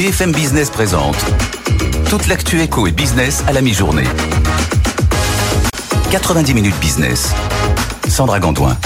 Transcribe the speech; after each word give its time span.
BFM 0.00 0.32
Business 0.32 0.70
présente 0.70 1.18
toute 2.08 2.26
l'actu 2.26 2.62
éco 2.62 2.86
et 2.86 2.90
business 2.90 3.44
à 3.46 3.52
la 3.52 3.60
mi-journée. 3.60 4.06
90 6.10 6.54
minutes 6.54 6.80
business. 6.80 7.34
Sandra 8.08 8.40
Gandoin. 8.40 8.78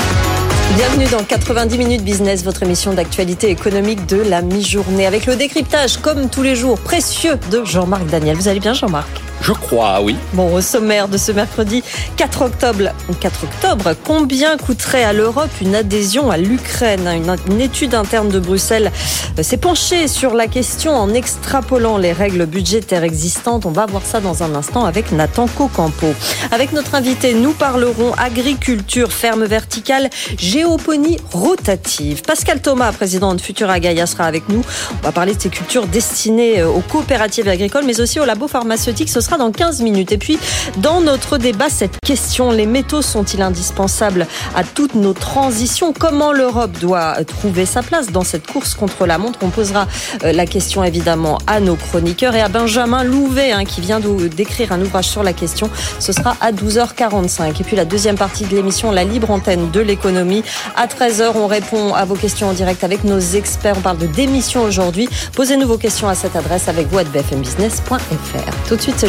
Bienvenue 0.75 1.07
dans 1.07 1.23
90 1.23 1.79
minutes 1.79 2.03
business, 2.03 2.43
votre 2.43 2.65
émission 2.65 2.95
d'actualité 2.95 3.49
économique 3.49 4.05
de 4.07 4.17
la 4.23 4.43
mi-journée 4.43 5.07
avec 5.07 5.27
le 5.27 5.37
décryptage, 5.37 5.99
comme 5.99 6.29
tous 6.29 6.43
les 6.43 6.57
jours, 6.57 6.81
précieux 6.81 7.39
de 7.53 7.65
Jean-Marc 7.65 8.07
Daniel. 8.07 8.37
Vous 8.37 8.49
allez 8.49 8.59
bien 8.59 8.75
Jean-Marc? 8.75 9.24
Je 9.45 9.53
crois, 9.53 10.01
oui. 10.01 10.17
Bon, 10.33 10.55
au 10.55 10.63
sommaire 10.63 11.07
de 11.07 11.19
ce 11.19 11.31
mercredi 11.31 11.83
4 12.17 12.43
octobre, 12.43 12.85
4 13.21 13.45
octobre 13.45 13.93
combien 14.03 14.57
coûterait 14.57 15.05
à 15.05 15.13
l'Europe 15.13 15.51
une 15.61 15.75
adhésion 15.75 16.31
à 16.31 16.39
l'Ukraine? 16.39 17.07
Une, 17.51 17.61
étude 17.61 17.95
interne 17.95 18.31
de 18.31 18.39
Bruxelles 18.39 18.91
euh, 19.39 19.43
s'est 19.43 19.59
penchée 19.59 20.09
sur 20.09 20.33
la 20.33 20.47
question 20.47 20.93
en 20.93 21.13
extrapolant 21.13 21.99
les 21.99 22.13
règles 22.13 22.47
budgétaires 22.47 23.05
existantes. 23.05 23.67
On 23.67 23.71
va 23.71 23.85
voir 23.85 24.07
ça 24.07 24.21
dans 24.21 24.43
un 24.43 24.55
instant 24.55 24.87
avec 24.87 25.13
Nathan 25.13 25.47
Cocampo. 25.47 26.15
Avec 26.51 26.73
notre 26.73 26.95
invité, 26.95 27.35
nous 27.35 27.53
parlerons 27.53 28.15
agriculture, 28.15 29.13
ferme 29.13 29.45
verticale, 29.45 30.09
géoponie 30.39 31.19
rotative. 31.33 32.23
Pascal 32.23 32.63
Thomas, 32.63 32.93
président 32.93 33.35
de 33.35 33.43
Futura 33.43 33.79
Gaia, 33.79 34.07
sera 34.07 34.25
avec 34.25 34.49
nous. 34.49 34.63
On 35.03 35.05
va 35.05 35.13
parler 35.13 35.35
de 35.35 35.43
ces 35.43 35.51
cultures 35.51 35.87
destinées 35.87 36.61
euh, 36.61 36.69
aux 36.69 36.81
coopératives 36.81 37.49
agricoles, 37.49 37.85
mais 37.85 38.01
aussi 38.01 38.19
aux 38.21 38.25
labos 38.25 38.49
pharmaceutiques. 38.49 39.11
Dans 39.39 39.51
15 39.51 39.81
minutes. 39.83 40.13
Et 40.13 40.19
puis, 40.19 40.39
dans 40.79 41.01
notre 41.01 41.39
débat, 41.39 41.69
cette 41.69 41.99
question, 42.01 42.51
les 42.51 42.67
métaux 42.67 43.03
sont-ils 43.03 43.43
indispensables 43.43 44.27
à 44.55 44.65
toutes 44.65 44.95
nos 44.95 45.13
transitions? 45.13 45.93
Comment 45.93 46.33
l'Europe 46.33 46.73
doit 46.81 47.25
trouver 47.25 47.67
sa 47.67 47.83
place 47.83 48.11
dans 48.11 48.25
cette 48.25 48.47
course 48.47 48.75
contre 48.75 49.07
la 49.07 49.19
montre? 49.19 49.39
On 49.43 49.51
posera 49.51 49.87
euh, 50.25 50.33
la 50.33 50.47
question 50.47 50.85
évidemment 50.85 51.39
à 51.47 51.61
nos 51.61 51.77
chroniqueurs 51.77 52.35
et 52.35 52.41
à 52.41 52.49
Benjamin 52.49 53.05
Louvet 53.05 53.53
hein, 53.53 53.65
qui 53.65 53.81
vient 53.81 54.01
d'écrire 54.01 54.73
un 54.73 54.81
ouvrage 54.81 55.09
sur 55.09 55.23
la 55.23 55.33
question. 55.33 55.71
Ce 55.99 56.13
sera 56.13 56.37
à 56.41 56.53
12h45. 56.53 57.61
Et 57.61 57.65
puis 57.65 57.77
la 57.77 57.85
deuxième 57.85 58.17
partie 58.17 58.45
de 58.45 58.55
l'émission, 58.55 58.91
la 58.91 59.05
libre 59.05 59.31
antenne 59.31 59.71
de 59.71 59.81
l'économie. 59.81 60.43
À 60.77 60.87
13h, 60.87 61.33
on 61.35 61.47
répond 61.47 61.95
à 61.95 62.05
vos 62.05 62.15
questions 62.15 62.49
en 62.49 62.53
direct 62.53 62.85
avec 62.85 63.05
nos 63.05 63.19
experts. 63.19 63.75
On 63.79 63.81
parle 63.81 63.99
de 63.99 64.07
démission 64.07 64.63
aujourd'hui. 64.63 65.09
Posez-nous 65.35 65.67
vos 65.67 65.79
questions 65.79 66.09
à 66.09 66.15
cette 66.15 66.37
adresse 66.37 66.69
avec 66.69 66.89
vous 66.89 66.99
à 66.99 67.05
bfmbusiness.fr. 67.05 68.69
Tout 68.69 68.77
de 68.77 68.81
suite, 68.81 68.97
c'est 68.99 69.09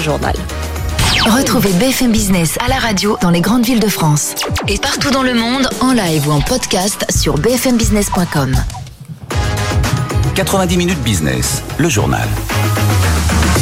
Retrouvez 1.26 1.72
BFM 1.74 2.12
Business 2.12 2.58
à 2.64 2.70
la 2.70 2.78
radio 2.78 3.18
dans 3.22 3.32
les 3.32 3.42
grandes 3.42 3.66
villes 3.66 3.80
de 3.80 3.88
France. 3.88 4.36
Et 4.68 4.78
partout 4.78 5.12
dans 5.12 5.24
le 5.24 5.34
monde, 5.34 5.68
en 5.82 5.92
live 5.92 6.28
ou 6.28 6.32
en 6.32 6.42
podcast 6.42 7.06
sur 7.10 7.38
bfmbusiness.com. 7.38 8.56
90 10.36 10.78
minutes 10.78 11.02
business, 11.02 11.64
le 11.78 11.90
journal. 11.90 12.28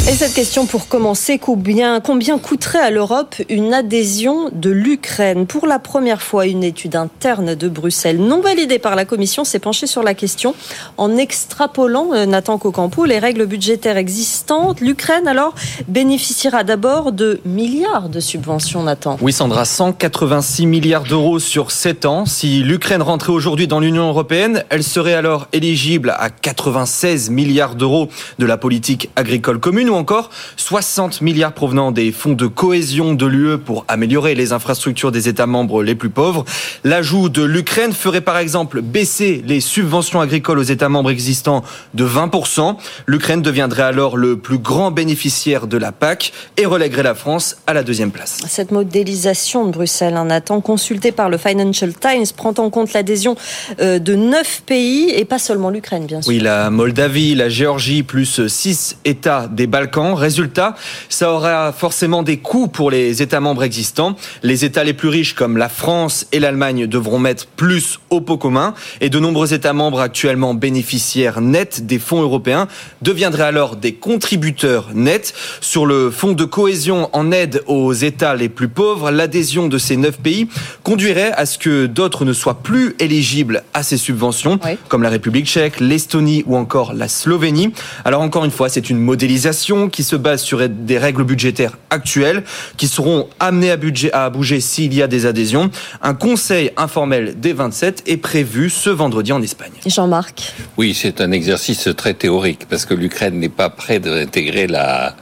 Et 0.06 0.16
cette 0.16 0.34
question 0.34 0.66
pour 0.66 0.90
commencer, 0.90 1.38
combien, 1.38 2.02
combien 2.02 2.38
coûterait 2.38 2.82
à 2.82 2.92
l'Europe 2.92 3.36
une 3.48 3.74
adhésion 3.74 4.50
de 4.52 4.70
l'Ukraine? 4.70 5.48
Pour 5.48 5.66
la 5.66 5.80
première 5.80 6.22
fois, 6.22 6.46
une 6.46 6.62
étude 6.62 6.98
interne 6.98 7.56
de 7.56 7.70
Bruxelles, 7.70 8.18
non 8.18 8.42
validée 8.42 8.80
par 8.80 8.98
la 8.98 9.06
Commission, 9.06 9.46
s'est 9.46 9.60
penchée 9.60 9.88
sur 9.88 10.04
la 10.04 10.14
question 10.14 10.56
en 10.98 11.16
extrapolant, 11.16 12.10
euh, 12.12 12.26
Nathan 12.26 12.58
Cocampo, 12.58 13.06
les 13.06 13.18
règles 13.18 13.46
budgétaires 13.46 13.96
existantes. 13.96 14.82
L'Ukraine, 14.82 15.26
alors, 15.26 15.56
bénéficiera 15.88 16.66
d'abord 16.66 17.14
de 17.14 17.40
milliards 17.46 18.10
de 18.10 18.20
subventions, 18.20 18.84
Nathan. 18.84 19.18
Oui, 19.22 19.32
Sandra, 19.32 19.64
186 19.64 20.66
milliards 20.66 21.04
d'euros 21.04 21.40
sur 21.40 21.72
7 21.72 22.06
ans. 22.06 22.26
Si 22.26 22.62
l'Ukraine 22.62 23.02
rentrait 23.02 23.32
aujourd'hui 23.32 23.68
dans 23.68 23.80
l'Union 23.80 24.10
européenne, 24.10 24.66
elle 24.70 24.84
serait 24.84 25.14
alors 25.14 25.48
éligible 25.54 26.14
à 26.20 26.30
96 26.30 27.30
milliards 27.30 27.76
d'euros 27.76 28.10
de 28.38 28.46
la 28.46 28.58
politique 28.58 29.10
agricole 29.16 29.62
commune 29.62 29.93
ou 29.94 29.96
encore 29.96 30.30
60 30.58 31.22
milliards 31.22 31.54
provenant 31.54 31.92
des 31.92 32.12
fonds 32.12 32.34
de 32.34 32.48
cohésion 32.48 33.14
de 33.14 33.26
l'UE 33.26 33.58
pour 33.58 33.86
améliorer 33.88 34.36
les 34.36 34.52
infrastructures 34.52 35.12
des 35.12 35.30
États 35.30 35.46
membres 35.46 35.84
les 35.84 35.96
plus 35.96 36.10
pauvres. 36.10 36.46
L'ajout 36.84 37.30
de 37.30 37.44
l'Ukraine 37.44 37.94
ferait 37.94 38.22
par 38.22 38.38
exemple 38.38 38.82
baisser 38.82 39.44
les 39.46 39.62
subventions 39.62 40.20
agricoles 40.20 40.60
aux 40.60 40.64
États 40.64 40.90
membres 40.90 41.12
existants 41.12 41.64
de 41.94 42.06
20%. 42.06 42.76
L'Ukraine 43.06 43.42
deviendrait 43.42 43.84
alors 43.84 44.18
le 44.18 44.38
plus 44.38 44.58
grand 44.58 44.92
bénéficiaire 44.92 45.68
de 45.68 45.78
la 45.78 45.92
PAC 45.92 46.34
et 46.58 46.66
relèguerait 46.66 47.04
la 47.04 47.16
France 47.16 47.58
à 47.68 47.74
la 47.74 47.84
deuxième 47.84 48.12
place. 48.12 48.40
Cette 48.48 48.72
modélisation 48.72 49.66
de 49.66 49.72
Bruxelles, 49.72 50.16
un 50.16 50.26
Nathan, 50.26 50.62
consulté 50.62 51.12
par 51.12 51.30
le 51.30 51.38
Financial 51.38 51.94
Times, 51.94 52.26
prend 52.36 52.54
en 52.58 52.70
compte 52.70 52.94
l'adhésion 52.94 53.36
euh, 53.80 54.00
de 54.00 54.16
neuf 54.16 54.64
pays 54.66 55.12
et 55.12 55.26
pas 55.26 55.40
seulement 55.40 55.70
l'Ukraine, 55.70 56.06
bien 56.06 56.22
sûr. 56.22 56.30
Oui, 56.30 56.40
la 56.40 56.70
Moldavie, 56.70 57.36
la 57.36 57.50
Géorgie, 57.50 58.04
plus 58.04 58.48
six 58.48 58.98
États 59.06 59.48
des 59.48 59.68
Balkans 59.68 59.83
Résultat, 60.16 60.76
ça 61.10 61.32
aura 61.32 61.72
forcément 61.72 62.24
des 62.24 62.38
coûts 62.38 62.68
pour 62.68 62.92
les 62.92 63.22
États 63.22 63.40
membres 63.40 63.64
existants. 63.64 64.16
Les 64.42 64.66
États 64.66 64.84
les 64.84 64.94
plus 64.94 65.10
riches 65.10 65.34
comme 65.34 65.58
la 65.58 65.70
France 65.70 66.28
et 66.32 66.40
l'Allemagne 66.40 66.88
devront 66.88 67.20
mettre 67.20 67.48
plus 67.48 68.00
au 68.10 68.22
pot 68.22 68.38
commun 68.38 68.74
et 69.02 69.10
de 69.10 69.20
nombreux 69.20 69.54
États 69.54 69.74
membres 69.74 70.00
actuellement 70.00 70.54
bénéficiaires 70.54 71.42
nets 71.42 71.86
des 71.86 72.00
fonds 72.00 72.22
européens 72.22 72.68
deviendraient 73.02 73.44
alors 73.44 73.76
des 73.76 73.94
contributeurs 73.94 74.90
nets. 74.94 75.34
Sur 75.62 75.86
le 75.86 76.12
fonds 76.12 76.34
de 76.34 76.46
cohésion 76.46 77.10
en 77.14 77.32
aide 77.32 77.64
aux 77.68 77.94
États 77.94 78.36
les 78.36 78.50
plus 78.50 78.68
pauvres, 78.68 79.12
l'adhésion 79.12 79.68
de 79.68 79.78
ces 79.78 79.98
neuf 79.98 80.18
pays 80.18 80.48
conduirait 80.84 81.32
à 81.34 81.46
ce 81.46 81.58
que 81.58 81.86
d'autres 81.86 82.26
ne 82.26 82.34
soient 82.34 82.62
plus 82.62 82.96
éligibles 83.00 83.64
à 83.74 83.84
ces 83.84 83.98
subventions, 83.98 84.60
comme 84.88 85.04
la 85.04 85.10
République 85.10 85.48
tchèque, 85.48 85.80
l'Estonie 85.80 86.44
ou 86.46 86.56
encore 86.56 86.94
la 86.94 87.08
Slovénie. 87.08 87.74
Alors 88.06 88.22
encore 88.22 88.46
une 88.46 88.52
fois, 88.52 88.70
c'est 88.70 88.90
une 88.90 89.00
modélisation 89.00 89.73
qui 89.90 90.04
se 90.04 90.16
base 90.16 90.42
sur 90.42 90.68
des 90.70 90.98
règles 90.98 91.24
budgétaires 91.24 91.78
actuelles 91.90 92.44
qui 92.78 92.88
seront 92.88 93.28
amenées 93.40 93.72
à, 93.72 93.78
budget, 93.78 94.12
à 94.14 94.30
bouger 94.30 94.60
s'il 94.60 94.94
y 94.94 95.02
a 95.02 95.08
des 95.08 95.26
adhésions. 95.26 95.70
Un 96.02 96.14
conseil 96.14 96.72
informel 96.78 97.40
des 97.40 97.54
27 97.54 98.04
est 98.08 98.18
prévu 98.18 98.70
ce 98.70 98.90
vendredi 98.90 99.32
en 99.32 99.42
Espagne. 99.42 99.72
Jean-Marc 99.86 100.54
Oui, 100.78 100.94
c'est 100.94 101.22
un 101.22 101.32
exercice 101.32 101.90
très 101.98 102.14
théorique 102.14 102.68
parce 102.70 102.86
que 102.86 102.94
l'Ukraine 102.94 103.40
n'est 103.40 103.50
pas 103.50 103.70
prête 103.70 104.04
d'intégrer 104.04 104.68
la, 104.68 105.16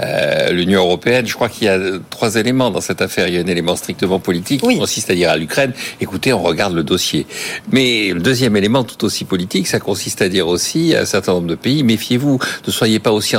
euh, 0.00 0.50
l'Union 0.50 0.80
européenne. 0.82 1.26
Je 1.26 1.34
crois 1.34 1.48
qu'il 1.48 1.64
y 1.64 1.70
a 1.70 1.78
trois 2.10 2.36
éléments 2.36 2.70
dans 2.70 2.80
cette 2.80 3.02
affaire. 3.02 3.28
Il 3.28 3.34
y 3.34 3.38
a 3.38 3.40
un 3.40 3.46
élément 3.46 3.76
strictement 3.76 4.18
politique 4.18 4.60
qui 4.60 4.78
consiste 4.78 5.10
à 5.10 5.14
dire 5.14 5.30
à 5.30 5.36
l'Ukraine, 5.36 5.72
écoutez, 6.00 6.32
on 6.32 6.42
regarde 6.42 6.74
le 6.74 6.82
dossier. 6.82 7.26
Mais 7.70 8.10
le 8.12 8.20
deuxième 8.20 8.56
élément, 8.56 8.84
tout 8.84 9.04
aussi 9.04 9.24
politique, 9.24 9.66
ça 9.66 9.80
consiste 9.80 10.22
à 10.22 10.28
dire 10.28 10.48
aussi 10.48 10.94
à 10.94 11.02
un 11.02 11.04
certain 11.04 11.32
nombre 11.32 11.46
de 11.46 11.54
pays, 11.54 11.82
méfiez-vous, 11.82 12.38
ne 12.66 12.72
soyez 12.72 12.98
pas 12.98 13.12
aussi 13.12 13.36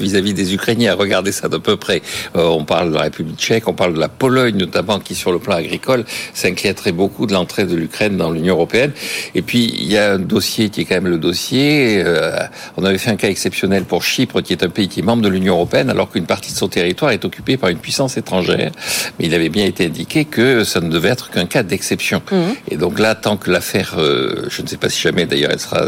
vis-à-vis 0.00 0.34
des 0.34 0.54
Ukrainiens. 0.54 0.94
Regardez 0.94 1.32
ça 1.32 1.48
de 1.48 1.56
peu 1.56 1.76
près. 1.76 2.02
Euh, 2.36 2.44
on 2.44 2.64
parle 2.64 2.90
de 2.90 2.94
la 2.94 3.02
République 3.02 3.38
tchèque, 3.38 3.68
on 3.68 3.74
parle 3.74 3.94
de 3.94 4.00
la 4.00 4.08
Pologne 4.08 4.56
notamment, 4.56 5.00
qui 5.00 5.14
sur 5.14 5.32
le 5.32 5.38
plan 5.38 5.56
agricole 5.56 6.04
s'inquiéterait 6.34 6.92
beaucoup 6.92 7.26
de 7.26 7.32
l'entrée 7.32 7.64
de 7.64 7.74
l'Ukraine 7.74 8.16
dans 8.16 8.30
l'Union 8.30 8.54
européenne. 8.54 8.92
Et 9.34 9.42
puis 9.42 9.72
il 9.78 9.90
y 9.90 9.96
a 9.96 10.12
un 10.12 10.18
dossier 10.18 10.68
qui 10.70 10.82
est 10.82 10.84
quand 10.84 10.96
même 10.96 11.08
le 11.08 11.18
dossier. 11.18 12.02
Euh, 12.04 12.38
on 12.76 12.84
avait 12.84 12.98
fait 12.98 13.10
un 13.10 13.16
cas 13.16 13.28
exceptionnel 13.28 13.84
pour 13.84 14.02
Chypre, 14.02 14.40
qui 14.42 14.52
est 14.52 14.62
un 14.62 14.68
pays 14.68 14.88
qui 14.88 15.00
est 15.00 15.02
membre 15.02 15.22
de 15.22 15.28
l'Union 15.28 15.54
européenne 15.54 15.90
alors 15.90 16.10
qu'une 16.10 16.26
partie 16.26 16.52
de 16.52 16.56
son 16.56 16.68
territoire 16.68 17.12
est 17.12 17.24
occupée 17.24 17.56
par 17.56 17.70
une 17.70 17.78
puissance 17.78 18.16
étrangère. 18.16 18.72
Mais 19.18 19.26
il 19.26 19.34
avait 19.34 19.48
bien 19.48 19.66
été 19.66 19.86
indiqué 19.86 20.24
que 20.24 20.64
ça 20.64 20.80
ne 20.80 20.88
devait 20.88 21.10
être 21.10 21.30
qu'un 21.30 21.46
cas 21.46 21.62
d'exception. 21.62 22.22
Mmh. 22.30 22.36
Et 22.70 22.76
donc 22.76 22.98
là, 22.98 23.14
tant 23.14 23.36
que 23.36 23.50
l'affaire, 23.50 23.94
euh, 23.98 24.46
je 24.48 24.62
ne 24.62 24.66
sais 24.66 24.76
pas 24.76 24.88
si 24.88 25.00
jamais 25.00 25.26
d'ailleurs 25.26 25.50
elle 25.52 25.60
sera 25.60 25.82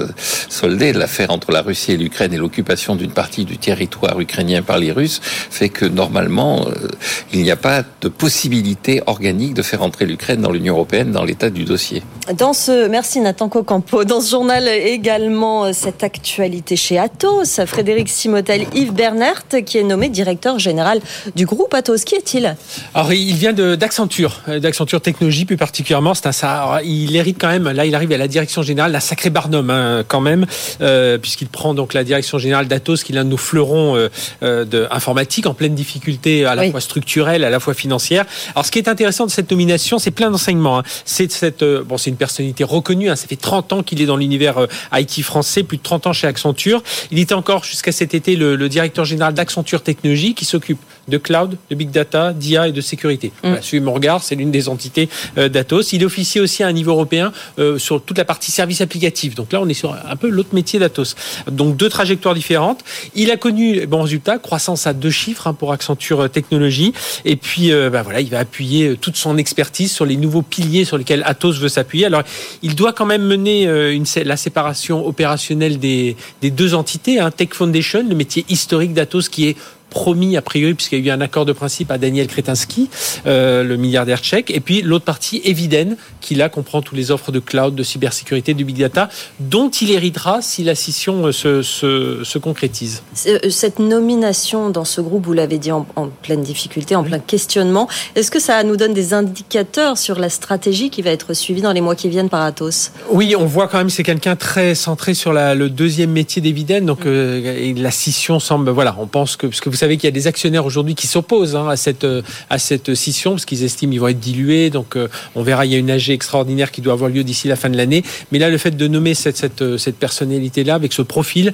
soldée, 0.48 0.92
l'affaire 0.92 1.30
entre 1.30 1.52
la 1.52 1.62
Russie 1.62 1.92
et 1.92 1.96
l'Ukraine 1.96 2.32
et 2.32 2.36
l'occupation 2.36 2.96
d'une 2.96 3.10
partie 3.10 3.44
du 3.44 3.58
territoire 3.58 3.87
ukrainien 4.18 4.62
par 4.62 4.78
les 4.78 4.92
Russes 4.92 5.20
fait 5.22 5.68
que 5.68 5.84
normalement, 5.84 6.66
euh, 6.66 6.88
il 7.32 7.42
n'y 7.42 7.50
a 7.50 7.56
pas 7.56 7.82
de 8.00 8.08
possibilité 8.08 9.02
organique 9.06 9.54
de 9.54 9.62
faire 9.62 9.82
entrer 9.82 10.06
l'Ukraine 10.06 10.40
dans 10.40 10.50
l'Union 10.50 10.74
européenne 10.74 11.12
dans 11.12 11.24
l'état 11.24 11.50
du 11.50 11.64
dossier. 11.64 12.02
Dans 12.36 12.52
ce, 12.52 12.88
merci 12.88 13.20
Nathan 13.20 13.48
Cocampo. 13.48 14.04
Dans 14.04 14.20
ce 14.20 14.30
journal 14.30 14.68
également, 14.68 15.64
euh, 15.64 15.70
cette 15.72 16.02
actualité 16.02 16.76
chez 16.76 16.98
Atos, 16.98 17.60
Frédéric 17.66 18.08
Simotel, 18.08 18.66
Yves 18.74 18.92
Bernert, 18.92 19.44
qui 19.64 19.78
est 19.78 19.82
nommé 19.82 20.08
directeur 20.08 20.58
général 20.58 21.00
du 21.34 21.46
groupe 21.46 21.72
Atos. 21.74 22.04
Qui 22.04 22.14
est-il? 22.16 22.56
Alors, 22.94 23.12
il 23.12 23.34
vient 23.34 23.52
d'Accenture, 23.52 24.42
euh, 24.48 24.60
d'Accenture 24.60 25.00
Technologies 25.00 25.44
plus 25.44 25.56
particulièrement. 25.56 26.14
C'est 26.14 26.26
un, 26.26 26.32
ça, 26.32 26.80
il 26.84 27.16
hérite 27.16 27.38
quand 27.40 27.48
même, 27.48 27.68
là, 27.70 27.86
il 27.86 27.94
arrive 27.94 28.12
à 28.12 28.18
la 28.18 28.28
direction 28.28 28.62
générale 28.62 28.92
d'un 28.92 29.00
sacré 29.00 29.30
barnum, 29.30 29.70
hein, 29.70 30.04
quand 30.06 30.20
même, 30.20 30.46
euh, 30.80 31.18
puisqu'il 31.18 31.48
prend 31.48 31.74
donc 31.74 31.94
la 31.94 32.04
direction 32.04 32.38
générale 32.38 32.68
d'Atos, 32.68 33.04
qui 33.04 33.12
est 33.12 33.14
l'un 33.14 33.24
de 33.24 33.30
nos 33.30 33.36
fleurons 33.36 33.77
euh, 33.96 34.64
de 34.64 34.86
informatique 34.90 35.46
en 35.46 35.54
pleine 35.54 35.74
difficulté, 35.74 36.44
à 36.44 36.54
la 36.54 36.70
fois 36.70 36.80
structurelle, 36.80 37.44
à 37.44 37.50
la 37.50 37.60
fois 37.60 37.74
financière. 37.74 38.24
Alors, 38.54 38.66
ce 38.66 38.70
qui 38.70 38.78
est 38.78 38.88
intéressant 38.88 39.26
de 39.26 39.30
cette 39.30 39.50
nomination, 39.50 39.98
c'est 39.98 40.10
plein 40.10 40.30
d'enseignements. 40.30 40.78
Hein. 40.78 40.84
C'est 41.04 41.30
cette, 41.30 41.64
bon, 41.64 41.96
c'est 41.98 42.10
une 42.10 42.16
personnalité 42.16 42.64
reconnue. 42.64 43.10
Hein. 43.10 43.16
Ça 43.16 43.26
fait 43.26 43.36
30 43.36 43.72
ans 43.72 43.82
qu'il 43.82 44.00
est 44.00 44.06
dans 44.06 44.16
l'univers 44.16 44.66
IT 44.92 45.22
français, 45.22 45.62
plus 45.62 45.78
de 45.78 45.82
30 45.82 46.08
ans 46.08 46.12
chez 46.12 46.26
Accenture. 46.26 46.82
Il 47.10 47.18
était 47.18 47.34
encore 47.34 47.64
jusqu'à 47.64 47.92
cet 47.92 48.14
été 48.14 48.36
le, 48.36 48.56
le 48.56 48.68
directeur 48.68 49.04
général 49.04 49.34
d'Accenture 49.34 49.82
Technologie 49.82 50.34
qui 50.34 50.44
s'occupe 50.44 50.80
de 51.08 51.18
cloud, 51.18 51.56
de 51.70 51.74
big 51.74 51.90
data, 51.90 52.32
d'IA 52.32 52.68
et 52.68 52.72
de 52.72 52.80
sécurité. 52.80 53.32
Mm. 53.42 53.48
Voilà, 53.48 53.80
mon 53.84 53.92
regard, 53.92 54.22
c'est 54.22 54.34
l'une 54.34 54.50
des 54.50 54.68
entités 54.68 55.08
euh, 55.36 55.48
d'Atos. 55.48 55.92
Il 55.92 56.04
officie 56.04 56.40
aussi 56.40 56.62
à 56.62 56.66
un 56.66 56.72
niveau 56.72 56.92
européen 56.92 57.32
euh, 57.58 57.78
sur 57.78 58.02
toute 58.02 58.18
la 58.18 58.24
partie 58.24 58.50
service 58.50 58.80
applicatif. 58.80 59.34
Donc 59.34 59.52
là, 59.52 59.60
on 59.60 59.68
est 59.68 59.74
sur 59.74 59.94
un 59.94 60.16
peu 60.16 60.28
l'autre 60.28 60.54
métier 60.54 60.78
d'Atos. 60.78 61.16
Donc 61.50 61.76
deux 61.76 61.88
trajectoires 61.88 62.34
différentes. 62.34 62.84
Il 63.14 63.30
a 63.30 63.36
connu 63.36 63.86
bon 63.86 64.02
résultat, 64.02 64.38
croissance 64.38 64.86
à 64.86 64.92
deux 64.92 65.10
chiffres 65.10 65.46
hein, 65.46 65.54
pour 65.54 65.72
Accenture 65.72 66.30
Technologies. 66.30 66.92
Et 67.24 67.36
puis, 67.36 67.70
bah, 67.70 68.02
voilà, 68.02 68.20
il 68.20 68.28
va 68.28 68.40
appuyer 68.40 68.96
toute 69.00 69.16
son 69.16 69.36
expertise 69.38 69.92
sur 69.92 70.04
les 70.04 70.16
nouveaux 70.16 70.42
piliers 70.42 70.84
sur 70.84 70.98
lesquels 70.98 71.22
Atos 71.24 71.58
veut 71.58 71.68
s'appuyer. 71.68 72.06
Alors, 72.06 72.22
il 72.62 72.74
doit 72.74 72.92
quand 72.92 73.06
même 73.06 73.22
mener 73.22 73.64
une, 73.64 74.04
la 74.24 74.36
séparation 74.36 75.06
opérationnelle 75.06 75.78
des, 75.78 76.16
des 76.42 76.50
deux 76.50 76.74
entités. 76.74 77.20
Hein, 77.20 77.30
Tech 77.30 77.50
Foundation, 77.52 78.04
le 78.08 78.14
métier 78.14 78.44
historique 78.48 78.94
d'Atos 78.94 79.28
qui 79.28 79.48
est 79.48 79.56
promis 79.90 80.36
a 80.36 80.42
priori, 80.42 80.74
puisqu'il 80.74 81.04
y 81.04 81.10
a 81.10 81.12
eu 81.12 81.16
un 81.16 81.20
accord 81.20 81.44
de 81.44 81.52
principe 81.52 81.90
à 81.90 81.98
Daniel 81.98 82.26
Kretinsky, 82.26 82.90
euh, 83.26 83.64
le 83.64 83.76
milliardaire 83.76 84.20
tchèque, 84.20 84.50
et 84.50 84.60
puis 84.60 84.82
l'autre 84.82 85.04
partie, 85.04 85.40
Eviden, 85.44 85.96
qui 86.20 86.34
là 86.34 86.48
comprend 86.48 86.82
toutes 86.82 86.96
les 86.96 87.10
offres 87.10 87.32
de 87.32 87.38
cloud, 87.38 87.74
de 87.74 87.82
cybersécurité, 87.82 88.54
du 88.54 88.64
big 88.64 88.78
data, 88.78 89.08
dont 89.40 89.70
il 89.70 89.90
héritera 89.90 90.42
si 90.42 90.64
la 90.64 90.74
scission 90.74 91.26
euh, 91.26 91.32
se, 91.32 91.62
se, 91.62 92.22
se 92.22 92.38
concrétise. 92.38 93.02
Euh, 93.26 93.38
cette 93.50 93.78
nomination 93.78 94.70
dans 94.70 94.84
ce 94.84 95.00
groupe, 95.00 95.24
vous 95.24 95.32
l'avez 95.32 95.58
dit 95.58 95.72
en, 95.72 95.86
pleine 96.22 96.42
difficulté, 96.42 96.94
en 96.94 97.04
plein 97.04 97.18
questionnement, 97.18 97.88
est-ce 98.14 98.30
que 98.30 98.40
ça 98.40 98.62
nous 98.64 98.76
donne 98.76 98.94
des 98.94 99.14
indicateurs 99.14 99.96
sur 99.96 100.18
la 100.18 100.28
stratégie 100.28 100.90
qui 100.90 101.02
va 101.02 101.10
être 101.10 101.34
suivie 101.34 101.62
dans 101.62 101.72
les 101.72 101.80
mois 101.80 101.94
qui 101.94 102.08
viennent 102.08 102.28
par 102.28 102.42
Atos? 102.42 102.92
Oui, 103.10 103.34
on 103.36 103.46
voit 103.46 103.68
quand 103.68 103.78
même 103.78 103.90
c'est 103.90 104.02
quelqu'un 104.02 104.36
très 104.36 104.74
centré 104.74 105.14
sur 105.14 105.32
la, 105.32 105.54
le 105.54 105.70
deuxième 105.70 106.10
métier 106.10 106.42
d'Eviden, 106.42 106.84
donc 106.84 107.04
mm. 107.04 107.80
la 107.80 107.90
scission 107.90 108.38
semble, 108.38 108.70
voilà, 108.70 108.94
on 108.98 109.06
pense 109.06 109.36
que, 109.36 109.46
parce 109.46 109.60
que 109.60 109.70
vous 109.70 109.77
savez 109.78 109.96
qu'il 109.96 110.04
y 110.04 110.08
a 110.08 110.12
des 110.12 110.26
actionnaires 110.26 110.66
aujourd'hui 110.66 110.94
qui 110.94 111.06
s'opposent 111.06 111.56
hein, 111.56 111.68
à 111.68 111.76
cette 111.76 112.04
euh, 112.04 112.22
à 112.50 112.58
cette 112.58 112.94
scission 112.94 113.32
parce 113.32 113.44
qu'ils 113.44 113.64
estiment 113.64 113.92
qu'ils 113.92 114.00
vont 114.00 114.08
être 114.08 114.20
dilués. 114.20 114.70
Donc 114.70 114.96
euh, 114.96 115.08
on 115.34 115.42
verra, 115.42 115.66
il 115.66 115.72
y 115.72 115.74
a 115.74 115.78
une 115.78 115.90
AG 115.90 116.10
extraordinaire 116.10 116.70
qui 116.70 116.80
doit 116.80 116.92
avoir 116.92 117.10
lieu 117.10 117.24
d'ici 117.24 117.48
la 117.48 117.56
fin 117.56 117.70
de 117.70 117.76
l'année. 117.76 118.02
Mais 118.32 118.38
là, 118.38 118.50
le 118.50 118.58
fait 118.58 118.76
de 118.76 118.88
nommer 118.88 119.14
cette 119.14 119.36
cette, 119.36 119.62
euh, 119.62 119.78
cette 119.78 119.96
personnalité 119.96 120.64
là 120.64 120.74
avec 120.74 120.92
ce 120.92 121.02
profil 121.02 121.52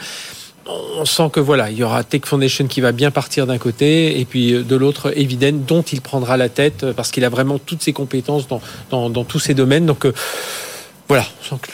on 0.97 1.05
sent 1.05 1.29
que 1.31 1.41
voilà, 1.41 1.71
il 1.71 1.76
y 1.76 1.82
aura 1.82 2.05
Tech 2.05 2.23
Foundation 2.25 2.67
qui 2.67 2.81
va 2.81 2.93
bien 2.93 3.11
partir 3.11 3.47
d'un 3.47 3.59
côté 3.59 4.19
et 4.19 4.25
puis 4.25 4.53
de 4.53 4.77
l'autre 4.77 5.12
Eviden 5.15 5.62
dont 5.67 5.82
il 5.82 6.00
prendra 6.00 6.38
la 6.38 6.49
tête 6.49 6.91
parce 6.93 7.11
qu'il 7.11 7.23
a 7.27 7.29
vraiment 7.29 7.59
toutes 7.59 7.82
ses 7.82 7.93
compétences 7.93 8.49
dans, 8.49 8.62
dans, 8.91 9.11
dans 9.11 9.25
tous 9.25 9.41
ces 9.41 9.53
domaines. 9.53 9.85
Donc 9.85 10.06
voilà, 11.06 11.25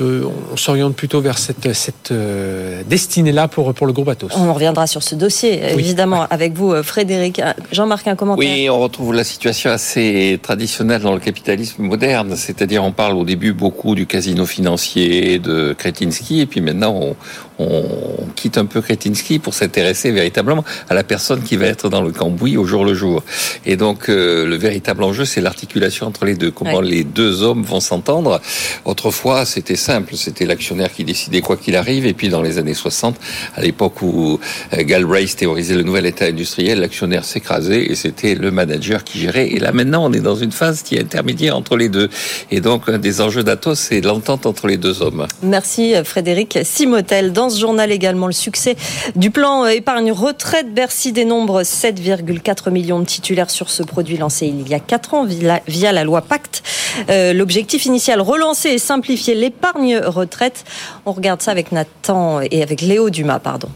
on 0.00 0.56
s'oriente 0.56 0.96
plutôt 0.96 1.20
vers 1.20 1.38
cette, 1.38 1.72
cette 1.72 2.10
euh, 2.10 2.82
destinée-là 2.84 3.46
pour, 3.46 3.72
pour 3.74 3.86
le 3.86 3.92
groupe 3.92 4.08
Atos. 4.08 4.32
On 4.36 4.52
reviendra 4.52 4.88
sur 4.88 5.04
ce 5.04 5.14
dossier, 5.14 5.72
évidemment, 5.72 6.26
avec 6.30 6.54
vous, 6.54 6.72
euh, 6.72 6.82
Frédéric. 6.82 7.38
Euh, 7.38 7.52
Jean-Marc, 7.70 8.08
un 8.08 8.16
commentaire 8.16 8.44
Oui, 8.44 8.68
on 8.68 8.80
retrouve 8.80 9.14
la 9.14 9.22
situation 9.22 9.70
assez 9.70 10.40
traditionnelle 10.42 11.02
dans 11.02 11.14
le 11.14 11.20
capitalisme 11.20 11.82
moderne, 11.82 12.34
c'est-à-dire 12.34 12.82
on 12.82 12.90
parle 12.90 13.14
au 13.14 13.24
début 13.24 13.52
beaucoup 13.52 13.94
du 13.94 14.06
casino 14.06 14.46
financier, 14.46 15.38
de 15.38 15.74
Kretinsky, 15.78 16.40
et 16.40 16.46
puis 16.46 16.60
maintenant 16.60 16.92
on, 17.00 17.16
on 17.60 18.26
quitte 18.36 18.58
un 18.58 18.66
peu 18.66 18.80
Kretinsky 18.80 19.38
pour 19.38 19.54
s'intéresser 19.54 20.10
véritablement 20.10 20.64
à 20.88 20.94
la 20.94 21.04
personne 21.04 21.42
qui 21.42 21.56
va 21.56 21.66
être 21.66 21.88
dans 21.88 22.02
le 22.02 22.12
cambouis 22.12 22.56
au 22.56 22.64
jour 22.64 22.84
le 22.84 22.94
jour. 22.94 23.22
Et 23.66 23.76
donc 23.76 24.08
le 24.08 24.56
véritable 24.56 25.02
enjeu, 25.04 25.24
c'est 25.24 25.40
l'articulation 25.40 26.06
entre 26.06 26.24
les 26.24 26.34
deux, 26.34 26.50
comment 26.50 26.80
les 26.80 27.04
deux 27.04 27.42
hommes 27.42 27.62
vont 27.62 27.80
s'entendre. 27.80 28.40
Autrefois, 28.84 29.20
fois, 29.20 29.44
c'était 29.44 29.76
simple. 29.76 30.16
C'était 30.16 30.46
l'actionnaire 30.46 30.92
qui 30.92 31.04
décidait 31.04 31.42
quoi 31.42 31.56
qu'il 31.56 31.76
arrive. 31.76 32.06
Et 32.06 32.14
puis, 32.14 32.28
dans 32.30 32.42
les 32.42 32.58
années 32.58 32.74
60, 32.74 33.16
à 33.54 33.60
l'époque 33.60 34.00
où 34.02 34.40
euh, 34.72 34.82
Galbraith 34.82 35.36
théorisait 35.36 35.74
le 35.74 35.82
nouvel 35.82 36.06
état 36.06 36.24
industriel, 36.24 36.80
l'actionnaire 36.80 37.24
s'écrasait 37.24 37.84
et 37.84 37.94
c'était 37.94 38.34
le 38.34 38.50
manager 38.50 39.04
qui 39.04 39.18
gérait. 39.18 39.48
Et 39.48 39.58
là, 39.58 39.72
maintenant, 39.72 40.06
on 40.06 40.12
est 40.12 40.20
dans 40.20 40.36
une 40.36 40.52
phase 40.52 40.82
qui 40.82 40.96
est 40.96 41.00
intermédiaire 41.00 41.56
entre 41.56 41.76
les 41.76 41.88
deux. 41.88 42.08
Et 42.50 42.60
donc, 42.60 42.88
un 42.88 42.98
des 42.98 43.20
enjeux 43.20 43.42
d'Atos, 43.42 43.78
c'est 43.78 44.00
l'entente 44.00 44.46
entre 44.46 44.66
les 44.66 44.78
deux 44.78 45.02
hommes. 45.02 45.26
Merci, 45.42 45.94
Frédéric 46.04 46.58
Simotel. 46.62 47.32
Dans 47.32 47.49
ce 47.50 47.60
journal 47.60 47.92
également, 47.92 48.26
le 48.26 48.32
succès 48.32 48.76
du 49.16 49.30
plan 49.30 49.66
épargne 49.66 50.12
retraite. 50.12 50.72
Bercy 50.72 51.12
dénombre 51.12 51.62
7,4 51.62 52.70
millions 52.70 53.00
de 53.00 53.04
titulaires 53.04 53.50
sur 53.50 53.70
ce 53.70 53.82
produit 53.82 54.16
lancé 54.16 54.46
il 54.46 54.68
y 54.68 54.74
a 54.74 54.80
4 54.80 55.14
ans 55.14 55.26
via 55.66 55.92
la 55.92 56.04
loi 56.04 56.22
Pacte. 56.22 56.62
Euh, 57.08 57.32
l'objectif 57.32 57.86
initial, 57.86 58.20
relancer 58.20 58.70
et 58.70 58.78
simplifier 58.78 59.34
l'épargne 59.34 59.98
retraite. 59.98 60.64
On 61.06 61.12
regarde 61.12 61.42
ça 61.42 61.50
avec 61.50 61.72
Nathan 61.72 62.40
et 62.40 62.62
avec 62.62 62.80
Léo 62.80 63.10
Dumas, 63.10 63.38
pardon. 63.38 63.68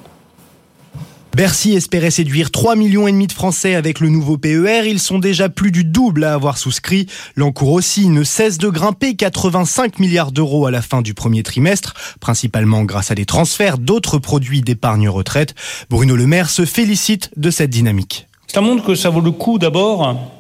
Bercy 1.35 1.73
espérait 1.75 2.13
séduire 2.13 2.53
3 2.53 2.77
millions 2.77 3.09
et 3.09 3.13
demi 3.13 3.27
de 3.27 3.33
Français 3.33 3.75
avec 3.75 3.99
le 3.99 4.09
nouveau 4.09 4.39
PER. 4.39 4.83
Ils 4.87 5.01
sont 5.01 5.19
déjà 5.19 5.49
plus 5.49 5.73
du 5.73 5.83
double 5.83 6.23
à 6.23 6.33
avoir 6.33 6.59
souscrit. 6.59 7.07
L'encours 7.35 7.73
aussi 7.73 8.09
ne 8.09 8.23
cesse 8.23 8.57
de 8.57 8.69
grimper 8.69 9.17
85 9.17 9.99
milliards 9.99 10.31
d'euros 10.31 10.67
à 10.67 10.71
la 10.71 10.81
fin 10.81 11.03
du 11.03 11.13
premier 11.13 11.43
trimestre, 11.43 11.95
principalement 12.21 12.85
grâce 12.85 13.11
à 13.11 13.17
des 13.17 13.27
transferts 13.27 13.79
d'autres 13.79 14.19
produits 14.19 14.61
d'épargne 14.61 15.09
retraite. 15.09 15.57
Bruno 15.91 16.15
Le 16.15 16.29
Maire 16.29 16.51
se 16.51 16.65
félicite 16.65 17.31
de 17.37 17.51
cette 17.51 17.71
dynamique. 17.71 18.29
Ça 18.47 18.61
montre 18.61 18.85
que 18.85 18.95
ça 18.95 19.11
vaut 19.11 19.21
le 19.21 19.33
coup 19.33 19.59
d'abord 19.59 20.34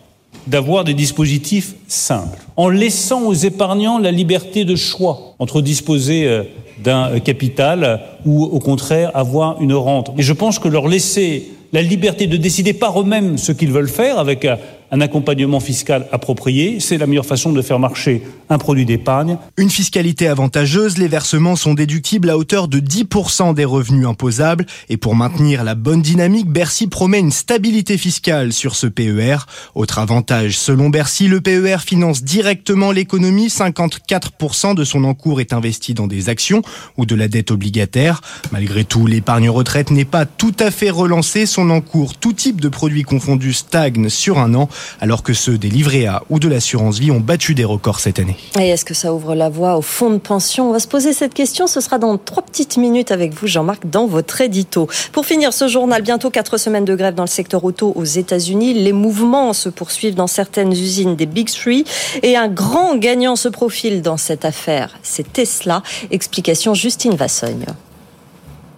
d'avoir 0.46 0.84
des 0.84 0.94
dispositifs 0.94 1.74
simples, 1.88 2.38
en 2.56 2.68
laissant 2.68 3.22
aux 3.22 3.34
épargnants 3.34 3.98
la 3.98 4.10
liberté 4.10 4.64
de 4.64 4.76
choix 4.76 5.34
entre 5.38 5.60
disposer 5.60 6.26
euh, 6.26 6.42
d'un 6.82 7.18
capital 7.20 8.00
ou 8.26 8.44
au 8.44 8.58
contraire 8.58 9.10
avoir 9.14 9.60
une 9.60 9.74
rente. 9.74 10.12
Et 10.18 10.22
je 10.22 10.32
pense 10.32 10.58
que 10.58 10.68
leur 10.68 10.88
laisser 10.88 11.50
la 11.72 11.82
liberté 11.82 12.26
de 12.26 12.36
décider 12.36 12.72
par 12.72 13.00
eux-mêmes 13.00 13.36
ce 13.36 13.52
qu'ils 13.52 13.72
veulent 13.72 13.88
faire 13.88 14.18
avec 14.18 14.44
euh, 14.44 14.56
un 14.94 15.00
accompagnement 15.00 15.58
fiscal 15.58 16.06
approprié, 16.12 16.78
c'est 16.78 16.98
la 16.98 17.08
meilleure 17.08 17.26
façon 17.26 17.52
de 17.52 17.60
faire 17.62 17.80
marcher 17.80 18.22
un 18.48 18.58
produit 18.58 18.84
d'épargne. 18.84 19.38
Une 19.56 19.68
fiscalité 19.68 20.28
avantageuse, 20.28 20.98
les 20.98 21.08
versements 21.08 21.56
sont 21.56 21.74
déductibles 21.74 22.30
à 22.30 22.38
hauteur 22.38 22.68
de 22.68 22.78
10% 22.78 23.54
des 23.54 23.64
revenus 23.64 24.06
imposables. 24.06 24.66
Et 24.88 24.96
pour 24.96 25.16
maintenir 25.16 25.64
la 25.64 25.74
bonne 25.74 26.00
dynamique, 26.00 26.48
Bercy 26.48 26.86
promet 26.86 27.18
une 27.18 27.32
stabilité 27.32 27.98
fiscale 27.98 28.52
sur 28.52 28.76
ce 28.76 28.86
PER. 28.86 29.38
Autre 29.74 29.98
avantage, 29.98 30.56
selon 30.56 30.90
Bercy, 30.90 31.26
le 31.26 31.40
PER 31.40 31.78
finance 31.84 32.22
directement 32.22 32.92
l'économie. 32.92 33.48
54% 33.48 34.76
de 34.76 34.84
son 34.84 35.02
encours 35.02 35.40
est 35.40 35.52
investi 35.52 35.94
dans 35.94 36.06
des 36.06 36.28
actions 36.28 36.62
ou 36.96 37.04
de 37.04 37.16
la 37.16 37.26
dette 37.26 37.50
obligataire. 37.50 38.20
Malgré 38.52 38.84
tout, 38.84 39.08
l'épargne 39.08 39.50
retraite 39.50 39.90
n'est 39.90 40.04
pas 40.04 40.24
tout 40.24 40.54
à 40.60 40.70
fait 40.70 40.90
relancée. 40.90 41.46
Son 41.46 41.70
encours, 41.70 42.16
tout 42.16 42.32
type 42.32 42.60
de 42.60 42.68
produits 42.68 43.02
confondus, 43.02 43.54
stagne 43.54 44.08
sur 44.08 44.38
un 44.38 44.54
an 44.54 44.68
alors 45.00 45.22
que 45.22 45.32
ceux 45.32 45.58
des 45.58 45.68
livrets 45.68 46.06
A 46.06 46.22
ou 46.30 46.38
de 46.38 46.48
l'assurance 46.48 46.98
vie 46.98 47.10
ont 47.10 47.20
battu 47.20 47.54
des 47.54 47.64
records 47.64 48.00
cette 48.00 48.18
année. 48.18 48.36
Et 48.58 48.68
est-ce 48.68 48.84
que 48.84 48.94
ça 48.94 49.12
ouvre 49.12 49.34
la 49.34 49.48
voie 49.48 49.76
au 49.76 49.82
fonds 49.82 50.10
de 50.10 50.18
pension? 50.18 50.70
On 50.70 50.72
va 50.72 50.80
se 50.80 50.88
poser 50.88 51.12
cette 51.12 51.34
question. 51.34 51.66
Ce 51.66 51.80
sera 51.80 51.98
dans 51.98 52.16
trois 52.18 52.42
petites 52.42 52.76
minutes 52.76 53.10
avec 53.10 53.34
vous, 53.34 53.46
Jean-Marc, 53.46 53.86
dans 53.86 54.06
votre 54.06 54.40
édito. 54.40 54.88
Pour 55.12 55.26
finir 55.26 55.52
ce 55.52 55.68
journal, 55.68 56.02
bientôt 56.02 56.30
quatre 56.30 56.58
semaines 56.58 56.84
de 56.84 56.94
grève 56.94 57.14
dans 57.14 57.24
le 57.24 57.28
secteur 57.28 57.64
auto 57.64 57.92
aux 57.94 58.04
États-Unis. 58.04 58.74
Les 58.74 58.92
mouvements 58.92 59.52
se 59.52 59.68
poursuivent 59.68 60.14
dans 60.14 60.26
certaines 60.26 60.72
usines 60.72 61.16
des 61.16 61.26
Big 61.26 61.50
Three 61.50 61.84
et 62.22 62.36
un 62.36 62.48
grand 62.48 62.96
gagnant 62.96 63.36
se 63.36 63.48
profile 63.48 64.02
dans 64.02 64.16
cette 64.16 64.44
affaire. 64.44 64.96
C'est 65.02 65.32
Tesla. 65.32 65.82
Explication 66.10 66.74
Justine 66.74 67.14
Vassogne. 67.14 67.66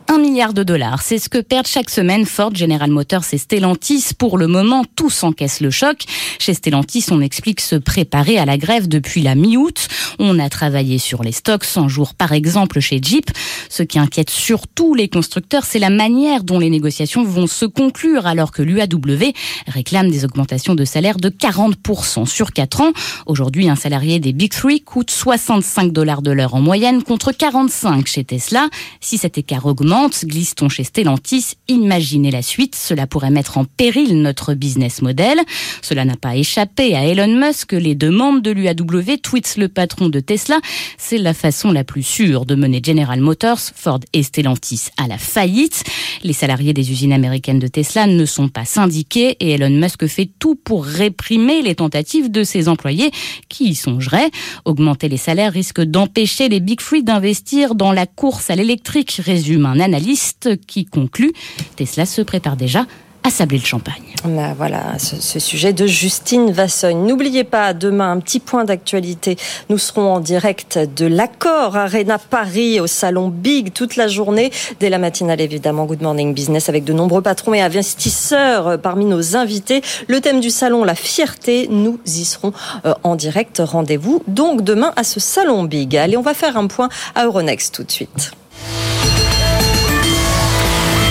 Un 0.09 0.19
milliard 0.19 0.55
de 0.55 0.63
dollars, 0.63 1.03
c'est 1.03 1.19
ce 1.19 1.29
que 1.29 1.39
perdent 1.39 1.67
chaque 1.67 1.91
semaine 1.91 2.27
Ford, 2.27 2.55
General 2.55 2.89
Motors 2.89 3.25
et 3.33 3.39
Stellantis. 3.39 4.11
Pour 4.17 4.39
le 4.39 4.47
moment, 4.47 4.85
tous 4.95 5.25
encaissent 5.25 5.61
le 5.61 5.71
choc. 5.71 6.05
Chez 6.39 6.55
Stellantis, 6.55 7.07
on 7.11 7.21
explique 7.21 7.61
se 7.61 7.75
préparer 7.75 8.39
à 8.39 8.45
la 8.45 8.57
grève 8.57 8.87
depuis 8.87 9.23
la 9.23 9.35
mi-août. 9.35 9.89
On 10.21 10.39
a 10.39 10.49
travaillé 10.49 10.99
sur 10.99 11.25
les 11.25 11.33
stocks 11.33 11.65
100 11.65 11.89
jours, 11.89 12.15
par 12.15 12.33
exemple, 12.33 12.79
chez 12.79 13.01
Jeep. 13.03 13.31
Ce 13.69 13.83
qui 13.83 13.99
inquiète 13.99 14.31
surtout 14.31 14.95
les 14.95 15.09
constructeurs, 15.09 15.65
c'est 15.65 15.81
la 15.81 15.91
manière 15.91 16.45
dont 16.45 16.61
les 16.61 16.71
négociations 16.71 17.25
vont 17.25 17.49
se 17.49 17.67
conclure, 17.67 18.27
alors 18.29 18.53
que 18.53 18.63
l'UAW 18.63 19.33
réclame 19.67 20.09
des 20.09 20.25
augmentations 20.25 20.77
de 20.77 20.85
salaire 20.85 21.17
de 21.17 21.31
40% 21.31 22.27
sur 22.27 22.53
4 22.53 22.81
ans. 22.81 22.93
Aujourd'hui, 23.27 23.69
un 23.69 23.77
salarié 23.77 24.21
des 24.21 24.33
Big 24.33 24.53
Three 24.53 24.83
coûte 24.83 25.11
65 25.11 25.91
dollars 25.93 26.23
de 26.23 26.31
l'heure 26.31 26.55
en 26.55 26.61
moyenne 26.61 27.03
contre 27.03 27.33
45 27.33 28.07
chez 28.07 28.23
Tesla. 28.23 28.69
Si 29.01 29.19
cet 29.19 29.37
écart 29.37 29.67
augmente, 29.67 29.96
glisse-t-on 30.25 30.69
chez 30.69 30.85
Stellantis, 30.85 31.55
imaginez 31.69 32.31
la 32.31 32.43
suite, 32.43 32.75
cela 32.75 33.07
pourrait 33.07 33.31
mettre 33.31 33.59
en 33.59 33.65
péril 33.65 34.21
notre 34.21 34.55
business 34.55 35.01
model. 35.01 35.39
Cela 35.83 36.05
n'a 36.05 36.17
pas 36.17 36.37
échappé 36.37 36.95
à 36.95 37.07
Elon 37.07 37.35
Musk, 37.35 37.73
les 37.73 37.95
demandes 37.95 38.43
de 38.43 38.51
l'UAW, 38.51 39.17
tweets 39.23 39.57
le 39.57 39.69
patron 39.69 40.09
de 40.09 40.21
Tesla, 40.21 40.61
c'est 40.99 41.19
la 41.19 41.35
façon 41.35 41.73
la 41.73 41.83
plus 41.83 42.03
sûre 42.03 42.45
de 42.45 42.55
mener 42.55 42.81
General 42.85 43.21
Motors, 43.21 43.61
Ford 43.75 44.01
et 44.13 44.23
Stellantis 44.23 44.89
à 44.97 45.07
la 45.07 45.19
faillite. 45.19 45.85
Les 46.23 46.33
salariés 46.33 46.73
des 46.73 46.91
usines 46.91 47.13
américaines 47.13 47.59
de 47.59 47.69
Tesla 47.69 48.07
ne 48.07 48.27
sont 48.27 48.49
pas 48.49 48.65
syndiqués 48.65 49.37
et 49.41 49.53
Elon 49.53 49.71
Musk 49.71 50.07
fait 50.07 50.29
tout 50.39 50.57
pour 50.57 50.85
réprimer 50.85 51.63
les 51.63 51.75
tentatives 51.75 52.31
de 52.31 52.45
ses 52.45 52.69
employés 52.69 53.11
qui 53.49 53.71
y 53.71 53.75
songeraient. 53.75 54.31
Augmenter 54.65 55.09
les 55.09 55.17
salaires 55.17 55.53
risque 55.53 55.81
d'empêcher 55.81 56.49
les 56.49 56.61
Big 56.61 56.81
Free 56.81 57.03
d'investir 57.03 57.75
dans 57.75 57.93
la 57.93 58.07
course 58.07 58.51
à 58.51 58.57
l'électrique, 58.57 59.21
résume 59.25 59.65
un 59.67 59.86
analyste 59.87 60.61
qui 60.67 60.85
conclut 60.85 61.33
Tesla 61.77 62.05
se 62.05 62.21
prépare 62.21 62.57
déjà 62.57 62.85
à 63.27 63.31
Sablé-le-Champagne. 63.31 64.15
Bah, 64.25 64.55
voilà, 64.57 64.99
ce, 64.99 65.41
sujet 65.41 65.73
de 65.73 65.87
Justine 65.87 66.53
Vassogne. 66.53 67.07
N'oubliez 67.07 67.43
pas, 67.43 67.75
demain, 67.75 68.13
un 68.13 68.21
petit 68.21 68.39
point 68.39 68.65
d'actualité. 68.65 69.37
Nous 69.69 69.79
serons 69.79 70.15
en 70.15 70.21
direct 70.21 70.79
de 70.79 71.07
l'accord 71.07 71.77
Arena 71.77 72.19
Paris 72.19 72.79
au 72.79 72.87
Salon 72.87 73.29
Big 73.29 73.73
toute 73.73 73.97
la 73.97 74.07
journée. 74.07 74.53
Dès 74.79 74.91
la 74.91 74.99
matinale, 74.99 75.41
évidemment, 75.41 75.87
Good 75.87 76.03
Morning 76.03 76.35
Business 76.35 76.69
avec 76.69 76.85
de 76.85 76.93
nombreux 76.93 77.21
patrons 77.21 77.55
et 77.55 77.61
investisseurs 77.61 78.81
parmi 78.81 79.05
nos 79.07 79.37
invités. 79.37 79.83
Le 80.07 80.21
thème 80.21 80.39
du 80.39 80.51
salon, 80.51 80.85
la 80.85 80.95
fierté. 80.95 81.67
Nous 81.69 81.99
y 82.07 82.25
serons 82.25 82.53
euh, 82.85 82.95
en 83.03 83.17
direct. 83.17 83.61
Rendez-vous 83.65 84.23
donc 84.29 84.63
demain 84.63 84.93
à 84.95 85.03
ce 85.03 85.19
Salon 85.19 85.65
Big. 85.65 85.97
Allez, 85.97 86.17
on 86.17 86.23
va 86.23 86.35
faire 86.35 86.57
un 86.57 86.69
point 86.69 86.89
à 87.17 87.25
Euronext 87.25 87.75
tout 87.75 87.83
de 87.83 87.91
suite. 87.91 88.31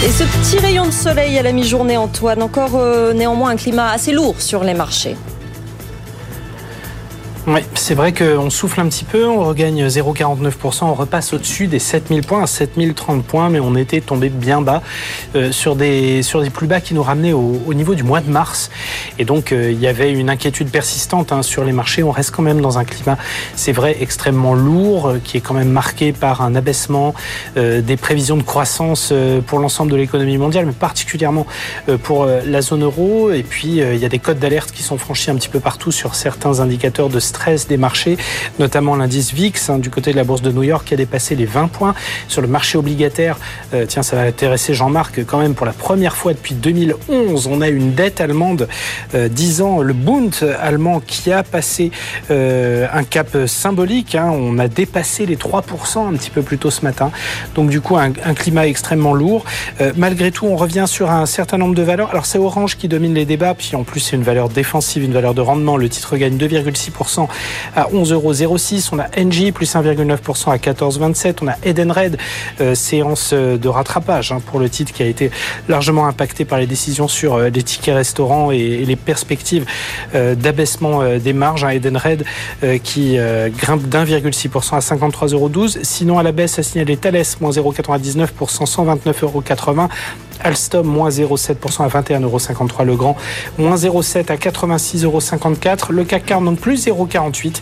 Et 0.04 0.10
ce 0.10 0.24
petit 0.24 0.60
rayon 0.60 0.86
de 0.86 0.92
soleil 0.92 1.38
à 1.38 1.44
la 1.44 1.52
mi-journée, 1.52 1.98
Antoine, 1.98 2.44
encore 2.44 2.76
euh, 2.76 3.14
néanmoins 3.14 3.52
un 3.52 3.56
climat 3.56 3.92
assez 3.92 4.12
lourd 4.12 4.42
sur 4.42 4.64
les 4.64 4.74
marchés. 4.74 5.16
Oui, 7.48 7.62
c'est 7.76 7.94
vrai 7.94 8.12
qu'on 8.12 8.50
souffle 8.50 8.80
un 8.82 8.88
petit 8.88 9.04
peu, 9.04 9.28
on 9.28 9.44
regagne 9.44 9.86
0,49%, 9.86 10.86
on 10.86 10.96
repasse 10.96 11.32
au-dessus 11.32 11.68
des 11.68 11.78
7000 11.78 12.26
points, 12.26 12.42
à 12.42 12.48
7030 12.48 13.24
points, 13.24 13.50
mais 13.50 13.60
on 13.60 13.76
était 13.76 14.02
tombé 14.02 14.30
bien 14.30 14.62
bas 14.62 14.82
euh, 15.36 15.52
sur, 15.52 15.76
des, 15.76 16.24
sur 16.24 16.42
des 16.42 16.50
plus 16.50 16.66
bas 16.66 16.82
qui 16.82 16.96
nous 16.96 17.04
ramenaient 17.04 17.34
au, 17.34 17.72
niveau 17.76 17.94
du 17.94 18.02
mois 18.02 18.22
de 18.22 18.32
mars. 18.32 18.72
Et 19.20 19.26
donc, 19.26 19.52
euh, 19.52 19.72
il 19.72 19.80
y 19.80 19.86
avait 19.86 20.12
une 20.12 20.32
inquiétude 20.32 20.72
persistante 20.72 21.32
hein, 21.32 21.44
sur 21.44 21.64
les 21.64 21.72
marchés. 21.72 22.02
On 22.02 22.10
reste 22.10 22.32
quand 22.32 22.42
même 22.42 22.62
dans 22.62 22.80
un 22.80 22.84
climat, 22.84 23.20
c'est 23.56 23.74
vrai, 23.74 23.96
extrêmement 24.00 24.56
lourd, 24.56 25.10
euh, 25.10 25.20
qui 25.24 25.38
est 25.38 25.42
quand 25.42 25.54
même 25.54 25.70
marqué 25.70 26.14
par 26.14 26.42
un 26.42 26.56
abaissement 26.56 27.14
des 27.56 27.98
prévisions 27.98 28.38
de 28.38 28.44
croissance 28.44 29.14
pour 29.46 29.60
l'ensemble 29.60 29.92
de 29.92 29.96
l'économie 29.96 30.38
mondiale, 30.38 30.66
mais 30.66 30.72
particulièrement 30.72 31.46
pour 32.04 32.26
la 32.26 32.62
zone 32.62 32.84
euro. 32.84 33.32
Et 33.32 33.44
puis, 33.44 33.78
il 33.78 33.98
y 33.98 34.06
a 34.06 34.10
des 34.10 34.20
codes 34.20 34.40
d'alerte 34.40 34.72
qui 34.72 34.84
sont 34.84 34.98
franchis 34.98 35.32
un 35.32 35.36
petit 35.36 35.50
peu 35.50 35.60
partout 35.60 35.92
sur 35.92 36.16
certains 36.16 36.60
indicateurs 36.60 37.10
de 37.10 37.20
des 37.68 37.78
marchés, 37.78 38.18
notamment 38.60 38.96
l'indice 38.96 39.34
VIX 39.34 39.70
hein, 39.70 39.80
du 39.80 39.90
côté 39.90 40.12
de 40.12 40.18
la 40.18 40.24
bourse 40.24 40.42
de 40.42 40.52
New 40.52 40.64
York 40.64 40.86
qui 40.88 40.94
a 40.94 40.98
dépassé 40.98 41.36
les 41.36 41.46
20 41.46 41.68
points. 41.68 41.94
Sur 42.28 42.42
le 42.42 42.48
marché 42.48 42.78
obligataire, 42.78 43.38
euh, 43.74 43.86
tiens, 43.88 44.04
ça 44.04 44.16
va 44.16 44.24
intéresser 44.24 44.74
Jean-Marc 44.74 45.26
quand 45.26 45.40
même 45.40 45.54
pour 45.54 45.66
la 45.66 45.74
première 45.74 46.16
fois 46.16 46.34
depuis 46.34 46.56
2011, 46.56 47.48
on 47.48 47.62
a 47.62 47.68
une 47.68 47.94
dette 47.94 48.22
allemande 48.22 48.68
euh, 49.14 49.28
10 49.28 49.62
ans, 49.62 49.82
le 49.82 49.94
Bund 49.94 50.34
allemand 50.62 51.02
qui 51.06 51.32
a 51.32 51.44
passé 51.44 51.92
euh, 52.32 52.88
un 52.94 53.04
cap 53.04 53.36
symbolique. 53.48 54.16
Hein. 54.16 54.30
on 54.32 54.60
a 54.60 54.68
dépassé 54.68 55.26
les 55.26 55.36
3% 55.36 56.08
un 56.08 56.14
petit 56.14 56.30
peu 56.30 56.42
plus 56.42 56.58
tôt 56.58 56.72
ce 56.72 56.82
matin. 56.82 57.12
Donc 57.56 57.70
du 57.70 57.82
coup, 57.82 57.98
un, 57.98 58.12
un 58.24 58.34
climat 58.34 58.68
extrêmement 58.68 59.14
lourd. 59.14 59.46
Euh, 59.82 59.92
malgré 59.96 60.32
tout, 60.32 60.46
on 60.46 60.56
revient 60.56 60.86
sur 60.88 61.12
un 61.12 61.26
certain 61.26 61.58
nombre 61.58 61.76
de 61.76 61.82
valeurs. 61.82 62.10
Alors 62.12 62.26
c'est 62.26 62.38
Orange 62.38 62.78
qui 62.78 62.88
domine 62.88 63.14
les 63.14 63.26
débats, 63.26 63.54
puis 63.54 63.76
en 63.76 63.84
plus 63.84 64.00
c'est 64.00 64.16
une 64.16 64.24
valeur 64.24 64.50
défensive, 64.50 65.04
une 65.04 65.14
valeur 65.14 65.34
de 65.34 65.42
rendement. 65.42 65.78
Le 65.78 65.90
titre 65.90 66.18
gagne 66.18 66.38
2,6% 66.38 67.25
à 67.76 67.86
11,06 67.86 68.44
euros. 68.44 68.58
On 68.92 69.00
a 69.00 69.08
NG 69.18 69.52
plus 69.52 69.74
1,9% 69.74 70.52
à 70.52 70.58
14,27. 70.58 71.38
On 71.42 71.48
a 71.48 71.56
Edenred, 71.64 72.18
euh, 72.62 72.76
séance 72.76 73.32
euh, 73.34 73.58
de 73.58 73.68
rattrapage 73.68 74.32
hein, 74.32 74.42
pour 74.46 74.60
le 74.60 74.70
titre 74.70 74.94
qui 74.94 75.04
a 75.04 75.06
été 75.06 75.32
largement 75.68 76.08
impacté 76.08 76.46
par 76.46 76.60
les 76.60 76.68
décisions 76.68 77.08
sur 77.08 77.36
euh, 77.36 77.50
les 77.50 77.64
tickets 77.64 77.96
restaurants 77.96 78.52
et, 78.52 78.86
les 78.86 78.96
perspectives 78.96 79.66
d'abaissement 80.14 81.18
des 81.18 81.34
marges. 81.34 81.64
à 81.64 81.68
hein, 81.68 81.72
Edenred 81.72 82.24
qui 82.84 83.18
grimpe 83.58 83.84
d'1,6% 83.88 84.76
à 84.76 84.80
53,12 84.80 85.34
euros. 85.34 85.52
Sinon, 85.82 86.20
à 86.20 86.24
la 86.24 86.32
baisse, 86.32 86.60
a 86.60 86.64
signalé 86.64 86.98
Thales, 86.98 87.24
moins 87.42 87.52
0,99%, 87.52 88.28
129,80 88.38 89.24
euros. 89.24 89.44
Alstom, 90.44 90.86
moins 90.86 91.10
0,7% 91.10 91.84
à 91.84 92.02
21,53 92.02 92.84
Le 92.84 92.96
Grand, 92.96 93.16
moins 93.58 93.76
0,7 93.76 94.32
à 94.32 94.36
86,54 94.36 95.92
Le 95.92 96.04
CAC 96.04 96.26
40, 96.26 96.46
donc 96.46 96.60
plus 96.60 96.88
0,48. 96.88 97.56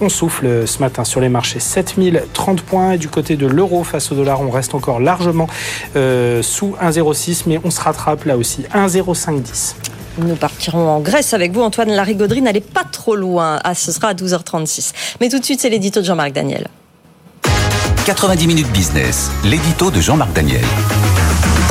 On 0.00 0.08
souffle 0.08 0.66
ce 0.66 0.78
matin 0.78 1.04
sur 1.04 1.20
les 1.20 1.28
marchés 1.28 1.60
7030 1.60 2.62
points. 2.62 2.92
Et 2.92 2.98
du 2.98 3.08
côté 3.08 3.36
de 3.36 3.46
l'euro 3.46 3.84
face 3.84 4.12
au 4.12 4.14
dollar, 4.14 4.40
on 4.40 4.50
reste 4.50 4.74
encore 4.74 5.00
largement 5.00 5.48
euh, 5.96 6.42
sous 6.42 6.74
1,06, 6.82 7.42
mais 7.46 7.60
on 7.64 7.70
se 7.70 7.80
rattrape 7.80 8.24
là 8.24 8.36
aussi. 8.36 8.64
1,0510. 8.74 9.74
Nous 10.18 10.36
partirons 10.36 10.88
en 10.88 11.00
Grèce 11.00 11.34
avec 11.34 11.52
vous, 11.52 11.62
Antoine. 11.62 11.90
La 11.90 12.02
rigoderie 12.02 12.42
n'allait 12.42 12.60
pas 12.60 12.84
trop 12.84 13.14
loin. 13.14 13.58
Ah, 13.64 13.74
ce 13.74 13.92
sera 13.92 14.08
à 14.08 14.14
12h36. 14.14 14.92
Mais 15.20 15.28
tout 15.28 15.38
de 15.38 15.44
suite, 15.44 15.60
c'est 15.60 15.70
l'édito 15.70 16.00
de 16.00 16.06
Jean-Marc 16.06 16.32
Daniel. 16.32 16.68
90 18.06 18.46
minutes 18.46 18.72
business, 18.72 19.30
l'édito 19.44 19.90
de 19.90 20.00
Jean-Marc 20.00 20.32
Daniel. 20.32 20.64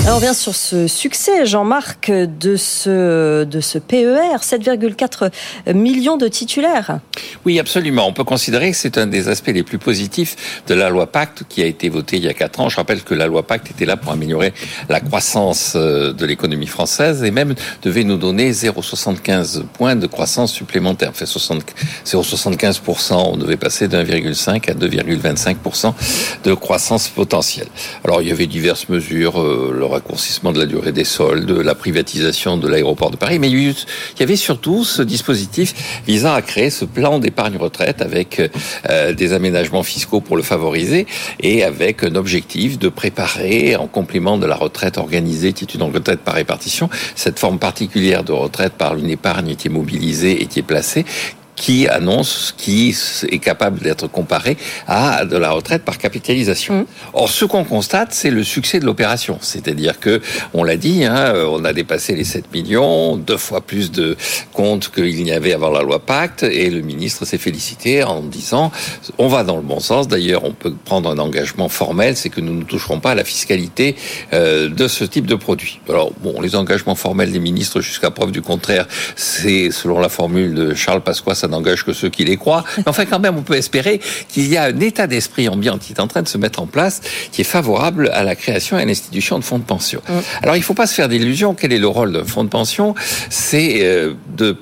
On 0.08 0.16
revient 0.16 0.34
sur 0.34 0.56
ce 0.56 0.88
succès, 0.88 1.46
Jean-Marc, 1.46 2.12
de 2.12 2.56
ce, 2.56 3.44
de 3.44 3.60
PER, 3.80 4.38
7,4 4.42 5.32
millions 5.74 6.18
de 6.18 6.28
titulaires. 6.28 7.00
Oui, 7.46 7.60
absolument. 7.60 8.08
On 8.08 8.14
peut 8.14 8.24
considérer 8.24 8.72
que 8.72 8.78
c'est 8.78 8.98
un 8.98 9.08
des 9.08 9.28
aspects 9.30 9.52
les 9.54 9.64
plus 9.64 9.78
positifs 9.78 10.62
de 10.68 10.74
la 10.74 10.90
loi 10.90 11.08
Pacte 11.08 11.44
qui 11.48 11.62
a 11.62 11.66
été 11.66 11.90
votée 11.90 12.18
il 12.18 12.24
y 12.24 12.28
a 12.28 12.34
4 12.34 12.60
ans. 12.60 12.70
Je 12.70 12.78
rappelle 12.78 13.04
que 13.04 13.14
la 13.14 13.28
loi 13.28 13.46
Pacte 13.46 13.72
était 13.72 13.86
là 13.86 13.98
pour 13.98 14.12
améliorer 14.12 14.54
la 14.90 15.00
croissance 15.00 15.74
euh, 15.76 16.14
de 16.14 16.26
l'économie 16.26 16.68
française 16.68 17.24
et 17.24 17.32
même 17.32 17.54
devait 17.82 18.04
nous 18.04 18.18
donner 18.18 18.52
0,75 18.52 19.64
points 19.74 19.96
de 19.96 20.08
croissance 20.08 20.52
supplémentaire. 20.52 21.12
Fait 21.14 21.26
0,75%, 21.26 23.14
on 23.14 23.38
devait 23.38 23.58
passer 23.58 23.88
d'1,5 23.88 24.70
à 24.70 24.74
2,25% 24.74 25.94
de 26.44 26.54
croissance 26.54 27.08
potentielle. 27.10 27.68
Alors 28.04 28.22
il 28.22 28.28
y 28.28 28.32
avait 28.32 28.48
diverses 28.48 28.90
mesures, 28.90 29.42
euh, 29.42 29.72
raccourcissement 30.00 30.54
de 30.54 30.60
la 30.60 30.66
durée 30.66 30.94
des 30.94 31.04
soldes, 31.04 31.52
la 31.52 31.76
privatisation 31.76 32.58
de 32.58 32.68
l'aéroport 32.70 33.12
de 33.12 33.18
Paris, 33.18 33.38
mais 33.38 33.50
il 33.50 33.76
y 34.20 34.24
avait 34.24 34.38
surtout 34.38 34.86
ce 34.86 35.02
dispositif 35.02 36.02
visant 36.08 36.34
à 36.34 36.42
créer 36.42 36.70
ce 36.70 36.86
plan 36.86 37.20
d'épargne 37.20 37.58
retraite 37.58 38.02
avec 38.02 38.40
euh, 38.90 39.14
des 39.14 39.34
aménagements 39.34 39.84
fiscaux 39.84 40.22
pour 40.22 40.38
le 40.38 40.44
favoriser 40.44 41.06
et 41.42 41.64
avec 41.66 42.04
un 42.04 42.16
objectif 42.16 42.80
de 42.80 42.88
préparer, 42.88 43.76
en 43.76 43.88
complément 43.88 44.38
de 44.38 44.46
la 44.46 44.56
retraite 44.56 44.98
organisée 44.98 45.52
qui 45.52 45.66
est 45.66 45.74
une 45.76 45.84
retraite 45.84 46.22
par 46.22 46.36
répartition, 46.36 46.90
cette 47.16 47.38
forme 47.38 47.60
particulière 47.60 48.24
de 48.24 48.32
retraite 48.32 48.74
par 48.74 48.96
une 48.96 49.10
épargne 49.10 49.56
qui 49.56 49.68
est 49.68 49.72
mobilisée 49.72 50.42
et 50.42 50.46
qui 50.46 50.60
est 50.60 50.64
placée, 50.74 51.06
qui 51.60 51.88
annonce 51.90 52.56
qui 52.58 52.96
est 53.30 53.40
capable 53.40 53.80
d'être 53.80 54.08
comparé 54.08 54.58
à 54.88 55.26
de 55.26 55.36
la 55.36 55.52
retraite 55.52 55.84
par 55.84 55.98
capitalisation. 55.98 56.80
Mmh. 56.82 56.86
Or, 57.14 57.30
ce 57.30 57.44
qu'on 57.44 57.66
constate, 57.66 58.14
c'est 58.14 58.32
le 58.32 58.44
succès 58.44 58.80
de 58.80 58.86
l'opération. 58.86 59.38
C'est-à-dire 59.42 60.00
que, 60.00 60.22
on 60.54 60.64
l'a 60.64 60.78
dit, 60.78 61.04
hein, 61.04 61.34
on 61.50 61.66
a 61.66 61.74
dépassé 61.74 62.16
les 62.16 62.24
7 62.24 62.52
millions, 62.54 63.18
deux 63.18 63.38
fois 63.38 63.60
plus 63.60 63.92
de 63.92 64.16
comptes 64.54 64.90
qu'il 64.90 65.22
n'y 65.24 65.34
avait 65.34 65.54
avant 65.54 65.70
la 65.70 65.82
loi 65.82 66.00
Pacte, 66.00 66.44
et 66.44 66.70
le 66.70 66.80
ministre 66.80 67.26
s'est 67.26 67.38
félicité 67.38 68.04
en 68.04 68.22
disant, 68.22 68.72
on 69.18 69.28
va 69.28 69.44
dans 69.44 69.58
le 69.58 69.62
bon 69.62 69.82
sens. 69.82 70.08
D'ailleurs, 70.08 70.46
on 70.46 70.54
peut 70.54 70.74
prendre 70.86 71.10
un 71.10 71.18
engagement 71.18 71.68
formel, 71.68 72.16
c'est 72.16 72.30
que 72.30 72.40
nous 72.40 72.54
ne 72.54 72.64
toucherons 72.64 73.02
pas 73.02 73.12
à 73.12 73.16
la 73.16 73.26
fiscalité 73.26 73.98
euh, 74.32 74.70
de 74.70 74.88
ce 74.88 75.04
type 75.04 75.26
de 75.26 75.36
produit. 75.36 75.82
Alors, 75.90 76.14
bon, 76.24 76.40
les 76.40 76.56
engagements 76.56 76.96
formels 76.96 77.34
des 77.34 77.40
ministres, 77.40 77.82
jusqu'à 77.82 78.12
preuve 78.12 78.32
du 78.32 78.42
contraire, 78.42 78.88
c'est, 79.18 79.72
selon 79.72 80.00
la 80.00 80.10
formule 80.10 80.54
de 80.54 80.74
Charles 80.74 81.02
Pasqua, 81.02 81.36
ça 81.36 81.49
n'engage 81.50 81.84
que 81.84 81.94
ceux 81.94 82.10
qui 82.10 82.26
les 82.26 82.38
croient. 82.38 82.64
Mais 82.78 82.84
enfin, 82.88 83.06
quand 83.06 83.20
même, 83.20 83.38
on 83.38 83.42
peut 83.42 83.56
espérer 83.56 84.00
qu'il 84.28 84.48
y 84.48 84.58
a 84.58 84.64
un 84.64 84.80
état 84.80 85.08
d'esprit 85.08 85.50
ambiant 85.50 85.78
qui 85.78 85.94
est 85.94 86.00
en 86.00 86.08
train 86.08 86.22
de 86.22 86.28
se 86.28 86.38
mettre 86.38 86.62
en 86.62 86.68
place, 86.68 87.02
qui 87.32 87.42
est 87.42 87.46
favorable 87.46 88.10
à 88.14 88.24
la 88.24 88.36
création 88.36 88.78
et 88.78 88.84
à 88.84 88.86
l'institution 88.86 89.40
de 89.40 89.44
fonds 89.44 89.60
de 89.60 89.64
pension. 89.64 90.02
Mm. 90.08 90.14
Alors, 90.44 90.56
il 90.56 90.60
ne 90.60 90.64
faut 90.64 90.74
pas 90.74 90.88
se 90.88 90.94
faire 90.94 91.10
d'illusions. 91.10 91.56
Quel 91.56 91.74
est 91.74 91.80
le 91.80 91.88
rôle 91.88 92.14
d'un 92.14 92.26
fonds 92.26 92.44
de 92.44 92.50
pension? 92.50 92.96
C'est 93.30 93.84
euh, 93.84 94.14
de 94.38 94.58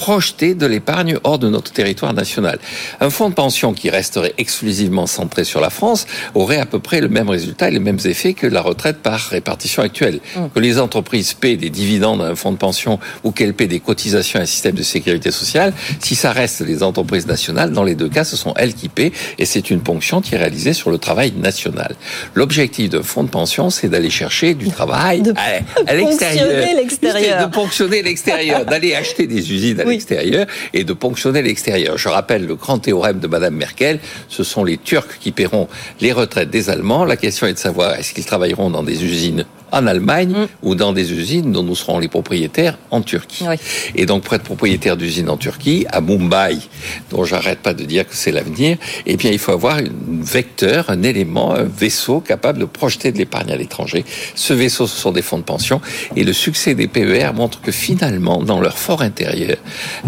projeter 0.00 0.54
de 0.54 0.64
l'épargne 0.64 1.18
hors 1.24 1.38
de 1.38 1.50
notre 1.50 1.72
territoire 1.72 2.14
national. 2.14 2.58
Un 3.00 3.10
fonds 3.10 3.28
de 3.28 3.34
pension 3.34 3.74
qui 3.74 3.90
resterait 3.90 4.32
exclusivement 4.38 5.06
centré 5.06 5.44
sur 5.44 5.60
la 5.60 5.68
France 5.68 6.06
aurait 6.34 6.58
à 6.58 6.64
peu 6.64 6.78
près 6.78 7.02
le 7.02 7.10
même 7.10 7.28
résultat 7.28 7.68
et 7.68 7.72
les 7.72 7.80
mêmes 7.80 7.98
effets 8.06 8.32
que 8.32 8.46
la 8.46 8.62
retraite 8.62 8.96
par 9.02 9.20
répartition 9.20 9.82
actuelle. 9.82 10.20
Mm. 10.34 10.46
Que 10.54 10.58
les 10.58 10.78
entreprises 10.78 11.34
paient 11.34 11.58
des 11.58 11.68
dividendes 11.68 12.22
à 12.22 12.28
un 12.28 12.34
fonds 12.34 12.52
de 12.52 12.56
pension 12.56 12.98
ou 13.24 13.30
qu'elles 13.30 13.52
paient 13.52 13.66
des 13.66 13.80
cotisations 13.80 14.40
à 14.40 14.44
un 14.44 14.46
système 14.46 14.74
de 14.74 14.82
sécurité 14.82 15.30
sociale, 15.30 15.74
si 15.98 16.14
ça 16.14 16.32
reste 16.32 16.62
les 16.62 16.82
entreprises 16.82 17.26
nationales, 17.26 17.70
dans 17.72 17.84
les 17.84 17.94
deux 17.94 18.08
cas, 18.08 18.24
ce 18.24 18.38
sont 18.38 18.54
elles 18.56 18.72
qui 18.72 18.88
paient 18.88 19.12
et 19.36 19.44
c'est 19.44 19.68
une 19.68 19.82
ponction 19.82 20.22
qui 20.22 20.34
est 20.34 20.38
réalisée 20.38 20.72
sur 20.72 20.90
le 20.90 20.96
travail 20.96 21.34
national. 21.36 21.94
L'objectif 22.34 22.88
d'un 22.88 23.02
fonds 23.02 23.24
de 23.24 23.28
pension, 23.28 23.68
c'est 23.68 23.88
d'aller 23.88 24.08
chercher 24.08 24.54
du 24.54 24.70
travail 24.70 25.22
à, 25.86 25.94
l'extérieur. 25.94 27.46
De 27.46 27.52
ponctionner 27.52 28.00
l'extérieur, 28.00 28.64
d'aller 28.70 28.94
acheter 28.94 29.26
des 29.26 29.52
usines 29.52 29.89
l'extérieur 29.90 30.46
et 30.72 30.84
de 30.84 30.92
ponctionner 30.92 31.42
l'extérieur. 31.42 31.98
Je 31.98 32.08
rappelle 32.08 32.46
le 32.46 32.54
grand 32.54 32.78
théorème 32.78 33.20
de 33.20 33.26
Madame 33.26 33.54
Merkel, 33.54 34.00
ce 34.28 34.42
sont 34.42 34.64
les 34.64 34.78
Turcs 34.78 35.18
qui 35.20 35.32
paieront 35.32 35.68
les 36.00 36.12
retraites 36.12 36.50
des 36.50 36.70
Allemands. 36.70 37.04
La 37.04 37.16
question 37.16 37.46
est 37.46 37.52
de 37.52 37.58
savoir 37.58 37.94
est-ce 37.94 38.14
qu'ils 38.14 38.24
travailleront 38.24 38.70
dans 38.70 38.82
des 38.82 39.04
usines 39.04 39.44
en 39.72 39.86
Allemagne 39.86 40.32
mm. 40.32 40.46
ou 40.62 40.74
dans 40.74 40.92
des 40.92 41.12
usines 41.12 41.52
dont 41.52 41.62
nous 41.62 41.74
serons 41.74 41.98
les 41.98 42.08
propriétaires 42.08 42.78
en 42.90 43.02
Turquie. 43.02 43.44
Et 43.94 44.06
donc 44.06 44.24
pour 44.24 44.34
être 44.34 44.42
propriétaire 44.42 44.96
d'usines 44.96 45.28
en 45.28 45.36
Turquie, 45.36 45.86
à 45.90 46.00
Mumbai, 46.00 46.58
dont 47.10 47.24
j'arrête 47.24 47.60
pas 47.60 47.74
de 47.74 47.84
dire 47.84 48.06
que 48.08 48.14
c'est 48.14 48.32
l'avenir, 48.32 48.76
eh 49.06 49.16
bien 49.16 49.30
il 49.30 49.38
faut 49.38 49.52
avoir 49.52 49.78
un 49.78 49.84
vecteur, 50.22 50.90
un 50.90 51.02
élément, 51.02 51.54
un 51.54 51.64
vaisseau 51.64 52.20
capable 52.20 52.58
de 52.58 52.64
projeter 52.64 53.12
de 53.12 53.18
l'épargne 53.18 53.50
à 53.50 53.56
l'étranger. 53.56 54.04
Ce 54.34 54.52
vaisseau, 54.52 54.86
ce 54.86 54.96
sont 54.96 55.12
des 55.12 55.22
fonds 55.22 55.38
de 55.38 55.44
pension. 55.44 55.80
Et 56.16 56.24
le 56.24 56.32
succès 56.32 56.74
des 56.74 56.88
PER 56.88 57.32
montre 57.34 57.60
que 57.60 57.72
finalement, 57.72 58.42
dans 58.42 58.60
leur 58.60 58.78
fort 58.78 59.02
intérieur, 59.02 59.56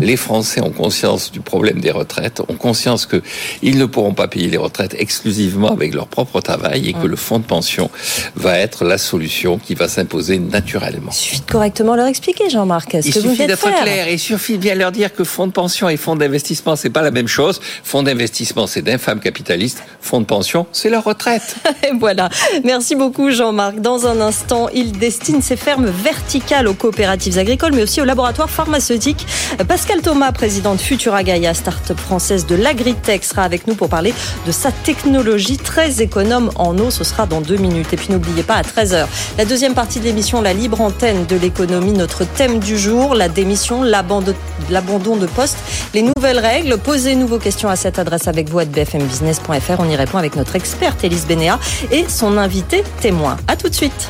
les 0.00 0.16
Français 0.16 0.60
ont 0.60 0.70
conscience 0.70 1.32
du 1.32 1.40
problème 1.40 1.80
des 1.80 1.90
retraites, 1.90 2.40
ont 2.48 2.54
conscience 2.54 3.06
qu'ils 3.06 3.78
ne 3.78 3.86
pourront 3.86 4.14
pas 4.14 4.28
payer 4.28 4.48
les 4.48 4.56
retraites 4.56 4.96
exclusivement 4.98 5.68
avec 5.68 5.94
leur 5.94 6.06
propre 6.06 6.40
travail 6.40 6.88
et 6.88 6.92
que 6.92 7.06
le 7.06 7.16
fonds 7.16 7.38
de 7.38 7.44
pension 7.44 7.90
va 8.36 8.58
être 8.58 8.84
la 8.84 8.98
solution 8.98 9.51
qui 9.58 9.74
va 9.74 9.88
s'imposer 9.88 10.38
naturellement. 10.38 11.10
Il 11.10 11.16
suffit 11.16 11.40
de 11.40 11.50
correctement 11.50 11.94
leur 11.94 12.06
expliquer, 12.06 12.50
Jean-Marc. 12.50 12.94
Il 12.94 13.12
suffit 13.12 13.46
d'être 13.46 13.82
clair. 13.82 14.08
Il 14.08 14.18
suffit 14.18 14.56
de 14.56 14.62
bien 14.62 14.74
leur 14.74 14.92
dire 14.92 15.12
que 15.12 15.24
fonds 15.24 15.46
de 15.46 15.52
pension 15.52 15.88
et 15.88 15.96
fonds 15.96 16.16
d'investissement, 16.16 16.76
c'est 16.76 16.90
pas 16.90 17.02
la 17.02 17.10
même 17.10 17.28
chose. 17.28 17.60
Fonds 17.84 18.02
d'investissement, 18.02 18.66
c'est 18.66 18.82
d'infâmes 18.82 19.20
capitalistes. 19.20 19.82
Fonds 20.00 20.20
de 20.20 20.26
pension, 20.26 20.66
c'est 20.72 20.90
leur 20.90 21.04
retraite. 21.04 21.56
Et 21.82 21.92
voilà. 21.98 22.28
Merci 22.64 22.94
beaucoup, 22.94 23.30
Jean-Marc. 23.30 23.80
Dans 23.80 24.06
un 24.06 24.20
instant, 24.20 24.68
il 24.74 24.92
destine 24.92 25.42
ses 25.42 25.56
fermes 25.56 25.86
verticales 25.86 26.68
aux 26.68 26.74
coopératives 26.74 27.38
agricoles, 27.38 27.72
mais 27.74 27.82
aussi 27.82 28.00
aux 28.00 28.04
laboratoires 28.04 28.50
pharmaceutiques. 28.50 29.26
Pascal 29.68 30.00
Thomas, 30.02 30.32
président 30.32 30.74
de 30.74 30.80
Futura 30.80 31.22
Gaia, 31.22 31.54
start-up 31.54 31.98
française 31.98 32.46
de 32.46 32.54
l'agritech, 32.54 33.24
sera 33.24 33.42
avec 33.42 33.66
nous 33.66 33.74
pour 33.74 33.88
parler 33.88 34.14
de 34.46 34.52
sa 34.52 34.72
technologie 34.72 35.56
très 35.56 36.02
économe 36.02 36.50
en 36.56 36.78
eau. 36.78 36.90
Ce 36.90 37.04
sera 37.04 37.26
dans 37.26 37.40
deux 37.40 37.56
minutes. 37.56 37.92
Et 37.92 37.96
puis 37.96 38.08
n'oubliez 38.10 38.42
pas, 38.42 38.54
à 38.54 38.62
13h, 38.62 39.06
la 39.42 39.48
deuxième 39.48 39.74
partie 39.74 39.98
de 39.98 40.04
l'émission, 40.04 40.40
la 40.40 40.52
libre 40.52 40.80
antenne 40.80 41.26
de 41.26 41.34
l'économie, 41.34 41.90
notre 41.90 42.22
thème 42.22 42.60
du 42.60 42.78
jour, 42.78 43.16
la 43.16 43.28
démission, 43.28 43.82
l'abandon 43.82 45.16
de 45.16 45.26
poste, 45.26 45.56
les 45.94 46.02
nouvelles 46.02 46.38
règles. 46.38 46.78
Posez-nous 46.78 47.26
vos 47.26 47.38
questions 47.38 47.68
à 47.68 47.74
cette 47.74 47.98
adresse 47.98 48.28
avec 48.28 48.48
vous 48.48 48.60
à 48.60 48.64
bfmbusiness.fr. 48.64 49.80
On 49.80 49.90
y 49.90 49.96
répond 49.96 50.18
avec 50.18 50.36
notre 50.36 50.54
experte 50.54 51.02
Elise 51.02 51.26
Bénéa 51.26 51.58
et 51.90 52.04
son 52.08 52.38
invité 52.38 52.84
témoin. 53.00 53.36
À 53.48 53.56
tout 53.56 53.68
de 53.68 53.74
suite. 53.74 54.08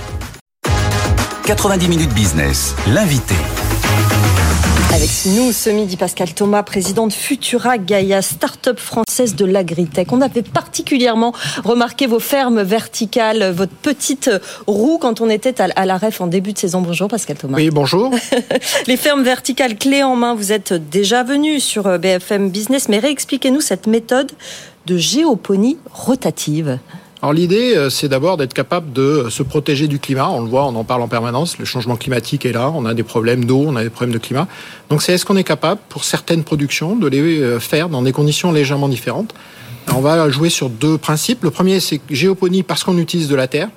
90 1.47 1.89
minutes 1.89 2.13
business, 2.13 2.75
l'invité. 2.89 3.35
Avec 5.03 5.35
nous 5.37 5.51
ce 5.51 5.69
midi, 5.69 5.97
Pascal 5.97 6.33
Thomas, 6.33 6.63
président 6.63 7.09
de 7.09 7.13
Futura 7.13 7.77
Gaia, 7.77 8.23
start-up 8.23 8.79
française 8.79 9.35
de 9.35 9.45
l'agritech. 9.45 10.13
On 10.13 10.21
avait 10.21 10.43
particulièrement 10.43 11.33
remarqué 11.65 12.07
vos 12.07 12.21
fermes 12.21 12.63
verticales, 12.63 13.51
votre 13.51 13.73
petite 13.73 14.31
roue 14.69 14.99
quand 14.99 15.21
on 15.21 15.29
était 15.29 15.61
à 15.61 15.87
la 15.87 15.97
REF 15.97 16.21
en 16.21 16.29
début 16.29 16.53
de 16.53 16.59
saison. 16.59 16.83
Bonjour 16.83 17.09
Pascal 17.09 17.37
Thomas. 17.37 17.57
Oui, 17.57 17.71
bonjour. 17.71 18.15
Les 18.87 18.97
fermes 18.97 19.25
verticales 19.25 19.77
clés 19.77 20.05
en 20.05 20.15
main, 20.15 20.37
vous 20.37 20.53
êtes 20.53 20.73
déjà 20.73 21.25
venu 21.25 21.59
sur 21.59 21.99
BFM 21.99 22.51
Business, 22.51 22.89
mais 22.89 23.01
réexpliquez-nous 23.01 23.61
cette 23.61 23.89
méthode 23.89 24.31
de 24.87 24.99
géoponie 24.99 25.79
rotative. 25.93 26.79
Alors 27.23 27.35
l'idée, 27.35 27.77
euh, 27.77 27.89
c'est 27.89 28.09
d'abord 28.09 28.37
d'être 28.37 28.53
capable 28.53 28.93
de 28.93 29.29
se 29.31 29.45
protéger 29.45 29.87
du 29.87 30.01
climat. 30.01 30.29
On 30.29 30.41
le 30.41 30.49
voit, 30.49 30.65
on 30.65 30.75
en 30.75 30.83
parle 30.83 31.03
en 31.03 31.09
permanence. 31.09 31.57
Le 31.57 31.65
changement 31.65 31.95
climatique 31.95 32.45
est 32.45 32.51
là. 32.51 32.73
On 32.75 32.85
a 32.85 32.95
des 32.95 33.05
problèmes 33.05 33.45
d'eau, 33.45 33.65
on 33.65 33.77
a 33.77 33.85
des 33.85 33.91
problèmes 33.91 34.13
de 34.13 34.19
climat. 34.19 34.49
Donc 34.91 35.03
c'est 35.03 35.13
est-ce 35.13 35.25
qu'on 35.25 35.37
est 35.37 35.45
capable, 35.45 35.81
pour 35.89 36.03
certaines 36.03 36.43
productions, 36.43 36.97
de 36.97 37.07
les 37.07 37.41
euh, 37.41 37.61
faire 37.61 37.89
dans 37.89 38.03
des 38.03 38.11
conditions 38.11 38.51
légèrement 38.51 38.89
différentes? 38.89 39.35
on 39.95 40.01
va 40.01 40.29
jouer 40.31 40.49
sur 40.49 40.69
deux 40.69 40.99
principes. 40.99 41.45
Le 41.45 41.51
premier, 41.51 41.79
c'est 41.79 42.01
géoponie 42.11 42.65
parce 42.65 42.83
qu'on 42.83 42.99
utilise 42.99 43.29
de 43.29 43.37
la 43.37 43.47
terre. 43.47 43.69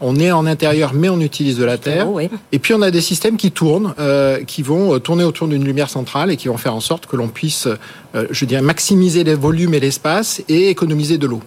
On 0.00 0.16
est 0.16 0.30
en 0.30 0.46
intérieur, 0.46 0.92
mais 0.92 1.08
on 1.08 1.20
utilise 1.20 1.56
de 1.56 1.64
la 1.64 1.78
terre. 1.78 2.06
Et 2.52 2.58
puis 2.58 2.74
on 2.74 2.82
a 2.82 2.90
des 2.90 3.00
systèmes 3.00 3.36
qui 3.36 3.50
tournent, 3.50 3.94
euh, 3.98 4.44
qui 4.44 4.62
vont 4.62 4.98
tourner 5.00 5.24
autour 5.24 5.48
d'une 5.48 5.64
lumière 5.64 5.88
centrale 5.88 6.30
et 6.30 6.36
qui 6.36 6.48
vont 6.48 6.58
faire 6.58 6.74
en 6.74 6.80
sorte 6.80 7.06
que 7.06 7.16
l'on 7.16 7.28
puisse, 7.28 7.68
je 8.14 8.44
dirais, 8.44 8.60
maximiser 8.60 9.24
les 9.24 9.34
volumes 9.34 9.74
et 9.74 9.80
l'espace 9.80 10.42
et 10.48 10.68
économiser 10.68 11.18
de 11.18 11.26
l'eau. 11.26 11.40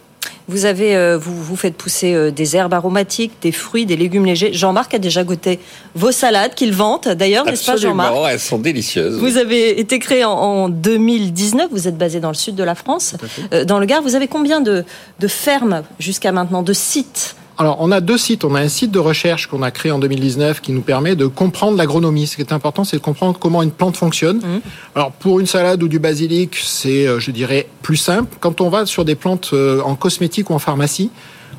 Vous 0.49 0.65
avez, 0.65 0.95
euh, 0.95 1.15
vous, 1.15 1.43
vous 1.43 1.55
faites 1.55 1.75
pousser 1.75 2.15
euh, 2.15 2.31
des 2.31 2.55
herbes 2.55 2.73
aromatiques, 2.73 3.33
des 3.39 3.51
fruits, 3.51 3.85
des 3.85 3.95
légumes 3.95 4.25
légers. 4.25 4.51
Jean-Marc 4.51 4.95
a 4.95 4.97
déjà 4.97 5.23
goûté 5.23 5.59
vos 5.93 6.11
salades 6.11 6.55
qu'il 6.55 6.73
vante, 6.73 7.07
d'ailleurs, 7.07 7.45
n'est-ce 7.45 7.67
pas, 7.67 7.77
Jean-Marc 7.77 8.15
Elles 8.27 8.39
sont 8.39 8.57
délicieuses. 8.57 9.19
Vous 9.19 9.37
avez 9.37 9.79
été 9.79 9.99
créé 9.99 10.25
en, 10.25 10.67
2019. 10.67 11.67
Vous 11.71 11.87
êtes 11.87 11.99
basé 11.99 12.19
dans 12.19 12.29
le 12.29 12.33
sud 12.33 12.55
de 12.55 12.63
la 12.63 12.73
France, 12.73 13.13
euh, 13.53 13.63
dans 13.63 13.77
le 13.77 13.85
Gard. 13.85 14.01
Vous 14.01 14.15
avez 14.15 14.27
combien 14.27 14.59
de, 14.59 14.85
de 15.19 15.27
fermes 15.27 15.83
jusqu'à 15.99 16.31
maintenant, 16.31 16.63
de 16.63 16.73
sites 16.73 17.35
alors, 17.59 17.75
on 17.81 17.91
a 17.91 17.99
deux 17.99 18.17
sites. 18.17 18.45
On 18.45 18.55
a 18.55 18.61
un 18.61 18.69
site 18.69 18.89
de 18.89 18.99
recherche 18.99 19.47
qu'on 19.47 19.61
a 19.63 19.69
créé 19.69 19.91
en 19.91 19.99
2019 19.99 20.61
qui 20.61 20.71
nous 20.71 20.79
permet 20.79 21.17
de 21.17 21.27
comprendre 21.27 21.77
l'agronomie. 21.77 22.25
Ce 22.25 22.37
qui 22.37 22.41
est 22.41 22.53
important, 22.53 22.85
c'est 22.85 22.95
de 22.95 23.01
comprendre 23.01 23.37
comment 23.37 23.61
une 23.61 23.71
plante 23.71 23.97
fonctionne. 23.97 24.37
Mmh. 24.37 24.61
Alors, 24.95 25.11
pour 25.11 25.41
une 25.41 25.45
salade 25.45 25.83
ou 25.83 25.89
du 25.89 25.99
basilic, 25.99 26.55
c'est, 26.55 27.05
euh, 27.05 27.19
je 27.19 27.31
dirais, 27.31 27.67
plus 27.81 27.97
simple. 27.97 28.37
Quand 28.39 28.61
on 28.61 28.69
va 28.69 28.85
sur 28.85 29.03
des 29.03 29.15
plantes 29.15 29.49
euh, 29.51 29.81
en 29.81 29.95
cosmétique 29.95 30.49
ou 30.49 30.53
en 30.53 30.59
pharmacie, 30.59 31.11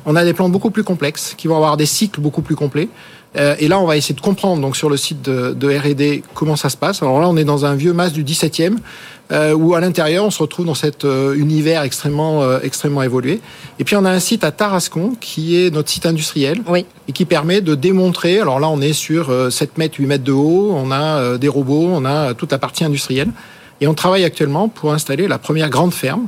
on 0.07 0.15
a 0.15 0.25
des 0.25 0.33
plantes 0.33 0.51
beaucoup 0.51 0.71
plus 0.71 0.83
complexes 0.83 1.35
qui 1.37 1.47
vont 1.47 1.55
avoir 1.55 1.77
des 1.77 1.85
cycles 1.85 2.19
beaucoup 2.19 2.41
plus 2.41 2.55
complets. 2.55 2.89
Euh, 3.37 3.55
et 3.59 3.67
là, 3.67 3.79
on 3.79 3.85
va 3.85 3.97
essayer 3.97 4.15
de 4.15 4.21
comprendre 4.21 4.61
donc 4.61 4.75
sur 4.75 4.89
le 4.89 4.97
site 4.97 5.21
de, 5.21 5.53
de 5.53 5.69
R&D 5.69 6.23
comment 6.33 6.55
ça 6.55 6.69
se 6.69 6.77
passe. 6.77 7.01
Alors 7.01 7.19
là, 7.21 7.29
on 7.29 7.37
est 7.37 7.43
dans 7.43 7.65
un 7.65 7.75
vieux 7.75 7.93
mas 7.93 8.11
du 8.11 8.23
17e 8.23 8.75
euh, 9.31 9.53
où 9.53 9.73
à 9.73 9.79
l'intérieur, 9.79 10.25
on 10.25 10.31
se 10.31 10.39
retrouve 10.39 10.65
dans 10.65 10.75
cet 10.75 11.05
euh, 11.05 11.33
univers 11.35 11.83
extrêmement, 11.83 12.59
extrêmement 12.59 13.03
évolué. 13.03 13.39
Et 13.79 13.85
puis, 13.85 13.95
on 13.95 14.03
a 14.03 14.11
un 14.11 14.19
site 14.19 14.43
à 14.43 14.51
Tarascon, 14.51 15.15
qui 15.19 15.63
est 15.63 15.73
notre 15.73 15.89
site 15.89 16.05
industriel, 16.05 16.61
oui. 16.67 16.85
et 17.07 17.13
qui 17.13 17.23
permet 17.23 17.61
de 17.61 17.75
démontrer, 17.75 18.41
alors 18.41 18.59
là, 18.59 18.67
on 18.67 18.81
est 18.81 18.93
sur 18.93 19.31
7 19.51 19.77
mètres, 19.77 19.95
8 19.99 20.05
mètres 20.05 20.23
de 20.23 20.33
haut, 20.33 20.73
on 20.75 20.91
a 20.91 21.37
des 21.37 21.47
robots, 21.47 21.87
on 21.89 22.03
a 22.03 22.33
toute 22.33 22.51
la 22.51 22.57
partie 22.57 22.83
industrielle, 22.83 23.29
et 23.79 23.87
on 23.87 23.93
travaille 23.93 24.25
actuellement 24.25 24.67
pour 24.67 24.91
installer 24.91 25.27
la 25.27 25.37
première 25.37 25.69
grande 25.69 25.93
ferme. 25.93 26.27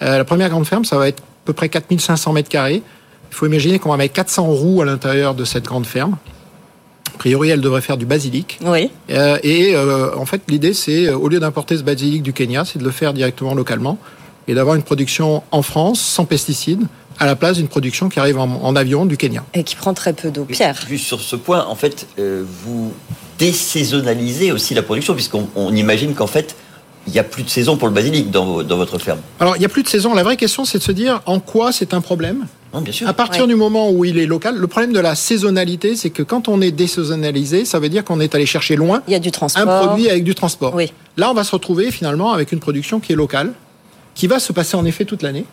la 0.00 0.24
première 0.24 0.50
grande 0.50 0.66
ferme, 0.66 0.84
ça 0.84 0.98
va 0.98 1.08
être 1.08 1.20
à 1.20 1.46
peu 1.46 1.52
près 1.54 1.68
4500 1.68 2.32
mètres 2.32 2.48
carrés. 2.48 2.82
Il 3.36 3.40
faut 3.40 3.46
imaginer 3.46 3.78
qu'on 3.78 3.90
va 3.90 3.98
mettre 3.98 4.14
400 4.14 4.46
roues 4.46 4.80
à 4.80 4.86
l'intérieur 4.86 5.34
de 5.34 5.44
cette 5.44 5.64
grande 5.64 5.84
ferme. 5.84 6.16
A 7.14 7.18
priori, 7.18 7.50
elle 7.50 7.60
devrait 7.60 7.82
faire 7.82 7.98
du 7.98 8.06
basilic. 8.06 8.58
Oui. 8.64 8.90
Euh, 9.10 9.36
et 9.42 9.74
euh, 9.74 10.16
en 10.16 10.24
fait, 10.24 10.40
l'idée, 10.48 10.72
c'est 10.72 11.08
euh, 11.08 11.18
au 11.18 11.28
lieu 11.28 11.38
d'importer 11.38 11.76
ce 11.76 11.82
basilic 11.82 12.22
du 12.22 12.32
Kenya, 12.32 12.64
c'est 12.64 12.78
de 12.78 12.84
le 12.84 12.90
faire 12.90 13.12
directement 13.12 13.54
localement 13.54 13.98
et 14.48 14.54
d'avoir 14.54 14.74
une 14.74 14.82
production 14.82 15.42
en 15.50 15.60
France 15.60 16.00
sans 16.00 16.24
pesticides 16.24 16.86
à 17.18 17.26
la 17.26 17.36
place 17.36 17.58
d'une 17.58 17.68
production 17.68 18.08
qui 18.08 18.18
arrive 18.18 18.38
en, 18.38 18.74
avion 18.74 19.04
du 19.04 19.18
Kenya. 19.18 19.44
Et 19.52 19.64
qui 19.64 19.76
prend 19.76 19.92
très 19.92 20.14
peu 20.14 20.30
d'eau. 20.30 20.46
Pierre. 20.46 20.82
Juste 20.88 21.04
sur 21.04 21.20
ce 21.20 21.36
point, 21.36 21.66
en 21.66 21.74
fait, 21.74 22.06
vous 22.16 22.94
désaisonnalisez 23.38 24.50
aussi 24.50 24.72
la 24.72 24.82
production, 24.82 25.12
puisqu'on 25.12 25.74
imagine 25.74 26.14
qu'en 26.14 26.26
fait, 26.26 26.56
il 27.06 27.12
n'y 27.12 27.18
a 27.18 27.24
plus 27.24 27.42
de 27.42 27.48
saison 27.48 27.76
pour 27.76 27.88
le 27.88 27.94
basilic 27.94 28.30
dans, 28.30 28.62
dans, 28.62 28.76
votre 28.76 28.98
ferme. 28.98 29.20
Alors, 29.38 29.56
il 29.56 29.60
n'y 29.60 29.64
a 29.64 29.68
plus 29.68 29.82
de 29.82 29.88
saison. 29.88 30.14
La 30.14 30.22
vraie 30.22 30.36
question, 30.36 30.64
c'est 30.64 30.78
de 30.78 30.82
se 30.82 30.92
dire 30.92 31.22
en 31.26 31.40
quoi 31.40 31.72
c'est 31.72 31.94
un 31.94 32.00
problème. 32.00 32.46
bien 32.74 32.92
sûr. 32.92 33.08
À 33.08 33.12
partir 33.12 33.46
du 33.46 33.54
moment 33.54 33.90
où 33.90 34.04
il 34.04 34.18
est 34.18 34.26
local, 34.26 34.56
le 34.56 34.66
problème 34.66 34.92
de 34.92 35.00
la 35.00 35.14
saisonnalité, 35.14 35.94
c'est 35.94 36.10
que 36.10 36.22
quand 36.22 36.48
on 36.48 36.60
est 36.60 36.72
désaisonnalisé, 36.72 37.64
ça 37.64 37.78
veut 37.78 37.88
dire 37.88 38.04
qu'on 38.04 38.20
est 38.20 38.34
allé 38.34 38.46
chercher 38.46 38.76
loin 38.76 39.02
il 39.06 39.12
y 39.12 39.16
a 39.16 39.20
du 39.20 39.30
transport. 39.30 39.68
un 39.68 39.86
produit 39.86 40.10
avec 40.10 40.24
du 40.24 40.34
transport. 40.34 40.74
Oui. 40.74 40.92
Là, 41.16 41.30
on 41.30 41.34
va 41.34 41.44
se 41.44 41.52
retrouver 41.52 41.90
finalement 41.90 42.32
avec 42.32 42.52
une 42.52 42.60
production 42.60 42.98
qui 42.98 43.12
est 43.12 43.16
locale, 43.16 43.52
qui 44.14 44.26
va 44.26 44.38
se 44.38 44.52
passer 44.52 44.76
en 44.76 44.84
effet 44.84 45.04
toute 45.04 45.22
l'année 45.22 45.44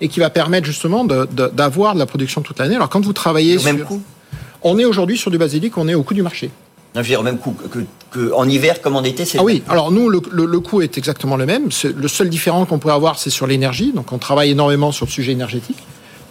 et 0.00 0.08
qui 0.08 0.20
va 0.20 0.30
permettre 0.30 0.66
justement 0.66 1.04
d'avoir 1.04 1.92
de, 1.92 1.96
de, 1.96 1.98
la 1.98 2.06
production 2.06 2.42
toute 2.42 2.58
l'année. 2.58 2.76
Alors, 2.76 2.88
quand 2.88 3.04
vous 3.04 3.12
travaillez 3.12 3.56
au 3.56 3.62
même 3.62 3.80
coût 3.80 4.00
On 4.62 4.78
est 4.78 4.84
aujourd'hui 4.84 5.16
sur 5.16 5.30
du 5.30 5.38
basilic, 5.38 5.76
on 5.78 5.88
est 5.88 5.94
au 5.94 6.02
coût 6.02 6.14
du 6.14 6.22
marché. 6.22 6.50
Non, 6.98 7.04
je 7.04 7.08
veux 7.08 7.12
dire, 7.12 7.20
au 7.20 7.22
même 7.22 7.38
coût 7.38 7.54
que, 8.10 8.32
en 8.32 8.48
hiver 8.48 8.82
comme 8.82 8.96
en 8.96 9.04
été, 9.04 9.24
c'est. 9.24 9.38
Ah 9.38 9.44
oui. 9.44 9.62
Alors 9.68 9.92
nous, 9.92 10.08
le, 10.08 10.20
le, 10.32 10.60
coût 10.60 10.82
est 10.82 10.98
exactement 10.98 11.36
le 11.36 11.46
même. 11.46 11.68
Le 11.96 12.08
seul 12.08 12.28
différent 12.28 12.64
qu'on 12.64 12.80
pourrait 12.80 12.94
avoir, 12.94 13.20
c'est 13.20 13.30
sur 13.30 13.46
l'énergie. 13.46 13.92
Donc 13.92 14.12
on 14.12 14.18
travaille 14.18 14.50
énormément 14.50 14.90
sur 14.90 15.06
le 15.06 15.10
sujet 15.12 15.30
énergétique. 15.30 15.78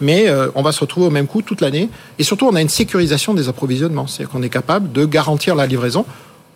Mais 0.02 0.28
euh, 0.28 0.48
on 0.54 0.62
va 0.62 0.72
se 0.72 0.80
retrouver 0.80 1.06
au 1.06 1.10
même 1.10 1.26
coût 1.26 1.40
toute 1.40 1.62
l'année. 1.62 1.88
Et 2.18 2.22
surtout, 2.22 2.46
on 2.46 2.54
a 2.54 2.60
une 2.60 2.68
sécurisation 2.68 3.32
des 3.32 3.48
approvisionnements. 3.48 4.06
C'est-à-dire 4.06 4.30
qu'on 4.30 4.42
est 4.42 4.50
capable 4.50 4.92
de 4.92 5.06
garantir 5.06 5.54
la 5.54 5.66
livraison. 5.66 6.04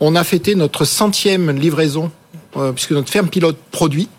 On 0.01 0.15
a 0.15 0.25
fêté 0.25 0.55
notre 0.57 0.85
centième 0.85 1.51
livraison, 1.51 2.11
euh, 2.59 2.73
puisque 2.73 2.93
notre 2.93 3.11
ferme 3.11 3.29
pilote 3.29 3.57
produit. 3.71 4.11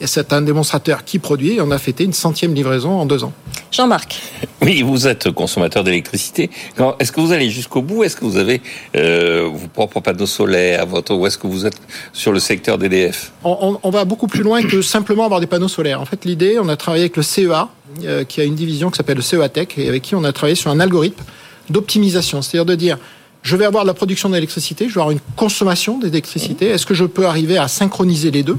Et 0.00 0.06
c'est 0.06 0.32
un 0.32 0.42
démonstrateur 0.42 1.04
qui 1.04 1.18
produit. 1.18 1.54
Et 1.54 1.60
on 1.60 1.70
a 1.70 1.78
fêté 1.78 2.04
une 2.04 2.12
centième 2.12 2.54
livraison 2.54 2.90
en 2.90 3.06
deux 3.06 3.24
ans. 3.24 3.32
Jean-Marc. 3.70 4.20
Oui, 4.62 4.82
vous 4.82 5.06
êtes 5.06 5.30
consommateur 5.30 5.84
d'électricité. 5.84 6.50
Est-ce 6.98 7.12
que 7.12 7.20
vous 7.20 7.32
allez 7.32 7.50
jusqu'au 7.50 7.82
bout? 7.82 8.04
Est-ce 8.04 8.16
que 8.16 8.24
vous 8.24 8.36
avez 8.36 8.60
euh, 8.96 9.48
vos 9.52 9.68
propres 9.68 10.00
panneaux 10.00 10.26
solaires 10.26 10.86
votre, 10.86 11.14
Ou 11.14 11.26
est-ce 11.26 11.38
que 11.38 11.46
vous 11.46 11.66
êtes 11.66 11.80
sur 12.12 12.32
le 12.32 12.40
secteur 12.40 12.78
d'EDF 12.78 13.32
on, 13.44 13.78
on, 13.82 13.90
va 13.90 14.04
beaucoup 14.04 14.26
plus 14.26 14.42
loin 14.42 14.62
que 14.62 14.82
simplement 14.82 15.24
avoir 15.24 15.40
des 15.40 15.46
panneaux 15.46 15.68
solaires. 15.68 16.00
En 16.00 16.06
fait, 16.06 16.24
l'idée, 16.24 16.58
on 16.60 16.68
a 16.68 16.76
travaillé 16.76 17.04
avec 17.04 17.16
le 17.16 17.22
CEA, 17.22 17.68
euh, 18.04 18.24
qui 18.24 18.40
a 18.40 18.44
une 18.44 18.54
division 18.54 18.90
qui 18.90 18.96
s'appelle 18.96 19.16
le 19.16 19.22
CEA 19.22 19.48
Tech, 19.48 19.68
et 19.76 19.88
avec 19.88 20.02
qui 20.02 20.14
on 20.14 20.24
a 20.24 20.32
travaillé 20.32 20.54
sur 20.54 20.70
un 20.70 20.80
algorithme 20.80 21.22
d'optimisation. 21.70 22.42
C'est-à-dire 22.42 22.66
de 22.66 22.74
dire, 22.74 22.98
je 23.42 23.56
vais 23.56 23.66
avoir 23.66 23.84
de 23.84 23.88
la 23.88 23.94
production 23.94 24.30
d'électricité, 24.30 24.88
je 24.88 24.94
vais 24.94 25.00
avoir 25.00 25.10
une 25.10 25.20
consommation 25.36 25.98
d'électricité. 25.98 26.68
Est-ce 26.68 26.86
que 26.86 26.94
je 26.94 27.04
peux 27.04 27.26
arriver 27.26 27.58
à 27.58 27.68
synchroniser 27.68 28.30
les 28.30 28.42
deux? 28.42 28.58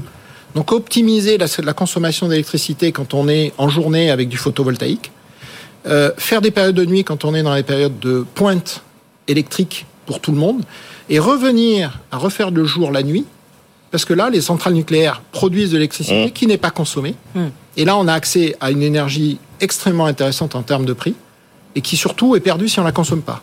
Donc 0.56 0.72
optimiser 0.72 1.36
la, 1.36 1.74
consommation 1.74 2.28
d'électricité 2.28 2.90
quand 2.90 3.12
on 3.12 3.28
est 3.28 3.52
en 3.58 3.68
journée 3.68 4.10
avec 4.10 4.30
du 4.30 4.38
photovoltaïque, 4.38 5.12
euh, 5.86 6.10
faire 6.16 6.40
des 6.40 6.50
périodes 6.50 6.74
de 6.74 6.86
nuit 6.86 7.04
quand 7.04 7.26
on 7.26 7.34
est 7.34 7.42
dans 7.42 7.54
les 7.54 7.62
périodes 7.62 7.98
de 7.98 8.24
pointe 8.34 8.82
électrique 9.28 9.84
pour 10.06 10.18
tout 10.18 10.32
le 10.32 10.38
monde 10.38 10.62
et 11.10 11.18
revenir 11.18 12.00
à 12.10 12.16
refaire 12.16 12.50
le 12.50 12.64
jour 12.64 12.90
la 12.90 13.02
nuit, 13.02 13.26
parce 13.90 14.06
que 14.06 14.14
là, 14.14 14.30
les 14.30 14.40
centrales 14.40 14.72
nucléaires 14.72 15.20
produisent 15.30 15.72
de 15.72 15.76
l'électricité 15.76 16.28
mmh. 16.28 16.30
qui 16.30 16.46
n'est 16.46 16.56
pas 16.56 16.70
consommée. 16.70 17.14
Mmh. 17.34 17.44
Et 17.76 17.84
là, 17.84 17.98
on 17.98 18.08
a 18.08 18.14
accès 18.14 18.56
à 18.58 18.70
une 18.70 18.82
énergie 18.82 19.38
extrêmement 19.60 20.06
intéressante 20.06 20.54
en 20.54 20.62
termes 20.62 20.86
de 20.86 20.94
prix 20.94 21.14
et 21.74 21.82
qui 21.82 21.98
surtout 21.98 22.34
est 22.34 22.40
perdue 22.40 22.70
si 22.70 22.78
on 22.78 22.82
ne 22.82 22.88
la 22.88 22.92
consomme 22.92 23.22
pas. 23.22 23.42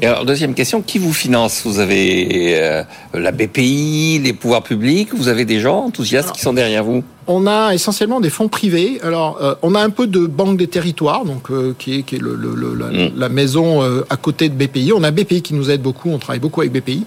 Et 0.00 0.06
alors, 0.06 0.24
deuxième 0.24 0.54
question, 0.54 0.82
qui 0.82 0.98
vous 0.98 1.12
finance? 1.12 1.62
Vous 1.64 1.78
avez 1.78 2.54
euh, 2.54 2.82
la 3.14 3.32
BPI, 3.32 4.20
les 4.22 4.32
pouvoirs 4.32 4.62
publics, 4.62 5.10
vous 5.14 5.28
avez 5.28 5.44
des 5.44 5.60
gens 5.60 5.84
enthousiastes 5.84 6.32
qui 6.32 6.40
sont 6.40 6.52
derrière 6.52 6.84
vous? 6.84 7.02
On 7.26 7.46
a 7.46 7.74
essentiellement 7.74 8.20
des 8.20 8.30
fonds 8.30 8.48
privés. 8.48 9.00
Alors, 9.02 9.38
euh, 9.42 9.54
on 9.62 9.74
a 9.74 9.80
un 9.80 9.90
peu 9.90 10.06
de 10.06 10.26
Banque 10.26 10.56
des 10.56 10.68
Territoires, 10.68 11.24
donc 11.24 11.50
euh, 11.50 11.74
qui 11.78 11.98
est, 11.98 12.02
qui 12.02 12.16
est 12.16 12.20
le, 12.20 12.34
la, 12.36 12.86
mm. 12.86 13.12
la, 13.16 13.28
maison 13.28 13.82
à 14.08 14.16
côté 14.16 14.48
de 14.48 14.54
BPI. 14.54 14.92
On 14.94 15.02
a 15.02 15.10
BPI 15.10 15.42
qui 15.42 15.54
nous 15.54 15.70
aide 15.70 15.82
beaucoup, 15.82 16.10
on 16.10 16.18
travaille 16.18 16.40
beaucoup 16.40 16.60
avec 16.60 16.72
BPI. 16.72 17.04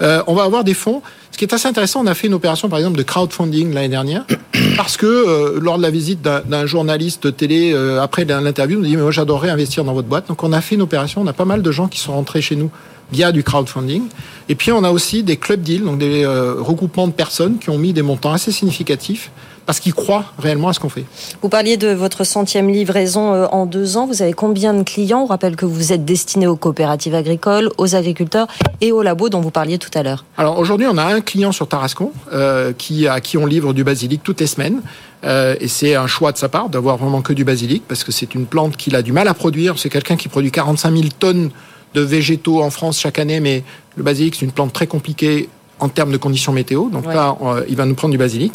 on 0.00 0.34
va 0.34 0.44
avoir 0.44 0.64
des 0.64 0.74
fonds. 0.74 1.02
Ce 1.32 1.38
qui 1.38 1.44
est 1.44 1.54
assez 1.54 1.68
intéressant, 1.68 2.02
on 2.02 2.06
a 2.06 2.14
fait 2.14 2.26
une 2.26 2.34
opération, 2.34 2.68
par 2.68 2.78
exemple, 2.78 2.98
de 2.98 3.02
crowdfunding 3.02 3.72
l'année 3.72 3.88
dernière, 3.88 4.24
parce 4.76 4.96
que 4.96 5.58
lors 5.58 5.78
de 5.78 5.82
la 5.82 5.90
visite 5.90 6.20
d'un 6.22 6.66
journaliste 6.66 7.36
télé, 7.36 7.74
après 8.00 8.24
l'interview, 8.24 8.78
on 8.78 8.82
nous 8.82 8.88
dit, 8.88 8.96
mais 8.96 9.02
moi 9.02 9.10
j'adorerais 9.10 9.50
investir 9.50 9.84
dans 9.84 9.94
votre 9.94 10.08
boîte. 10.08 10.28
Donc 10.28 10.42
on 10.42 10.52
a 10.52 10.60
fait 10.60 10.74
une 10.74 10.82
opération, 10.82 11.22
on 11.22 11.26
a 11.26 11.32
pas 11.32 11.44
mal 11.44 11.62
de 11.62 11.70
gens 11.72 11.88
qui 11.88 11.98
sont 11.98 12.12
rentrés 12.12 12.42
chez 12.42 12.56
nous 12.56 12.70
via 13.12 13.32
du 13.32 13.42
crowdfunding. 13.42 14.02
Et 14.48 14.54
puis 14.54 14.72
on 14.72 14.84
a 14.84 14.90
aussi 14.90 15.22
des 15.22 15.36
club 15.36 15.62
deals, 15.62 15.84
donc 15.84 15.98
des 15.98 16.24
euh, 16.24 16.54
regroupements 16.58 17.06
de 17.06 17.12
personnes 17.12 17.58
qui 17.58 17.70
ont 17.70 17.78
mis 17.78 17.92
des 17.92 18.02
montants 18.02 18.32
assez 18.32 18.52
significatifs 18.52 19.30
parce 19.70 19.78
qu'ils 19.78 19.94
croient 19.94 20.24
réellement 20.36 20.68
à 20.68 20.72
ce 20.72 20.80
qu'on 20.80 20.88
fait. 20.88 21.04
Vous 21.42 21.48
parliez 21.48 21.76
de 21.76 21.92
votre 21.92 22.24
centième 22.24 22.68
livraison 22.68 23.34
euh, 23.34 23.46
en 23.52 23.66
deux 23.66 23.96
ans. 23.96 24.06
Vous 24.06 24.20
avez 24.20 24.32
combien 24.32 24.74
de 24.74 24.82
clients? 24.82 25.22
On 25.22 25.26
rappelle 25.26 25.54
que 25.54 25.64
vous 25.64 25.92
êtes 25.92 26.04
destiné 26.04 26.48
aux 26.48 26.56
coopératives 26.56 27.14
agricoles, 27.14 27.70
aux 27.78 27.94
agriculteurs 27.94 28.48
et 28.80 28.90
aux 28.90 29.02
labos 29.02 29.28
dont 29.28 29.40
vous 29.40 29.52
parliez 29.52 29.78
tout 29.78 29.90
à 29.94 30.02
l'heure. 30.02 30.24
Alors 30.36 30.58
aujourd'hui, 30.58 30.88
on 30.90 30.98
a 30.98 31.04
un 31.04 31.20
client 31.20 31.52
sur 31.52 31.68
Tarascon 31.68 32.10
euh, 32.32 32.72
qui, 32.76 33.06
à 33.06 33.20
qui 33.20 33.38
on 33.38 33.46
livre 33.46 33.72
du 33.72 33.84
basilic 33.84 34.24
toutes 34.24 34.40
les 34.40 34.48
semaines. 34.48 34.82
Euh, 35.22 35.54
et 35.60 35.68
c'est 35.68 35.94
un 35.94 36.08
choix 36.08 36.32
de 36.32 36.38
sa 36.38 36.48
part 36.48 36.68
d'avoir 36.68 36.96
vraiment 36.96 37.22
que 37.22 37.32
du 37.32 37.44
basilic 37.44 37.84
parce 37.86 38.02
que 38.02 38.10
c'est 38.10 38.34
une 38.34 38.46
plante 38.46 38.76
qu'il 38.76 38.96
a 38.96 39.02
du 39.02 39.12
mal 39.12 39.28
à 39.28 39.34
produire. 39.34 39.78
C'est 39.78 39.90
quelqu'un 39.90 40.16
qui 40.16 40.26
produit 40.26 40.50
45 40.50 40.92
000 40.92 41.04
tonnes 41.16 41.50
de 41.94 42.00
végétaux 42.00 42.62
en 42.62 42.70
France 42.70 43.00
chaque 43.00 43.18
année, 43.18 43.40
mais 43.40 43.64
le 43.96 44.02
basilic, 44.02 44.34
c'est 44.34 44.44
une 44.44 44.52
plante 44.52 44.72
très 44.72 44.86
compliquée 44.86 45.48
en 45.80 45.88
termes 45.88 46.12
de 46.12 46.16
conditions 46.16 46.52
météo. 46.52 46.88
Donc 46.90 47.06
là, 47.06 47.36
il 47.68 47.76
va 47.76 47.86
nous 47.86 47.94
prendre 47.94 48.12
du 48.12 48.18
basilic. 48.18 48.52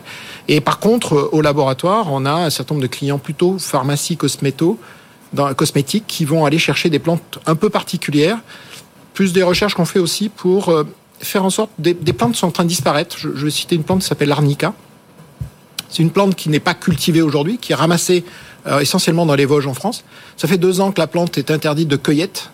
Et 0.48 0.62
par 0.62 0.80
contre, 0.80 1.14
euh, 1.14 1.30
au 1.32 1.42
laboratoire, 1.42 2.12
on 2.12 2.26
a 2.26 2.32
un 2.32 2.50
certain 2.50 2.76
nombre 2.76 2.84
de 2.84 2.92
clients 2.92 3.18
plutôt 3.18 3.58
pharmacie, 3.58 4.16
cosméto, 4.16 4.80
dans, 5.34 5.54
cosmétiques, 5.54 6.06
qui 6.08 6.24
vont 6.24 6.46
aller 6.46 6.60
chercher 6.60 6.90
des 6.90 7.00
plantes 7.00 7.40
un 7.46 7.56
peu 7.56 7.70
particulières. 7.70 8.38
Plus 9.14 9.34
des 9.34 9.44
recherches 9.44 9.74
qu'on 9.74 9.86
fait 9.86 10.00
aussi 10.00 10.30
pour 10.30 10.70
euh, 10.70 10.84
faire 11.20 11.44
en 11.44 11.50
sorte 11.50 11.72
des, 11.80 11.94
des, 11.94 12.14
plantes 12.14 12.36
sont 12.36 12.48
en 12.48 12.52
train 12.52 12.64
de 12.64 12.70
disparaître. 12.70 13.18
Je, 13.18 13.30
je 13.34 13.46
vais 13.46 13.52
citer 13.52 13.76
une 13.76 13.84
plante 13.84 14.02
qui 14.02 14.08
s'appelle 14.08 14.30
l'arnica. 14.30 14.74
C'est 15.90 16.04
une 16.04 16.12
plante 16.12 16.36
qui 16.36 16.50
n'est 16.50 16.60
pas 16.60 16.74
cultivée 16.74 17.22
aujourd'hui, 17.22 17.58
qui 17.58 17.72
est 17.72 17.76
ramassée 17.76 18.24
euh, 18.68 18.80
essentiellement 18.80 19.26
dans 19.26 19.36
les 19.36 19.46
Vosges 19.46 19.68
en 19.68 19.74
France. 19.74 20.04
Ça 20.38 20.48
fait 20.48 20.58
deux 20.58 20.82
ans 20.82 20.92
que 20.92 21.00
la 21.00 21.08
plante 21.08 21.38
est 21.38 21.52
interdite 21.52 21.88
de 21.88 21.96
cueillette 21.96 22.52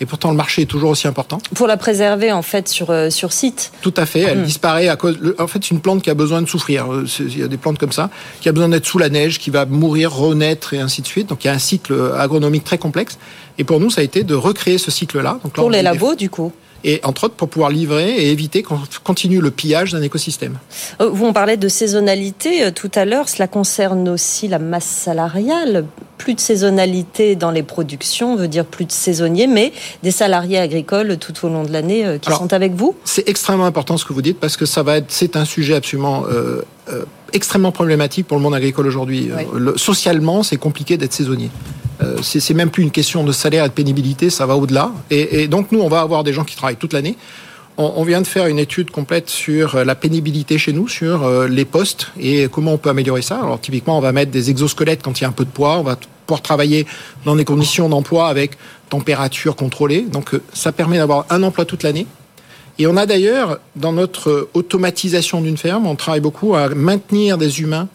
et 0.00 0.06
pourtant, 0.06 0.30
le 0.30 0.36
marché 0.36 0.62
est 0.62 0.66
toujours 0.66 0.90
aussi 0.90 1.08
important. 1.08 1.38
Pour 1.54 1.66
la 1.66 1.76
préserver, 1.76 2.30
en 2.30 2.42
fait, 2.42 2.68
sur, 2.68 2.90
euh, 2.90 3.10
sur 3.10 3.32
site 3.32 3.72
Tout 3.80 3.94
à 3.96 4.06
fait. 4.06 4.20
Elle 4.20 4.40
hmm. 4.40 4.44
disparaît 4.44 4.88
à 4.88 4.96
cause. 4.96 5.18
En 5.38 5.48
fait, 5.48 5.58
c'est 5.62 5.72
une 5.72 5.80
plante 5.80 6.02
qui 6.02 6.10
a 6.10 6.14
besoin 6.14 6.40
de 6.40 6.48
souffrir. 6.48 6.92
Euh, 6.92 7.04
il 7.18 7.38
y 7.38 7.42
a 7.42 7.48
des 7.48 7.56
plantes 7.56 7.78
comme 7.78 7.92
ça, 7.92 8.10
qui 8.40 8.48
a 8.48 8.52
besoin 8.52 8.68
d'être 8.68 8.86
sous 8.86 8.98
la 8.98 9.08
neige, 9.08 9.38
qui 9.38 9.50
va 9.50 9.66
mourir, 9.66 10.12
renaître 10.12 10.74
et 10.74 10.78
ainsi 10.78 11.02
de 11.02 11.06
suite. 11.06 11.28
Donc, 11.28 11.44
il 11.44 11.48
y 11.48 11.50
a 11.50 11.54
un 11.54 11.58
cycle 11.58 12.12
agronomique 12.16 12.64
très 12.64 12.78
complexe. 12.78 13.18
Et 13.58 13.64
pour 13.64 13.80
nous, 13.80 13.90
ça 13.90 14.00
a 14.00 14.04
été 14.04 14.22
de 14.22 14.34
recréer 14.34 14.78
ce 14.78 14.90
cycle-là. 14.90 15.40
Pour 15.52 15.70
les 15.70 15.82
labos, 15.82 16.14
du 16.14 16.30
coup 16.30 16.52
et 16.88 17.00
entre 17.04 17.24
autres 17.24 17.34
pour 17.34 17.50
pouvoir 17.50 17.70
livrer 17.70 18.16
et 18.16 18.30
éviter 18.30 18.62
qu'on 18.62 18.80
continue 19.04 19.40
le 19.40 19.50
pillage 19.50 19.92
d'un 19.92 20.00
écosystème. 20.00 20.58
Euh, 21.02 21.10
vous, 21.10 21.26
on 21.26 21.34
parlait 21.34 21.58
de 21.58 21.68
saisonnalité 21.68 22.64
euh, 22.64 22.70
tout 22.70 22.90
à 22.94 23.04
l'heure, 23.04 23.28
cela 23.28 23.46
concerne 23.46 24.08
aussi 24.08 24.48
la 24.48 24.58
masse 24.58 24.86
salariale. 24.86 25.84
Plus 26.16 26.32
de 26.32 26.40
saisonnalité 26.40 27.36
dans 27.36 27.50
les 27.50 27.62
productions 27.62 28.36
veut 28.36 28.48
dire 28.48 28.64
plus 28.64 28.86
de 28.86 28.92
saisonniers, 28.92 29.46
mais 29.46 29.72
des 30.02 30.10
salariés 30.10 30.58
agricoles 30.58 31.18
tout 31.18 31.34
au 31.44 31.50
long 31.50 31.62
de 31.62 31.72
l'année 31.72 32.06
euh, 32.06 32.16
qui 32.16 32.32
sont 32.32 32.54
avec 32.54 32.72
vous 32.72 32.96
C'est 33.04 33.28
extrêmement 33.28 33.66
important 33.66 33.98
ce 33.98 34.06
que 34.06 34.14
vous 34.14 34.22
dites 34.22 34.40
parce 34.40 34.56
que 34.56 34.64
ça 34.64 34.82
va 34.82 34.96
être, 34.96 35.10
c'est 35.10 35.36
un 35.36 35.44
sujet 35.44 35.74
absolument 35.74 36.24
extrêmement 37.34 37.72
problématique 37.72 38.26
pour 38.26 38.38
le 38.38 38.42
monde 38.42 38.54
agricole 38.54 38.86
aujourd'hui. 38.86 39.30
Socialement, 39.76 40.42
c'est 40.42 40.56
compliqué 40.56 40.96
d'être 40.96 41.12
saisonnier. 41.12 41.50
Euh, 42.00 42.18
c'est 42.22 42.54
même 42.54 42.70
plus 42.70 42.82
une 42.82 42.90
question 42.90 43.24
de 43.24 43.32
salaire 43.32 43.64
et 43.64 43.68
de 43.68 43.74
pénibilité, 43.74 44.30
ça 44.30 44.46
va 44.46 44.56
au-delà. 44.56 44.92
Et, 45.10 45.48
donc 45.48 45.72
nous, 45.72 45.80
on 45.80 45.88
va 45.88 46.00
avoir 46.00 46.24
des 46.24 46.32
gens 46.32 46.44
qui 46.44 46.56
travaillent 46.56 46.76
toute 46.76 46.92
l'année. 46.92 47.16
On, 47.80 48.02
vient 48.02 48.20
de 48.20 48.26
faire 48.26 48.48
une 48.48 48.58
étude 48.58 48.90
complète 48.90 49.28
sur 49.28 49.76
euh, 49.76 49.84
la 49.84 49.94
pénibilité 49.94 50.58
chez 50.58 50.72
nous, 50.72 50.88
sur 50.88 51.22
euh, 51.22 51.46
les 51.46 51.64
postes 51.64 52.08
et 52.18 52.48
comment 52.48 52.72
on 52.72 52.76
peut 52.76 52.90
améliorer 52.90 53.22
ça. 53.22 53.36
Alors 53.36 53.60
typiquement, 53.60 53.96
on 53.96 54.00
va 54.00 54.10
mettre 54.10 54.32
des 54.32 54.50
exosquelettes 54.50 55.00
quand 55.00 55.20
il 55.20 55.22
y 55.22 55.24
a 55.24 55.28
un 55.28 55.32
peu 55.32 55.44
de 55.44 55.50
poids. 55.50 55.78
On 55.78 55.84
va 55.84 55.96
pouvoir 56.26 56.42
travailler 56.42 56.86
dans 57.24 57.36
des 57.36 57.44
conditions 57.44 57.88
d'emploi 57.88 58.28
avec 58.28 58.58
température 58.88 59.54
contrôlée. 59.54 60.02
Donc 60.02 60.32
ça 60.52 60.72
permet 60.72 60.98
d'avoir 60.98 61.26
un 61.30 61.40
emploi 61.44 61.64
toute 61.66 61.84
l'année. 61.84 62.08
Et 62.80 62.88
on 62.88 62.96
a 62.96 63.06
d'ailleurs, 63.06 63.60
dans 63.76 63.92
notre 63.92 64.48
automatisation 64.54 65.40
d'une 65.40 65.56
ferme, 65.56 65.86
on 65.86 65.94
travaille 65.94 66.20
beaucoup 66.20 66.56
à 66.56 66.70
maintenir 66.70 67.38
des 67.38 67.60
humains 67.60 67.86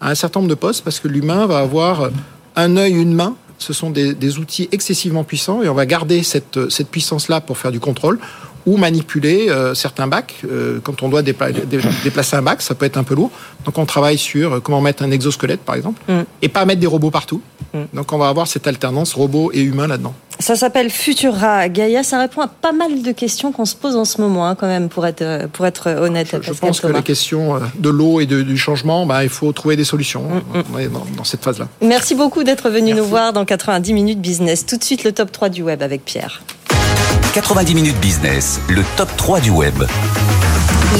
à 0.00 0.10
un 0.10 0.14
certain 0.14 0.38
nombre 0.38 0.50
de 0.50 0.54
postes 0.56 0.84
parce 0.84 1.00
que 1.00 1.08
l'humain 1.08 1.46
va 1.46 1.58
avoir 1.58 2.10
un 2.54 2.76
œil, 2.76 2.92
une 2.92 3.14
main 3.14 3.34
ce 3.62 3.72
sont 3.72 3.90
des, 3.90 4.38
outils 4.38 4.68
excessivement 4.72 5.24
puissants 5.24 5.62
et 5.62 5.68
on 5.68 5.74
va 5.74 5.86
garder 5.86 6.22
cette, 6.22 6.58
puissance-là 6.90 7.40
pour 7.40 7.58
faire 7.58 7.70
du 7.70 7.80
contrôle 7.80 8.18
ou 8.66 8.76
manipuler 8.76 9.48
euh, 9.48 9.74
certains 9.74 10.06
bacs. 10.06 10.34
Euh, 10.44 10.78
quand 10.82 11.02
on 11.02 11.08
doit 11.08 11.22
déplacer 11.22 12.36
un 12.36 12.42
bac, 12.42 12.62
ça 12.62 12.74
peut 12.74 12.86
être 12.86 12.96
un 12.96 13.04
peu 13.04 13.14
lourd. 13.14 13.30
Donc 13.64 13.78
on 13.78 13.86
travaille 13.86 14.18
sur 14.18 14.54
euh, 14.54 14.60
comment 14.60 14.80
mettre 14.80 15.02
un 15.02 15.10
exosquelette, 15.10 15.60
par 15.60 15.74
exemple, 15.74 16.00
mm. 16.08 16.22
et 16.42 16.48
pas 16.48 16.64
mettre 16.64 16.80
des 16.80 16.86
robots 16.86 17.10
partout. 17.10 17.42
Mm. 17.74 17.78
Donc 17.94 18.12
on 18.12 18.18
va 18.18 18.28
avoir 18.28 18.46
cette 18.46 18.66
alternance 18.66 19.14
robot 19.14 19.50
et 19.52 19.62
humain 19.62 19.86
là-dedans. 19.86 20.14
Ça 20.38 20.56
s'appelle 20.56 20.90
Futura 20.90 21.68
Gaia. 21.68 22.02
Ça 22.02 22.18
répond 22.18 22.40
à 22.40 22.48
pas 22.48 22.72
mal 22.72 23.02
de 23.02 23.12
questions 23.12 23.52
qu'on 23.52 23.64
se 23.64 23.76
pose 23.76 23.94
en 23.94 24.04
ce 24.04 24.20
moment, 24.20 24.48
hein, 24.48 24.56
quand 24.56 24.66
même, 24.66 24.88
pour 24.88 25.06
être, 25.06 25.46
pour 25.52 25.66
être 25.66 25.88
honnête. 25.88 26.34
Je, 26.40 26.52
pense 26.52 26.80
que 26.80 26.88
les 26.88 27.02
questions 27.02 27.60
de 27.78 27.88
l'eau 27.90 28.18
et 28.18 28.26
du 28.26 28.56
changement, 28.56 29.06
bah, 29.06 29.22
il 29.22 29.28
faut 29.28 29.52
trouver 29.52 29.76
des 29.76 29.84
solutions. 29.84 30.22
Mm, 30.22 30.62
on 30.74 30.78
est 30.78 30.88
dans, 30.88 31.24
cette 31.24 31.44
phase-là. 31.44 31.68
Merci 31.80 32.14
beaucoup 32.14 32.42
d'être 32.42 32.70
venu 32.70 32.92
nous 32.94 33.04
voir 33.04 33.32
dans 33.32 33.44
90 33.44 33.92
minutes 33.92 34.20
business. 34.20 34.66
Tout 34.66 34.78
de 34.78 34.84
suite, 34.84 35.04
le 35.04 35.12
top 35.12 35.30
3 35.30 35.48
du 35.48 35.62
web 35.62 35.82
avec 35.82 36.04
Pierre. 36.04 36.42
90 37.32 37.74
minutes 37.74 37.98
business, 37.98 38.60
le 38.68 38.82
top 38.98 39.08
3 39.16 39.40
du 39.40 39.48
web. 39.48 39.72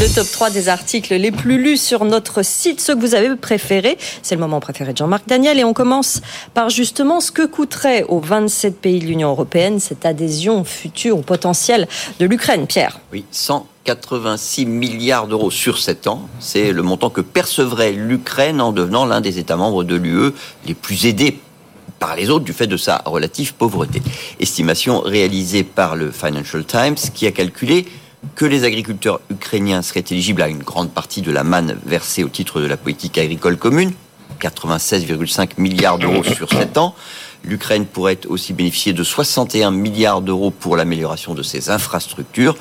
Le 0.00 0.14
top 0.14 0.26
3 0.32 0.48
des 0.48 0.70
articles 0.70 1.14
les 1.14 1.30
plus 1.30 1.62
lus 1.62 1.76
sur 1.76 2.06
notre 2.06 2.42
site, 2.42 2.80
ceux 2.80 2.94
que 2.94 3.00
vous 3.00 3.14
avez 3.14 3.36
préférés. 3.36 3.98
C'est 4.22 4.36
le 4.36 4.40
moment 4.40 4.58
préféré 4.58 4.94
de 4.94 4.96
Jean-Marc 4.96 5.28
Daniel 5.28 5.58
et 5.58 5.64
on 5.64 5.74
commence 5.74 6.22
par 6.54 6.70
justement 6.70 7.20
ce 7.20 7.32
que 7.32 7.44
coûterait 7.44 8.04
aux 8.04 8.18
27 8.18 8.80
pays 8.80 9.00
de 9.00 9.04
l'Union 9.04 9.28
européenne 9.28 9.78
cette 9.78 10.06
adhésion 10.06 10.64
future 10.64 11.18
ou 11.18 11.22
potentielle 11.22 11.86
de 12.18 12.24
l'Ukraine. 12.24 12.66
Pierre. 12.66 12.98
Oui, 13.12 13.26
186 13.30 14.64
milliards 14.64 15.26
d'euros 15.26 15.50
sur 15.50 15.78
7 15.78 16.06
ans. 16.06 16.30
C'est 16.40 16.72
le 16.72 16.80
montant 16.80 17.10
que 17.10 17.20
percevrait 17.20 17.92
l'Ukraine 17.92 18.62
en 18.62 18.72
devenant 18.72 19.04
l'un 19.04 19.20
des 19.20 19.38
États 19.38 19.56
membres 19.56 19.84
de 19.84 19.96
l'UE 19.96 20.32
les 20.64 20.72
plus 20.72 21.04
aidés 21.04 21.38
par 22.02 22.16
les 22.16 22.30
autres 22.30 22.44
du 22.44 22.52
fait 22.52 22.66
de 22.66 22.76
sa 22.76 23.00
relative 23.04 23.54
pauvreté. 23.54 24.02
Estimation 24.40 25.02
réalisée 25.02 25.62
par 25.62 25.94
le 25.94 26.10
Financial 26.10 26.64
Times 26.64 26.96
qui 26.96 27.28
a 27.28 27.30
calculé 27.30 27.86
que 28.34 28.44
les 28.44 28.64
agriculteurs 28.64 29.20
ukrainiens 29.30 29.82
seraient 29.82 30.02
éligibles 30.10 30.42
à 30.42 30.48
une 30.48 30.64
grande 30.64 30.90
partie 30.90 31.22
de 31.22 31.30
la 31.30 31.44
manne 31.44 31.78
versée 31.86 32.24
au 32.24 32.28
titre 32.28 32.60
de 32.60 32.66
la 32.66 32.76
politique 32.76 33.18
agricole 33.18 33.56
commune, 33.56 33.92
96,5 34.40 35.50
milliards 35.58 35.98
d'euros 35.98 36.24
sur 36.24 36.50
7 36.50 36.76
ans. 36.76 36.96
L'Ukraine 37.44 37.86
pourrait 37.86 38.18
aussi 38.26 38.52
bénéficier 38.52 38.92
de 38.92 39.04
61 39.04 39.70
milliards 39.70 40.22
d'euros 40.22 40.50
pour 40.50 40.76
l'amélioration 40.76 41.34
de 41.34 41.44
ses 41.44 41.70
infrastructures. 41.70 42.56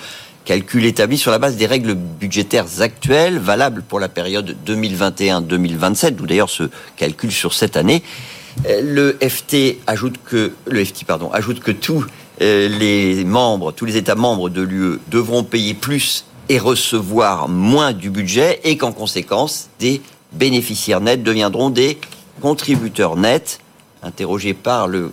Calcul 0.45 0.85
établi 0.85 1.17
sur 1.17 1.31
la 1.31 1.39
base 1.39 1.55
des 1.55 1.65
règles 1.65 1.95
budgétaires 1.95 2.81
actuelles, 2.81 3.39
valables 3.39 3.81
pour 3.81 3.99
la 3.99 4.07
période 4.07 4.55
2021-2027, 4.67 6.11
d'où 6.11 6.27
d'ailleurs 6.27 6.51
ce 6.51 6.69
calcul 6.95 7.31
sur 7.31 7.55
cette 7.55 7.75
année. 7.75 8.03
Euh, 8.67 8.81
le 8.81 9.17
FT 9.27 9.79
ajoute 9.87 10.15
que 10.25 10.51
le 10.65 10.85
FT 10.85 11.05
pardon 11.05 11.31
ajoute 11.31 11.59
que 11.59 11.71
tous 11.71 12.05
euh, 12.41 12.67
les 12.67 13.23
membres, 13.23 13.71
tous 13.71 13.85
les 13.85 13.97
États 13.97 14.15
membres 14.15 14.49
de 14.49 14.61
l'UE 14.61 14.99
devront 15.09 15.43
payer 15.43 15.73
plus 15.73 16.25
et 16.49 16.59
recevoir 16.59 17.47
moins 17.47 17.93
du 17.93 18.09
budget 18.09 18.59
et 18.63 18.77
qu'en 18.77 18.91
conséquence 18.91 19.69
des 19.79 20.01
bénéficiaires 20.33 21.01
nets 21.01 21.23
deviendront 21.23 21.69
des 21.69 21.97
contributeurs 22.41 23.15
nets. 23.15 23.59
Interrogé 24.03 24.53
par 24.53 24.87
le 24.87 25.11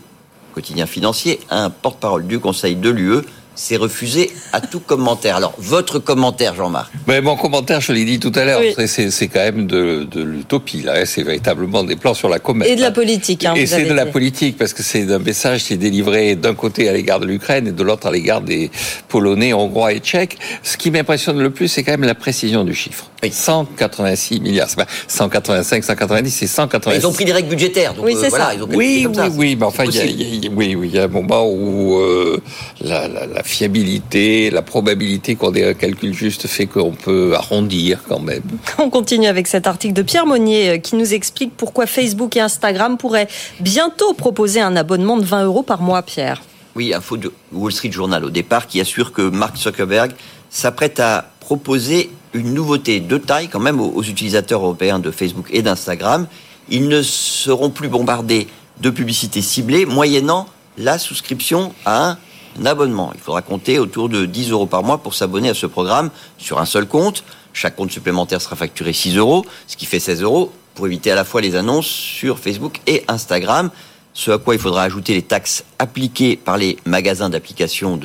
quotidien 0.55 0.87
financier, 0.87 1.41
un 1.51 1.71
porte-parole 1.71 2.27
du 2.27 2.39
Conseil 2.39 2.75
de 2.75 2.91
l'UE 2.91 3.21
c'est 3.59 3.77
refusé 3.77 4.31
à 4.53 4.61
tout 4.61 4.79
commentaire. 4.79 5.37
Alors, 5.37 5.53
votre 5.59 5.99
commentaire, 5.99 6.55
Jean-Marc 6.55 6.93
Mais 7.09 7.21
Mon 7.21 7.37
commentaire, 7.37 7.81
je 7.81 7.93
l'ai 7.93 8.05
dit 8.05 8.21
tout 8.21 8.33
à 8.37 8.45
l'heure, 8.45 8.61
c'est 8.87 9.29
quand 9.29 9.41
même 9.41 9.67
de, 9.67 10.07
de 10.09 10.23
l'utopie. 10.23 10.83
Là, 10.83 11.05
c'est 11.05 11.25
véritablement 11.25 11.83
des 11.83 11.97
plans 11.97 12.15
sur 12.15 12.29
la 12.29 12.39
comète. 12.39 12.69
Et 12.69 12.77
de 12.77 12.81
la 12.81 12.93
politique. 12.93 13.45
Hein, 13.45 13.55
et 13.57 13.67
c'est 13.67 13.85
de 13.85 13.93
la 13.93 14.07
politique 14.07 14.57
parce 14.57 14.73
que 14.73 14.85
c'est 14.85 15.11
un 15.11 15.19
message 15.19 15.65
qui 15.65 15.73
est 15.75 15.77
délivré 15.79 16.37
d'un 16.37 16.55
côté 16.55 16.89
à 16.89 16.93
l'égard 16.93 17.19
de 17.19 17.27
l'Ukraine 17.27 17.67
et 17.67 17.73
de 17.73 17.83
l'autre 17.83 18.07
à 18.07 18.13
l'égard 18.13 18.43
des 18.43 18.71
Polonais, 19.09 19.53
Hongrois 19.53 19.93
et 19.93 19.99
Tchèques. 19.99 20.39
Ce 20.63 20.77
qui 20.77 20.93
m'impressionne 20.93 21.41
le 21.41 21.51
plus, 21.51 21.67
c'est 21.67 21.83
quand 21.83 21.93
même 21.93 22.05
la 22.05 22.15
précision 22.15 22.65
du 22.65 22.75
chiffre. 22.75 23.11
186 23.29 24.41
milliards, 24.41 24.69
c'est 24.71 24.77
pas 24.77 24.87
185, 25.09 25.83
190, 25.83 26.31
c'est 26.31 26.47
186. 26.47 27.01
Ils 27.01 27.07
ont 27.07 27.13
pris 27.13 27.25
des 27.25 27.33
règles 27.33 27.49
budgétaires, 27.49 27.95
donc 27.95 28.05
oui, 28.05 28.15
euh, 28.17 28.29
voilà, 28.29 28.47
ça. 28.47 28.55
ils 28.55 28.63
ont 28.63 28.69
oui, 28.73 29.09
oui, 29.09 29.23
oui, 29.35 29.57
mais 29.59 29.67
enfin, 29.67 29.85
il 29.85 29.95
y, 29.95 30.01
a, 30.01 30.05
y, 30.05 30.47
a, 30.47 30.51
oui, 30.55 30.77
oui, 30.77 30.89
il 30.93 30.95
y 30.95 30.99
a 30.99 31.05
un 31.05 31.09
moment 31.09 31.45
où 31.51 31.99
euh, 31.99 32.41
la, 32.81 33.09
la, 33.09 33.27
la, 33.27 33.43
fiabilité, 33.49 34.51
la 34.51 34.63
probabilité 34.63 35.35
qu'on 35.35 35.55
ait 35.55 35.65
un 35.65 35.75
calcul 35.75 36.13
juste 36.13 36.47
fait 36.47 36.67
qu'on 36.67 36.93
peut 36.93 37.35
arrondir 37.35 38.01
quand 38.09 38.21
même. 38.21 38.43
On 38.79 38.91
continue 38.91 39.27
avec 39.27 39.47
cet 39.47 39.67
article 39.67 39.95
de 39.95 40.03
Pierre 40.03 40.27
Monnier 40.27 40.69
euh, 40.69 40.79
qui 40.79 40.97
nous 40.97 41.15
explique 41.15 41.57
pourquoi 41.57 41.87
Facebook 41.87 42.37
et 42.37 42.41
Instagram 42.41 42.99
pourraient 42.99 43.29
bientôt 43.61 44.13
proposer 44.13 44.61
un 44.61 44.77
abonnement 44.77 45.17
de 45.17 45.25
20 45.25 45.45
euros 45.45 45.63
par 45.63 45.81
mois, 45.81 46.03
Pierre. 46.03 46.43
Oui, 46.77 46.93
info 46.95 47.17
de 47.17 47.33
Wall 47.53 47.73
Street 47.73 47.91
Journal 47.91 48.25
au 48.25 48.31
départ 48.31 48.67
qui 48.67 48.81
assure 48.81 49.13
que 49.13 49.23
Mark 49.23 49.57
Zuckerberg 49.57 50.13
s'apprête 50.51 51.01
à 51.01 51.31
proposer 51.41 52.11
une 52.35 52.53
nouveauté 52.53 53.01
de 53.01 53.17
taille 53.17 53.49
quand 53.49 53.61
même 53.61 53.81
aux, 53.81 54.03
utilisateurs 54.03 54.63
européens 54.63 54.99
de 54.99 55.11
Facebook 55.11 55.49
et 55.51 55.63
d'Instagram. 55.63 56.27
Ils 56.69 56.89
ne 56.89 57.03
seront 57.03 57.71
plus 57.71 57.89
bombardés 57.89 58.47
de 58.81 58.91
publicités 58.91 59.43
ciblées 59.43 59.87
moyennant 59.87 60.47
la 60.77 60.99
souscription 60.99 61.73
à 61.85 62.11
un 62.11 62.19
Il 62.59 63.21
faudra 63.21 63.43
compter 63.43 63.79
autour 63.79 64.09
de 64.09 64.27
10 64.27 64.51
euros 64.51 64.67
par 64.67 64.83
mois 64.83 64.99
pour 64.99 65.15
s'abonner 65.15 65.49
à 65.49 65.55
ce 65.55 65.67
programme 65.67 66.11
sur 66.39 66.59
un 66.59 66.67
seul 66.67 66.87
compte. 66.87 67.23
Chaque 67.53 67.77
compte 67.77 67.91
supplémentaire 67.91 68.41
sera 68.41 68.57
facturé 68.57 68.93
6 68.93 69.17
euros, 69.17 69.45
ce 69.67 69.77
qui 69.77 69.87
fait 69.87 70.01
16 70.01 70.23
euros 70.23 70.53
pour 70.75 70.87
éviter 70.87 71.11
à 71.11 71.15
la 71.15 71.25
fois 71.25 71.41
les 71.41 71.57
annonces 71.57 71.87
sur 71.87 72.39
Facebook 72.39 72.81
et 72.87 73.05
Instagram. 73.09 73.71
Ce 74.15 74.33
à 74.33 74.39
quoi 74.39 74.55
il 74.55 74.61
faudra 74.61 74.83
ajouter 74.83 75.15
les 75.15 75.23
taxes 75.23 75.65
appliquées 75.79 76.37
par 76.37 76.57
les 76.57 76.77
magasins 76.85 77.31
d'applications 77.31 78.01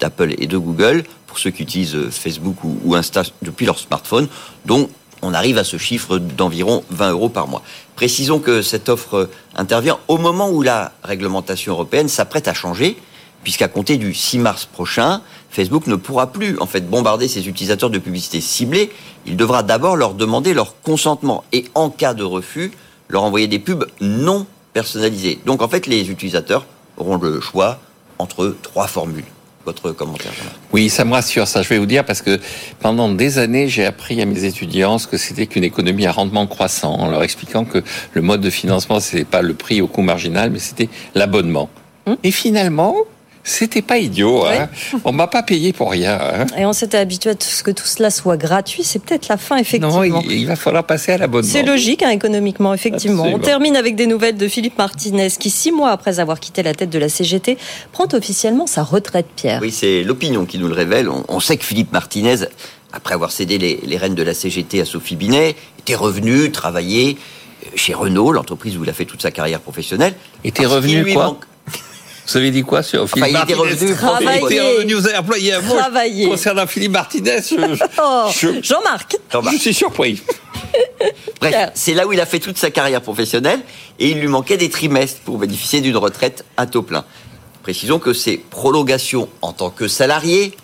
d'Apple 0.00 0.34
et 0.38 0.46
de 0.46 0.56
Google 0.56 1.04
pour 1.26 1.38
ceux 1.38 1.50
qui 1.50 1.62
utilisent 1.62 1.94
euh, 1.94 2.10
Facebook 2.10 2.56
ou, 2.64 2.94
Insta 2.94 3.22
depuis 3.42 3.66
leur 3.66 3.78
smartphone. 3.78 4.28
Donc, 4.64 4.88
on 5.20 5.34
arrive 5.34 5.58
à 5.58 5.64
ce 5.64 5.76
chiffre 5.76 6.18
d'environ 6.18 6.84
20 6.90 7.10
euros 7.10 7.28
par 7.28 7.48
mois. 7.48 7.62
Précisons 7.96 8.38
que 8.38 8.62
cette 8.62 8.88
offre 8.88 9.28
intervient 9.56 9.98
au 10.08 10.16
moment 10.16 10.48
où 10.50 10.62
la 10.62 10.92
réglementation 11.02 11.72
européenne 11.72 12.08
s'apprête 12.08 12.48
à 12.48 12.54
changer, 12.54 12.96
puisqu'à 13.42 13.68
compter 13.68 13.96
du 13.96 14.14
6 14.14 14.38
mars 14.38 14.66
prochain, 14.66 15.22
Facebook 15.50 15.86
ne 15.86 15.96
pourra 15.96 16.32
plus 16.32 16.58
en 16.60 16.66
fait 16.66 16.88
bombarder 16.88 17.28
ses 17.28 17.48
utilisateurs 17.48 17.90
de 17.90 17.98
publicité 17.98 18.40
ciblée. 18.40 18.90
Il 19.26 19.36
devra 19.36 19.62
d'abord 19.62 19.96
leur 19.96 20.14
demander 20.14 20.54
leur 20.54 20.80
consentement 20.82 21.44
et 21.52 21.64
en 21.74 21.90
cas 21.90 22.14
de 22.14 22.24
refus, 22.24 22.72
leur 23.08 23.22
envoyer 23.22 23.46
des 23.46 23.58
pubs 23.58 23.86
non 24.00 24.46
personnalisées. 24.72 25.38
Donc 25.46 25.62
en 25.62 25.68
fait, 25.68 25.86
les 25.86 26.10
utilisateurs 26.10 26.66
auront 26.96 27.16
le 27.16 27.40
choix 27.40 27.78
entre 28.18 28.54
trois 28.62 28.86
formules 28.86 29.24
votre 29.68 29.92
commentaire. 29.92 30.32
Oui, 30.72 30.88
ça 30.88 31.04
me 31.04 31.12
rassure, 31.12 31.46
ça 31.46 31.62
je 31.62 31.68
vais 31.68 31.78
vous 31.78 31.86
dire, 31.86 32.04
parce 32.04 32.22
que 32.22 32.40
pendant 32.80 33.10
des 33.10 33.38
années, 33.38 33.68
j'ai 33.68 33.84
appris 33.84 34.20
à 34.20 34.24
mes 34.24 34.44
étudiants 34.44 34.98
ce 34.98 35.06
que 35.06 35.18
c'était 35.18 35.46
qu'une 35.46 35.64
économie 35.64 36.06
à 36.06 36.12
rendement 36.12 36.46
croissant, 36.46 36.94
en 36.94 37.10
leur 37.10 37.22
expliquant 37.22 37.64
que 37.64 37.82
le 38.12 38.22
mode 38.22 38.40
de 38.40 38.50
financement, 38.50 38.98
ce 39.00 39.16
n'était 39.16 39.28
pas 39.28 39.42
le 39.42 39.54
prix 39.54 39.80
au 39.82 39.86
coût 39.86 40.02
marginal, 40.02 40.50
mais 40.50 40.58
c'était 40.58 40.88
l'abonnement. 41.14 41.68
Hum. 42.06 42.16
Et 42.22 42.30
finalement, 42.30 42.96
c'était 43.48 43.82
pas 43.82 43.98
idiot. 43.98 44.44
Hein. 44.44 44.68
On 45.04 45.12
m'a 45.12 45.26
pas 45.26 45.42
payé 45.42 45.72
pour 45.72 45.90
rien. 45.90 46.18
Hein. 46.20 46.46
Et 46.56 46.66
on 46.66 46.72
s'était 46.72 46.98
habitué 46.98 47.30
à 47.30 47.34
ce 47.38 47.62
que 47.62 47.70
tout 47.70 47.86
cela 47.86 48.10
soit 48.10 48.36
gratuit. 48.36 48.84
C'est 48.84 48.98
peut-être 48.98 49.28
la 49.28 49.36
fin, 49.36 49.56
effectivement. 49.56 50.04
Non, 50.04 50.22
il, 50.28 50.46
va 50.46 50.56
falloir 50.56 50.84
passer 50.84 51.12
à 51.12 51.18
l'abonnement. 51.18 51.48
C'est 51.50 51.62
logique, 51.62 52.02
hein, 52.02 52.10
économiquement, 52.10 52.74
effectivement. 52.74 53.24
On 53.24 53.38
termine 53.38 53.76
avec 53.76 53.96
des 53.96 54.06
nouvelles 54.06 54.36
de 54.36 54.48
Philippe 54.48 54.76
Martinez, 54.78 55.30
qui, 55.38 55.50
six 55.50 55.72
mois 55.72 55.90
après 55.90 56.20
avoir 56.20 56.40
quitté 56.40 56.62
la 56.62 56.74
tête 56.74 56.90
de 56.90 56.98
la 56.98 57.08
CGT, 57.08 57.56
prend 57.92 58.06
officiellement 58.12 58.66
sa 58.66 58.82
retraite, 58.82 59.26
Pierre. 59.34 59.60
Oui, 59.62 59.70
c'est 59.70 60.02
l'opinion 60.02 60.44
qui 60.44 60.58
nous 60.58 60.68
le 60.68 60.74
révèle. 60.74 61.08
On, 61.08 61.40
sait 61.40 61.56
que 61.56 61.64
Philippe 61.64 61.92
Martinez, 61.92 62.46
après 62.92 63.14
avoir 63.14 63.32
cédé 63.32 63.58
les, 63.58 63.80
les 63.82 63.96
rênes 63.96 64.14
de 64.14 64.22
la 64.22 64.34
CGT 64.34 64.82
à 64.82 64.84
Sophie 64.84 65.16
Binet, 65.16 65.56
était 65.78 65.94
revenu 65.94 66.50
travailler 66.50 67.16
chez 67.74 67.94
Renault, 67.94 68.32
l'entreprise 68.32 68.76
où 68.76 68.84
il 68.84 68.90
a 68.90 68.92
fait 68.92 69.04
toute 69.04 69.22
sa 69.22 69.30
carrière 69.30 69.60
professionnelle. 69.60 70.14
Était 70.44 70.66
revenu 70.66 71.12
quoi 71.12 71.38
vous 72.28 72.36
avez 72.36 72.50
dit 72.50 72.62
quoi 72.62 72.82
sur 72.82 73.08
Philippe 73.08 73.32
Martinez 73.32 73.58
Il 73.58 74.44
était 74.44 74.60
revenu, 74.60 74.94
vous 74.94 75.06
avez 75.06 75.16
employé 75.16 75.54
un 75.54 75.60
mot 75.62 75.76
concernant 76.28 76.66
Philippe 76.66 76.92
Martinez. 76.92 77.40
oh, 78.02 78.30
Jean-Marc. 78.62 79.16
je 79.52 79.56
suis 79.56 79.74
surpris. 79.74 80.22
Bref, 81.40 81.70
c'est 81.74 81.94
là 81.94 82.06
où 82.06 82.12
il 82.12 82.20
a 82.20 82.26
fait 82.26 82.38
toute 82.38 82.58
sa 82.58 82.70
carrière 82.70 83.00
professionnelle 83.00 83.60
et 83.98 84.10
il 84.10 84.20
lui 84.20 84.28
manquait 84.28 84.58
des 84.58 84.68
trimestres 84.68 85.20
pour 85.20 85.38
bénéficier 85.38 85.80
d'une 85.80 85.96
retraite 85.96 86.44
à 86.56 86.66
taux 86.66 86.82
plein. 86.82 87.04
Précisons 87.62 87.98
que 87.98 88.12
ces 88.12 88.36
prolongations 88.36 89.28
en 89.40 89.52
tant 89.52 89.70
que 89.70 89.88
salarié, 89.88 90.54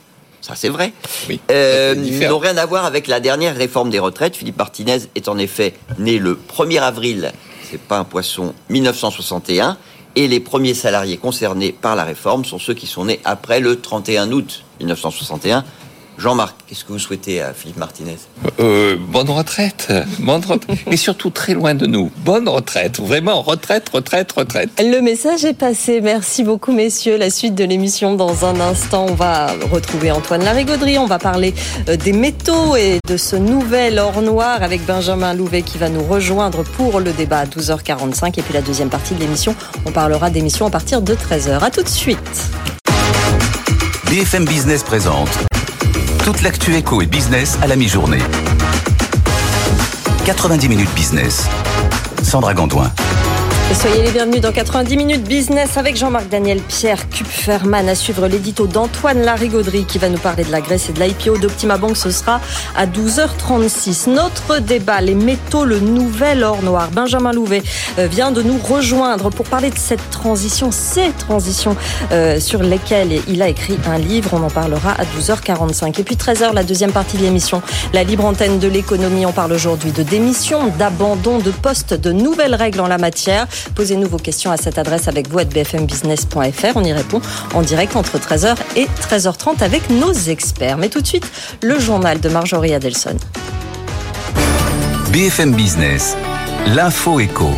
ça 0.41 0.55
c'est 0.57 0.69
vrai, 0.69 0.93
oui, 1.29 1.41
euh, 1.51 1.95
n'ont 2.29 2.39
rien 2.39 2.57
à 2.59 2.67
voir 2.67 2.85
avec 2.85 3.07
la 3.07 3.21
dernière 3.21 3.57
réforme 3.57 3.89
des 3.89 3.99
retraites. 3.99 4.37
Philippe 4.37 4.59
Martinez 4.59 4.99
est 5.15 5.29
en 5.29 5.39
effet 5.39 5.75
né 5.99 6.19
le 6.19 6.35
1er 6.35 6.81
avril, 6.81 7.33
c'est 7.71 7.81
pas 7.81 7.99
un 7.99 8.05
poisson, 8.05 8.55
1961 8.69 9.79
et 10.17 10.29
les 10.29 10.41
premiers 10.41 10.75
salariés 10.75 11.17
concernés 11.17 11.73
par 11.73 11.97
la 11.97 12.05
réforme 12.05 12.45
sont 12.45 12.59
ceux 12.59 12.75
qui 12.75 12.87
sont 12.87 13.07
nés 13.07 13.21
après 13.25 13.61
le 13.61 13.81
31 13.81 14.33
août 14.33 14.65
1961. 14.81 15.65
Jean-Marc, 16.19 16.57
qu'est-ce 16.67 16.85
que 16.85 16.93
vous 16.93 16.99
souhaitez 16.99 17.43
à 17.43 17.53
Philippe 17.53 17.77
Martinez 17.77 18.17
euh, 18.61 18.97
Bonne 19.09 19.31
retraite, 19.31 19.93
bonne 20.21 20.45
retraite, 20.45 20.79
mais 20.87 20.97
surtout 20.97 21.31
très 21.31 21.55
loin 21.55 21.75
de 21.75 21.87
nous. 21.87 22.11
Bonne 22.19 22.49
retraite, 22.49 23.01
vraiment 23.01 23.43
retraite, 23.43 23.89
retraite, 23.89 24.31
retraite. 24.33 24.71
Le 24.79 25.01
message 25.01 25.45
est 25.45 25.59
passé. 25.59 26.01
Merci 26.01 26.45
beaucoup, 26.45 26.73
messieurs. 26.73 27.17
La 27.17 27.31
suite 27.31 27.55
de 27.55 27.65
l'émission 27.65 28.15
dans 28.15 28.45
un 28.45 28.61
instant, 28.61 29.07
on 29.09 29.15
va 29.15 29.53
retrouver 29.71 30.11
Antoine 30.11 30.45
Larigauderie. 30.45 30.99
On 30.99 31.07
va 31.07 31.19
parler 31.19 31.55
euh, 31.89 31.97
des 31.97 32.13
métaux 32.13 32.77
et 32.77 32.99
de 33.09 33.17
ce 33.17 33.37
nouvel 33.37 33.99
or 33.99 34.23
noir 34.23 34.63
avec 34.63 34.85
Benjamin 34.87 35.35
Louvet 35.35 35.63
qui 35.63 35.79
va 35.79 35.89
nous 35.89 36.05
rejoindre 36.05 36.63
pour 36.63 37.01
le 37.01 37.13
débat 37.13 37.41
à 37.41 37.47
12h45 37.47 38.39
et 38.39 38.43
puis 38.43 38.55
la 38.55 38.63
deuxième 38.63 38.91
partie 38.91 39.15
de 39.15 39.21
l'émission, 39.21 39.55
on 39.85 39.91
parlera 39.91 40.31
d'émissions 40.31 40.67
à 40.67 40.71
partir 40.71 41.03
de 41.03 41.15
13h. 41.15 41.61
À 41.61 41.71
tout 41.71 41.83
de 41.83 41.89
suite. 41.89 42.19
BFM 44.09 44.45
Business 44.45 44.83
présente 44.85 45.29
toute 46.25 46.41
l'actu 46.41 46.75
éco 46.75 47.03
et 47.03 47.07
business 47.07 47.59
à 47.61 47.67
la 47.67 47.77
mi-journée. 47.77 48.23
90 50.25 50.69
minutes 50.71 50.95
business. 50.95 51.47
Sandra 52.23 52.55
Gondouin. 52.55 52.91
Soyez 53.75 54.03
les 54.03 54.13
bienvenus 54.13 54.41
dans 54.41 54.53
90 54.53 54.97
minutes 54.97 55.25
business 55.25 55.77
avec 55.77 55.97
Jean-Marc 55.97 56.29
Daniel, 56.29 56.61
Pierre 56.61 57.09
Kupferman 57.09 57.89
à 57.89 57.95
suivre 57.95 58.29
l'édito 58.29 58.67
d'Antoine 58.67 59.23
Larigauderie 59.23 59.85
qui 59.85 59.99
va 59.99 60.09
nous 60.09 60.19
parler 60.19 60.45
de 60.45 60.51
la 60.51 60.61
Grèce 60.61 60.89
et 60.89 60.93
de 60.93 61.01
l'IPO 61.03 61.39
d'Optima 61.39 61.77
Bank. 61.77 61.97
Ce 61.97 62.11
sera 62.11 62.41
à 62.77 62.87
12h36. 62.87 64.11
Notre 64.11 64.61
débat, 64.61 65.01
les 65.01 65.15
métaux, 65.15 65.65
le 65.65 65.81
nouvel 65.81 66.45
or 66.45 66.63
noir. 66.63 66.89
Benjamin 66.93 67.33
Louvet 67.33 67.63
euh, 67.99 68.07
vient 68.07 68.33
de 68.33 68.43
nous 68.43 68.59
rejoindre 68.59 69.31
pour 69.31 69.47
parler 69.47 69.71
de 69.71 69.79
cette 69.79 70.11
transition, 70.11 70.71
ces 70.71 71.11
transitions 71.19 71.77
euh, 72.13 72.41
sur 72.41 72.63
lesquelles 72.63 73.21
il 73.29 73.43
a 73.43 73.49
écrit 73.49 73.79
un 73.87 73.99
livre. 73.99 74.31
On 74.33 74.43
en 74.43 74.51
parlera 74.51 74.93
à 74.93 75.05
12h45. 75.05 76.01
Et 76.01 76.05
puis 76.05 76.17
13h, 76.17 76.55
la 76.55 76.65
deuxième 76.65 76.93
partie 76.93 77.17
de 77.17 77.23
l'émission, 77.23 77.61
la 77.93 78.05
libre 78.05 78.25
antenne 78.25 78.59
de 78.59 78.69
l'économie. 78.69 79.27
On 79.27 79.33
parle 79.33 79.53
aujourd'hui 79.53 79.93
de 79.93 80.03
démission, 80.03 80.69
d'abandon 80.79 81.39
de 81.39 81.51
postes, 81.51 81.95
de 81.95 82.13
nouvelles 82.13 82.55
règles 82.55 82.81
en 82.81 82.89
la 82.89 82.99
matière. 82.99 83.47
Posez-nous 83.75 84.09
vos 84.09 84.19
questions 84.19 84.51
à 84.51 84.57
cette 84.57 84.79
adresse 84.79 85.09
avec 85.09 85.29
vous 85.29 85.39
à 85.39 85.45
bfmbusiness.fr. 85.45 86.77
On 86.77 86.85
y 86.85 86.93
répond 86.93 87.21
en 87.55 87.63
direct 87.63 87.97
entre 87.97 88.19
13h 88.19 88.57
et 88.77 88.87
13h30 89.11 89.63
avec 89.63 89.91
nos 89.91 90.13
experts. 90.13 90.79
Mais 90.79 90.89
tout 90.89 91.01
de 91.01 91.07
suite, 91.07 91.31
le 91.63 91.79
journal 91.79 92.21
de 92.21 92.29
Marjorie 92.29 92.75
Adelson. 92.75 93.17
BFM 95.13 95.55
Business, 95.55 96.17
l'info 96.67 97.21
éco. 97.21 97.51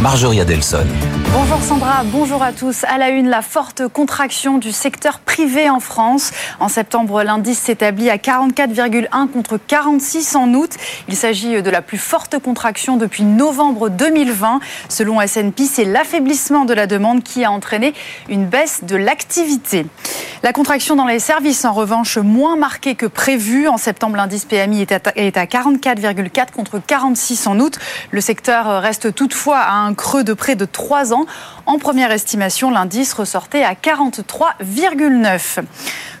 Marjorie 0.00 0.40
Adelson. 0.40 0.86
Bonjour 1.32 1.62
Sandra, 1.62 2.02
bonjour 2.04 2.42
à 2.42 2.52
tous. 2.52 2.84
À 2.84 2.98
la 2.98 3.08
une, 3.08 3.28
la 3.28 3.40
forte 3.40 3.88
contraction 3.88 4.58
du 4.58 4.70
secteur 4.70 5.20
privé 5.20 5.70
en 5.70 5.80
France. 5.80 6.32
En 6.60 6.68
septembre, 6.68 7.22
l'indice 7.22 7.58
s'établit 7.58 8.10
à 8.10 8.16
44,1 8.16 9.28
contre 9.28 9.58
46 9.58 10.36
en 10.36 10.52
août. 10.52 10.70
Il 11.08 11.16
s'agit 11.16 11.62
de 11.62 11.70
la 11.70 11.80
plus 11.80 11.98
forte 11.98 12.38
contraction 12.38 12.96
depuis 12.98 13.24
novembre 13.24 13.88
2020. 13.88 14.60
Selon 14.88 15.20
S&P, 15.20 15.64
c'est 15.64 15.84
l'affaiblissement 15.84 16.66
de 16.66 16.74
la 16.74 16.86
demande 16.86 17.22
qui 17.22 17.44
a 17.44 17.50
entraîné 17.50 17.94
une 18.28 18.46
baisse 18.46 18.84
de 18.84 18.96
l'activité. 18.96 19.86
La 20.42 20.52
contraction 20.52 20.94
dans 20.94 21.06
les 21.06 21.18
services, 21.18 21.64
en 21.64 21.72
revanche, 21.72 22.18
moins 22.18 22.56
marquée 22.56 22.94
que 22.94 23.06
prévu. 23.06 23.68
En 23.68 23.78
septembre, 23.78 24.16
l'indice 24.16 24.44
PMI 24.44 24.82
est 24.82 25.36
à 25.36 25.44
44,4 25.44 26.52
contre 26.52 26.78
46 26.78 27.46
en 27.46 27.58
août. 27.58 27.78
Le 28.10 28.20
secteur 28.20 28.82
reste 28.82 29.14
toutefois 29.14 29.58
à 29.58 29.72
un 29.72 29.85
un 29.86 29.94
creux 29.94 30.24
de 30.24 30.32
près 30.32 30.56
de 30.56 30.64
3 30.64 31.14
ans. 31.14 31.26
En 31.64 31.78
première 31.78 32.10
estimation, 32.10 32.70
l'indice 32.70 33.12
ressortait 33.12 33.62
à 33.62 33.74
43,9. 33.74 35.60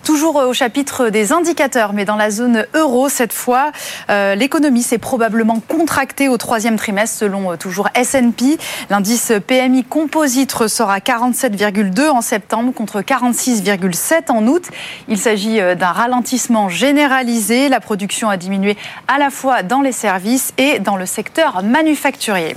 Toujours 0.06 0.36
au 0.36 0.52
chapitre 0.52 1.08
des 1.08 1.32
indicateurs, 1.32 1.92
mais 1.92 2.04
dans 2.04 2.14
la 2.14 2.30
zone 2.30 2.64
euro 2.74 3.08
cette 3.08 3.32
fois, 3.32 3.72
euh, 4.08 4.36
l'économie 4.36 4.84
s'est 4.84 4.98
probablement 4.98 5.58
contractée 5.58 6.28
au 6.28 6.36
troisième 6.36 6.76
trimestre 6.76 7.18
selon 7.18 7.50
euh, 7.50 7.56
toujours 7.56 7.88
S&P. 7.92 8.56
L'indice 8.88 9.32
PMI 9.44 9.82
composite 9.82 10.52
ressort 10.52 10.90
à 10.90 11.00
47,2 11.00 12.08
en 12.08 12.20
septembre 12.20 12.72
contre 12.72 13.00
46,7 13.00 14.30
en 14.30 14.46
août. 14.46 14.62
Il 15.08 15.18
s'agit 15.18 15.60
euh, 15.60 15.74
d'un 15.74 15.90
ralentissement 15.90 16.68
généralisé. 16.68 17.68
La 17.68 17.80
production 17.80 18.28
a 18.28 18.36
diminué 18.36 18.76
à 19.08 19.18
la 19.18 19.30
fois 19.30 19.64
dans 19.64 19.80
les 19.80 19.90
services 19.90 20.52
et 20.56 20.78
dans 20.78 20.96
le 20.96 21.06
secteur 21.06 21.64
manufacturier. 21.64 22.54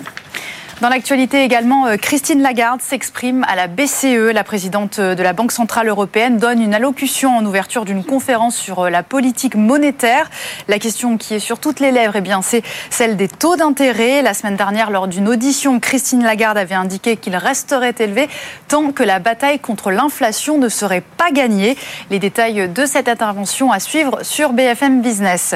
Dans 0.82 0.88
l'actualité 0.88 1.44
également, 1.44 1.88
euh, 1.88 1.98
Christine 1.98 2.42
Lagarde 2.42 2.80
s'exprime 2.82 3.46
à 3.50 3.58
la 3.58 3.68
BCE. 3.68 4.32
La 4.34 4.46
présidente 4.46 5.02
de 5.02 5.22
la 5.22 5.34
Banque 5.34 5.52
Centrale 5.52 5.90
Européenne 5.90 6.38
donne 6.38 6.62
une 6.62 6.74
allocution 6.74 7.36
en 7.36 7.46
ouverture 7.46 7.84
d'une 7.84 8.02
conférence 8.02 8.56
sur 8.56 8.86
euh, 8.86 8.90
la 8.90 9.04
politique 9.04 9.56
monétaire. 9.56 10.30
La 10.70 10.80
question 10.80 11.18
qui 11.18 11.34
est 11.34 11.40
sur 11.40 11.60
toutes 11.60 11.82
les 11.82 11.92
lèvres, 11.92 12.16
eh 12.16 12.22
bien, 12.22 12.42
c'est 12.42 12.64
celle 12.90 13.18
des 13.18 13.28
taux 13.28 13.58
d'intérêt. 13.58 14.22
La 14.22 14.34
semaine 14.34 14.56
dernière, 14.56 14.90
lors 14.90 15.10
d'une 15.10 15.28
audition, 15.28 15.82
Christine 15.82 16.24
Lagarde 16.24 16.58
avait 16.58 16.76
indiqué 16.76 17.18
qu'ils 17.18 17.36
resteraient 17.36 17.96
élevés 18.00 18.30
tant 18.70 18.94
que 18.94 19.04
la 19.04 19.20
bataille 19.20 19.60
contre 19.60 19.92
l'inflation 19.92 20.60
ne 20.60 20.70
serait 20.70 21.04
pas 21.18 21.32
gagnée. 21.32 21.76
Les 22.10 22.20
détails 22.20 22.70
de 22.70 22.86
cette 22.86 23.10
intervention 23.10 23.74
à 23.74 23.82
suivre 23.82 24.20
sur 24.22 24.54
BFM 24.54 25.02
Business. 25.02 25.56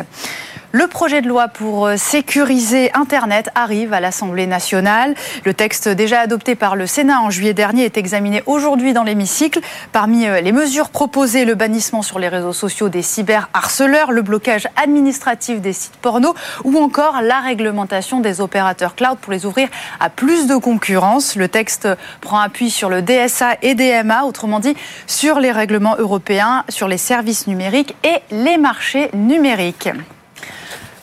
Le 0.75 0.87
projet 0.87 1.21
de 1.21 1.27
loi 1.27 1.49
pour 1.49 1.85
euh, 1.85 1.97
sécuriser 1.97 2.89
Internet 2.95 3.51
arrive 3.53 3.93
à 3.93 3.99
l'Assemblée 3.99 4.47
nationale. 4.47 5.13
Le 5.45 5.53
texte 5.53 5.87
déjà 5.87 6.21
adopté 6.21 6.55
par 6.55 6.75
le 6.75 6.87
Sénat 6.87 7.21
en 7.21 7.29
juillet 7.29 7.53
dernier 7.53 7.85
est 7.85 7.95
examiné 7.95 8.41
aujourd'hui 8.47 8.91
dans 8.91 9.03
l'hémicycle. 9.03 9.59
Parmi 9.91 10.25
euh, 10.25 10.41
les 10.41 10.51
mesures 10.51 10.89
proposées, 10.89 11.45
le 11.45 11.53
bannissement 11.53 12.01
sur 12.01 12.17
les 12.17 12.27
réseaux 12.27 12.53
sociaux 12.53 12.89
des 12.89 13.03
cyberharceleurs, 13.03 14.11
le 14.11 14.23
blocage 14.23 14.67
administratif 14.75 15.61
des 15.61 15.73
sites 15.73 15.97
porno 15.97 16.33
ou 16.63 16.79
encore 16.79 17.21
la 17.21 17.39
réglementation 17.39 18.19
des 18.19 18.41
opérateurs 18.41 18.95
cloud 18.95 19.19
pour 19.19 19.31
les 19.31 19.45
ouvrir 19.45 19.69
à 19.99 20.09
plus 20.09 20.47
de 20.47 20.55
concurrence. 20.55 21.35
Le 21.35 21.49
texte 21.49 21.87
prend 22.19 22.39
appui 22.39 22.71
sur 22.71 22.89
le 22.89 23.03
DSA 23.03 23.57
et 23.61 23.75
DMA, 23.75 24.23
autrement 24.23 24.59
dit 24.59 24.75
sur 25.05 25.39
les 25.39 25.51
règlements 25.51 25.97
européens, 25.99 26.63
sur 26.67 26.87
les 26.87 26.97
services 26.97 27.45
numériques 27.45 27.95
et 28.03 28.21
les 28.31 28.57
marchés 28.57 29.11
numériques. 29.13 29.89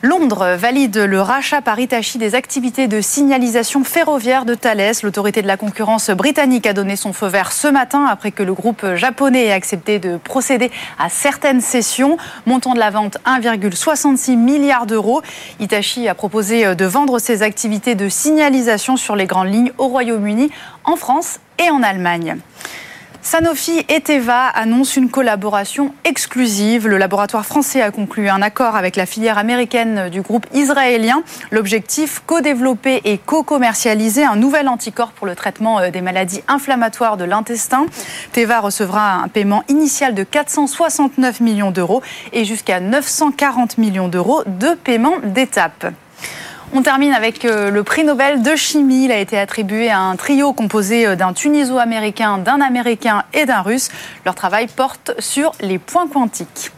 Londres 0.03 0.57
valide 0.57 0.97
le 0.97 1.21
rachat 1.21 1.61
par 1.61 1.79
Hitachi 1.79 2.17
des 2.17 2.35
activités 2.35 2.89
de 2.89 3.03
signalisation 3.03 3.85
ferroviaire 3.85 4.47
de 4.47 4.55
Thales. 4.55 4.93
L'autorité 5.03 5.43
de 5.43 5.47
la 5.47 5.59
concurrence 5.59 6.09
britannique 6.09 6.67
a 6.67 6.73
donné 6.73 6.97
son 6.97 7.13
feu 7.13 7.27
vert 7.27 7.53
ce 7.53 7.69
matin 7.69 8.07
après 8.07 8.31
que 8.31 8.43
le 8.43 8.55
groupe 8.55 8.95
japonais 8.95 9.49
ait 9.49 9.53
accepté 9.53 9.99
de 9.99 10.17
procéder 10.17 10.71
à 10.99 11.11
certaines 11.11 11.61
cessions. 11.61 12.17
Montant 12.47 12.73
de 12.73 12.79
la 12.79 12.89
vente 12.89 13.19
1,66 13.27 14.39
milliard 14.39 14.87
d'euros. 14.87 15.21
Hitachi 15.59 16.09
a 16.09 16.15
proposé 16.15 16.75
de 16.75 16.85
vendre 16.87 17.19
ses 17.19 17.43
activités 17.43 17.95
de 17.95 18.09
signalisation 18.09 18.97
sur 18.97 19.17
les 19.17 19.27
grandes 19.27 19.53
lignes 19.53 19.73
au 19.77 19.89
Royaume-Uni, 19.89 20.51
en 20.85 20.97
France 20.97 21.41
et 21.59 21.69
en 21.69 21.83
Allemagne. 21.83 22.39
Sanofi 23.23 23.85
et 23.89 24.01
Teva 24.01 24.47
annoncent 24.47 24.99
une 24.99 25.11
collaboration 25.11 25.93
exclusive. 26.05 26.89
Le 26.89 26.97
laboratoire 26.97 27.45
français 27.45 27.83
a 27.83 27.91
conclu 27.91 28.31
un 28.31 28.41
accord 28.41 28.77
avec 28.77 28.97
la 28.97 29.05
filière 29.05 29.37
américaine 29.37 30.09
du 30.09 30.23
groupe 30.23 30.47
israélien. 30.55 31.23
L'objectif, 31.51 32.23
co-développer 32.27 33.03
et 33.05 33.19
co-commercialiser 33.19 34.25
un 34.25 34.37
nouvel 34.37 34.69
anticorps 34.69 35.13
pour 35.13 35.27
le 35.27 35.35
traitement 35.35 35.81
euh, 35.81 35.91
des 35.91 36.01
maladies 36.01 36.43
inflammatoires 36.49 37.19
de 37.19 37.25
l'intestin. 37.25 37.87
Teva 38.33 38.61
recevra 38.61 39.17
un 39.17 39.29
paiement 39.29 39.65
initial 39.69 40.15
de 40.15 40.23
469 40.23 41.41
millions 41.41 41.73
d'euros 41.73 42.03
et 42.33 42.47
jusqu'à 42.47 42.81
940 42.81 43.77
millions 43.77 44.09
d'euros 44.09 44.43
de 44.47 44.75
paiement 44.75 45.19
d'étape. 45.23 45.93
On 46.73 46.83
termine 46.83 47.13
avec 47.13 47.45
euh, 47.45 47.71
le 47.71 47.83
prix 47.83 48.05
Nobel 48.05 48.43
de 48.43 48.55
chimie. 48.55 49.07
Il 49.07 49.13
a 49.13 49.19
été 49.19 49.37
attribué 49.37 49.91
à 49.91 49.99
un 49.99 50.15
trio 50.15 50.53
composé 50.53 51.05
euh, 51.05 51.17
d'un 51.17 51.33
Tuniso-américain, 51.33 52.39
d'un 52.39 52.61
Américain 52.61 53.25
et 53.35 53.45
d'un 53.45 53.63
Russe. 53.63 53.89
Leur 54.25 54.37
travail 54.37 54.69
porte 54.69 55.11
sur 55.19 55.51
les 55.61 55.79
points 55.79 56.07
quantiques. 56.07 56.71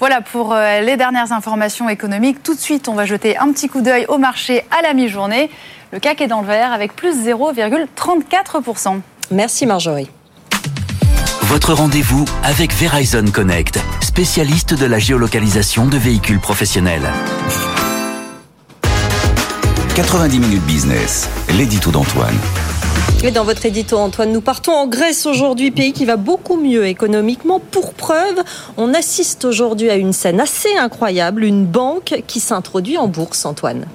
Voilà 0.00 0.22
pour 0.22 0.52
euh, 0.52 0.80
les 0.80 0.96
dernières 0.96 1.30
informations 1.30 1.88
économiques. 1.88 2.42
Tout 2.42 2.54
de 2.54 2.60
suite, 2.60 2.88
on 2.88 2.94
va 2.94 3.04
jeter 3.04 3.38
un 3.38 3.52
petit 3.52 3.68
coup 3.68 3.80
d'œil 3.80 4.06
au 4.08 4.18
marché 4.18 4.64
à 4.76 4.82
la 4.82 4.92
mi-journée. 4.92 5.50
Le 5.92 6.00
CAC 6.00 6.20
est 6.20 6.26
dans 6.26 6.40
le 6.40 6.46
vert 6.48 6.72
avec 6.72 6.96
plus 6.96 7.24
0,34%. 7.24 9.00
Merci 9.30 9.66
Marjorie. 9.66 10.10
Votre 11.42 11.74
rendez-vous 11.74 12.24
avec 12.42 12.74
Verizon 12.74 13.24
Connect, 13.32 13.78
spécialiste 14.00 14.74
de 14.74 14.84
la 14.84 14.98
géolocalisation 14.98 15.86
de 15.86 15.96
véhicules 15.96 16.40
professionnels. 16.40 17.08
90 19.98 20.38
minutes 20.38 20.62
business, 20.62 21.28
l'édito 21.56 21.90
d'Antoine. 21.90 22.36
Et 23.24 23.32
dans 23.32 23.42
votre 23.42 23.66
édito, 23.66 23.96
Antoine, 23.98 24.30
nous 24.30 24.40
partons 24.40 24.70
en 24.70 24.86
Grèce 24.86 25.26
aujourd'hui, 25.26 25.72
pays 25.72 25.92
qui 25.92 26.04
va 26.04 26.16
beaucoup 26.16 26.56
mieux 26.56 26.86
économiquement. 26.86 27.58
Pour 27.58 27.94
preuve, 27.94 28.44
on 28.76 28.94
assiste 28.94 29.44
aujourd'hui 29.44 29.90
à 29.90 29.96
une 29.96 30.12
scène 30.12 30.38
assez 30.38 30.72
incroyable, 30.76 31.42
une 31.42 31.66
banque 31.66 32.22
qui 32.28 32.38
s'introduit 32.38 32.96
en 32.96 33.08
bourse, 33.08 33.44
Antoine. 33.44 33.86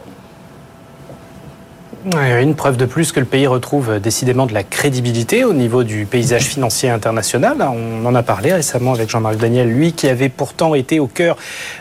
Une 2.05 2.53
preuve 2.53 2.75
de 2.75 2.85
plus 2.85 3.13
que 3.13 3.21
le 3.21 3.25
pays 3.25 3.47
retrouve 3.47 4.01
décidément 4.01 4.45
de 4.45 4.53
la 4.53 4.63
crédibilité 4.63 5.45
au 5.45 5.53
niveau 5.53 5.85
du 5.85 6.05
paysage 6.05 6.43
financier 6.43 6.89
international. 6.89 7.55
On 7.61 8.05
en 8.05 8.13
a 8.13 8.23
parlé 8.23 8.51
récemment 8.51 8.93
avec 8.93 9.09
Jean-Marc 9.09 9.37
Daniel, 9.37 9.69
lui 9.69 9.93
qui 9.93 10.09
avait 10.09 10.27
pourtant 10.27 10.75
été 10.75 10.99
au 10.99 11.07
cœur 11.07 11.37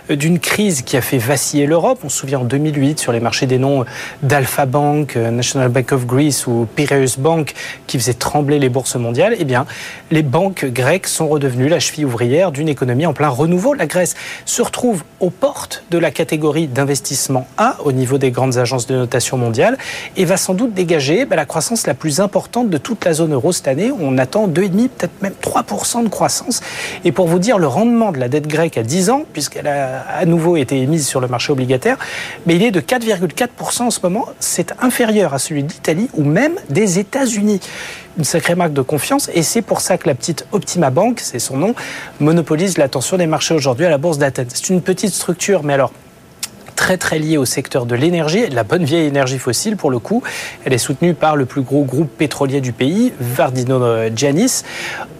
d'une 0.08 0.38
crise 0.38 0.82
qui 0.82 0.96
a 0.96 1.00
fait 1.00 1.18
vaciller 1.18 1.66
l'Europe. 1.66 1.98
On 2.04 2.08
se 2.08 2.18
souvient 2.18 2.38
en 2.38 2.44
2008 2.44 3.00
sur 3.00 3.11
les 3.11 3.18
marchés 3.18 3.46
des 3.46 3.58
noms 3.58 3.85
d'Alpha 4.22 4.64
Bank, 4.64 5.16
National 5.16 5.70
Bank 5.70 5.90
of 5.90 6.06
Greece 6.06 6.46
ou 6.46 6.68
Piraeus 6.72 7.18
Bank 7.18 7.52
qui 7.88 7.98
faisaient 7.98 8.14
trembler 8.14 8.61
les 8.61 8.68
bourses 8.68 8.94
mondiales. 8.94 9.35
Eh 9.40 9.44
bien, 9.44 9.66
les 10.12 10.22
banques 10.22 10.66
grecques 10.66 11.08
sont 11.08 11.26
redevenues 11.26 11.68
la 11.68 11.80
cheville 11.80 12.04
ouvrière 12.04 12.52
d'une 12.52 12.68
économie 12.68 13.06
en 13.06 13.12
plein 13.12 13.28
renouveau. 13.28 13.74
La 13.74 13.87
Grèce 13.87 14.14
se 14.44 14.62
retrouve 14.62 15.02
aux 15.18 15.30
portes 15.30 15.82
de 15.90 15.98
la 15.98 16.12
catégorie 16.12 16.68
d'investissement 16.68 17.48
A 17.56 17.76
au 17.85 17.90
niveau 17.90 18.18
des 18.18 18.30
grandes 18.30 18.58
agences 18.58 18.87
de 18.87 18.94
notation 18.94 19.37
mondiale 19.37 19.76
et 20.16 20.25
va 20.25 20.37
sans 20.37 20.55
doute 20.55 20.75
dégager 20.75 21.25
bah, 21.25 21.37
la 21.37 21.46
croissance 21.46 21.87
la 21.87 21.94
plus 21.94 22.20
importante 22.20 22.70
de 22.70 22.79
toute 22.79 23.05
la 23.05 23.12
zone 23.12 23.33
euro 23.33 23.53
cette 23.53 23.68
année. 23.68 23.90
On 23.98 24.18
attend 24.18 24.48
2,5, 24.48 24.88
peut-être 24.88 25.22
même 25.22 25.35
3% 25.42 26.05
de 26.05 26.09
croissance. 26.09 26.61
Et 27.05 27.12
pour 27.12 27.29
vous 27.29 27.38
dire 27.38 27.59
le 27.59 27.66
rendement 27.66 28.12
de 28.12 28.18
la 28.18 28.29
dette 28.29 28.46
grecque 28.46 28.77
à 28.77 28.83
10 28.83 29.11
ans, 29.11 29.22
puisqu'elle 29.33 29.66
a 29.66 30.01
à 30.01 30.25
nouveau 30.25 30.57
été 30.57 30.81
émise 30.81 31.07
sur 31.07 31.20
le 31.20 31.29
marché 31.29 31.53
obligataire, 31.53 31.98
mais 32.46 32.57
il 32.57 32.62
est 32.62 32.70
de 32.70 32.81
4,4% 32.81 33.83
en 33.83 33.90
ce 33.90 34.01
moment. 34.03 34.27
C'est 34.40 34.75
inférieur 34.83 35.35
à 35.35 35.38
celui 35.38 35.62
d'Italie 35.62 36.09
ou 36.14 36.25
même 36.25 36.55
des 36.70 36.98
États-Unis 36.98 37.61
une 38.18 38.25
sacrée 38.25 38.55
marque 38.55 38.72
de 38.75 38.83
confiance 38.83 39.31
et 39.33 39.42
c'est 39.42 39.62
pour 39.62 39.81
ça 39.81 39.96
que 39.96 40.07
la 40.07 40.14
petite 40.14 40.46
Optima 40.53 40.90
Bank, 40.90 41.20
c'est 41.20 41.38
son 41.38 41.57
nom, 41.57 41.75
monopolise 42.20 42.77
l'attention 42.77 43.16
des 43.16 43.27
marchés 43.27 43.55
aujourd'hui 43.55 43.87
à 43.87 43.90
la 43.90 43.98
bourse 43.98 44.18
d'Athènes. 44.18 44.48
C'est 44.53 44.68
une 44.68 44.83
petite 44.83 45.14
structure, 45.14 45.62
mais 45.62 45.72
alors 45.72 45.92
très 46.74 46.96
très 46.96 47.18
liée 47.18 47.37
au 47.37 47.44
secteur 47.44 47.87
de 47.87 47.94
l'énergie, 47.94 48.48
la 48.48 48.64
bonne 48.64 48.85
vieille 48.85 49.06
énergie 49.06 49.38
fossile 49.38 49.76
pour 49.76 49.90
le 49.90 49.98
coup. 49.98 50.22
Elle 50.64 50.72
est 50.72 50.78
soutenue 50.78 51.14
par 51.14 51.37
le 51.37 51.46
plus 51.46 51.62
gros 51.62 51.85
groupe 51.85 52.11
pétrolier 52.11 52.61
du 52.61 52.72
pays, 52.72 53.12
Vardino 53.20 54.08
Giannis. 54.14 54.62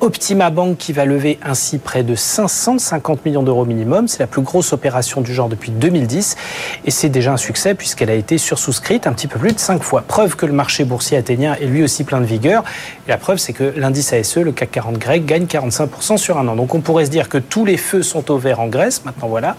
Optima 0.01 0.51
Bank 0.51 0.79
qui 0.79 0.93
va 0.93 1.05
lever 1.05 1.38
ainsi 1.45 1.79
près 1.79 2.03
de 2.03 2.15
550 2.15 3.25
millions 3.25 3.43
d'euros 3.43 3.65
minimum. 3.65 4.09
C'est 4.09 4.21
la 4.21 4.27
plus 4.27 4.43
grosse 4.43 4.73
opération 4.73 5.21
du 5.21 5.33
genre 5.33 5.49
depuis 5.49 5.71
2010 5.71 6.37
et 6.85 6.91
c'est 6.91 7.09
déjà 7.09 7.33
un 7.33 7.37
succès 7.37 7.75
puisqu'elle 7.75 8.11
a 8.11 8.15
été 8.15 8.38
sursouscrite 8.38 9.07
un 9.07 9.12
petit 9.12 9.29
peu 9.29 9.38
plus 9.38 9.53
de 9.53 9.59
5 9.59 9.83
fois. 9.83 10.03
Preuve 10.03 10.37
que 10.37 10.47
le 10.47 10.53
marché 10.53 10.85
boursier 10.85 11.17
athénien 11.17 11.55
est 11.61 11.67
lui 11.67 11.83
aussi 11.83 12.05
plein 12.05 12.21
de 12.21 12.27
vigueur. 12.27 12.65
Et 13.07 13.11
la 13.11 13.19
preuve, 13.19 13.38
c'est 13.38 13.53
que 13.53 13.73
l'indice 13.77 14.12
ASE, 14.12 14.37
le 14.38 14.53
CAC 14.53 14.71
40 14.71 14.99
grec, 14.99 15.27
gagne 15.27 15.45
45% 15.45 16.17
sur 16.17 16.38
un 16.38 16.49
an. 16.49 16.57
Donc 16.57 16.75
on 16.75 16.81
pourrait 16.81 17.07
se 17.07 17.11
dire 17.11 17.29
que 17.29 17.38
tous 17.38 17.65
les 17.65 17.77
feux 17.77 18.03
sont 18.03 18.31
au 18.31 18.38
vert 18.38 18.61
en 18.61 18.69
Grèce. 18.69 19.05
Maintenant 19.05 19.29
voilà, 19.29 19.57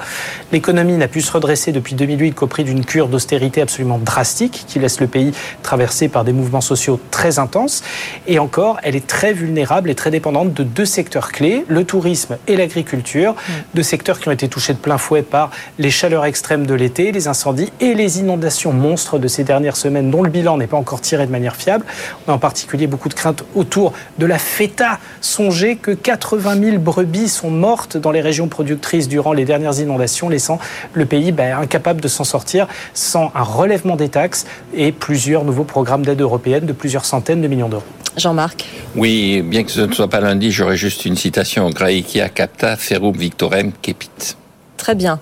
l'économie 0.52 0.98
n'a 0.98 1.08
pu 1.08 1.22
se 1.22 1.32
redresser 1.32 1.72
depuis 1.72 1.83
depuis 1.84 1.96
2008 1.96 2.32
qu'au 2.32 2.48
prix 2.48 2.64
d'une 2.64 2.86
cure 2.86 3.10
d'austérité 3.10 3.62
absolument 3.62 3.98
drastique 3.98 4.64
qui 4.70 4.80
laisse 4.80 5.02
le 5.02 5.08
pays 5.08 5.34
traversé 5.64 6.08
par 6.08 6.24
des 6.24 6.32
mouvements 6.32 6.62
sociaux 6.62 6.98
très 7.12 7.40
intenses. 7.40 7.84
Et 8.26 8.40
encore, 8.40 8.80
elle 8.84 8.96
est 8.96 9.06
très 9.06 9.34
vulnérable 9.34 9.90
et 9.90 9.96
très 9.96 10.10
dépendante 10.10 10.54
de 10.54 10.64
deux 10.64 10.86
secteurs 10.86 11.34
clés, 11.34 11.66
le 11.68 11.84
tourisme 11.84 12.38
et 12.48 12.56
l'agriculture, 12.56 13.34
mm. 13.34 13.52
deux 13.74 13.84
secteurs 13.84 14.22
qui 14.22 14.30
ont 14.30 14.32
été 14.32 14.48
touchés 14.48 14.72
de 14.72 14.78
plein 14.78 14.98
fouet 14.98 15.24
par 15.24 15.52
les 15.78 15.92
chaleurs 15.92 16.24
extrêmes 16.24 16.66
de 16.66 16.74
l'été, 16.74 17.12
les 17.12 17.28
incendies 17.28 17.74
et 17.82 17.96
les 17.96 18.20
inondations 18.20 18.72
monstres 18.72 19.20
de 19.20 19.28
ces 19.28 19.44
dernières 19.44 19.76
semaines 19.76 20.10
dont 20.10 20.24
le 20.24 20.30
bilan 20.30 20.58
n'est 20.58 20.68
pas 20.68 20.78
encore 20.78 21.02
tiré 21.02 21.26
de 21.28 21.32
manière 21.34 21.58
fiable. 21.58 21.84
On 22.26 22.32
a 22.32 22.36
en 22.36 22.40
particulier 22.40 22.88
beaucoup 22.88 23.10
de 23.10 23.14
craintes 23.14 23.44
autour 23.56 23.92
de 24.20 24.26
la 24.26 24.40
feta. 24.40 25.00
Songez 25.20 25.76
que 25.76 25.92
80 25.92 26.62
000 26.64 26.78
brebis 26.78 27.28
sont 27.28 27.52
mortes 27.52 27.98
dans 27.98 28.12
les 28.12 28.22
régions 28.22 28.48
productrices 28.48 29.10
durant 29.10 29.34
les 29.34 29.44
dernières 29.44 29.80
inondations, 29.82 30.30
laissant 30.30 30.60
le 30.94 31.06
pays 31.06 31.34
ben, 31.34 31.58
incapable 31.74 32.02
de 32.02 32.08
s'en 32.08 32.24
sortir 32.24 32.68
sans 32.94 33.32
un 33.34 33.42
relèvement 33.42 33.96
des 33.96 34.10
taxes 34.10 34.46
et 34.76 34.92
plusieurs 34.92 35.44
nouveaux 35.44 35.64
programmes 35.64 36.06
d'aide 36.06 36.22
européenne 36.22 36.68
de 36.68 36.74
plusieurs 36.74 37.04
centaines 37.04 37.42
de 37.42 37.48
millions 37.48 37.70
d'euros. 37.70 37.84
Jean-Marc. 38.16 38.66
Oui, 38.96 39.42
bien 39.42 39.64
que 39.64 39.72
ce 39.72 39.82
ne 39.82 39.92
soit 39.92 40.08
pas 40.08 40.20
lundi, 40.20 40.52
j'aurais 40.52 40.78
juste 40.78 41.06
une 41.06 41.16
citation. 41.16 41.68
Graecia 41.72 42.30
capta 42.30 42.78
ferum 42.78 43.18
victorem 43.18 43.72
kepit. 43.82 44.36
Très 44.78 44.94
bien. 44.94 45.20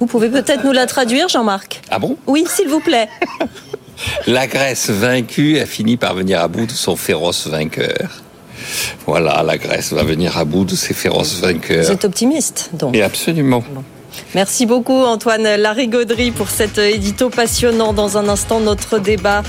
Vous 0.00 0.06
pouvez 0.06 0.28
peut-être 0.28 0.64
nous 0.64 0.72
la 0.72 0.86
traduire, 0.86 1.28
Jean-Marc? 1.28 1.80
Ah 1.90 2.00
bon? 2.00 2.16
Oui, 2.26 2.44
s'il 2.48 2.68
vous 2.68 2.80
plaît. 2.80 3.08
La 4.26 4.48
Grèce 4.48 4.90
vaincue 4.90 5.60
a 5.60 5.66
fini 5.66 5.96
par 5.96 6.14
venir 6.16 6.40
à 6.40 6.48
bout 6.48 6.66
de 6.66 6.72
son 6.72 6.96
féroce 6.96 7.46
vainqueur. 7.46 8.22
Voilà, 9.06 9.44
la 9.44 9.56
Grèce 9.56 9.92
va 9.92 10.02
venir 10.02 10.36
à 10.36 10.44
bout 10.44 10.64
de 10.64 10.74
ses 10.74 10.94
féroces 10.94 11.40
vainqueurs. 11.40 11.84
Vous 11.84 11.92
êtes 11.92 12.04
optimiste, 12.04 12.70
donc 12.72 12.96
Et 12.96 13.02
absolument. 13.04 13.62
Merci 14.34 14.66
beaucoup 14.66 15.04
Antoine 15.04 15.56
Larigauderie 15.56 16.30
pour 16.30 16.48
cet 16.48 16.78
édito 16.78 17.30
passionnant. 17.30 17.92
Dans 17.92 18.18
un 18.18 18.28
instant, 18.28 18.60
notre 18.60 18.98
débat. 18.98 19.42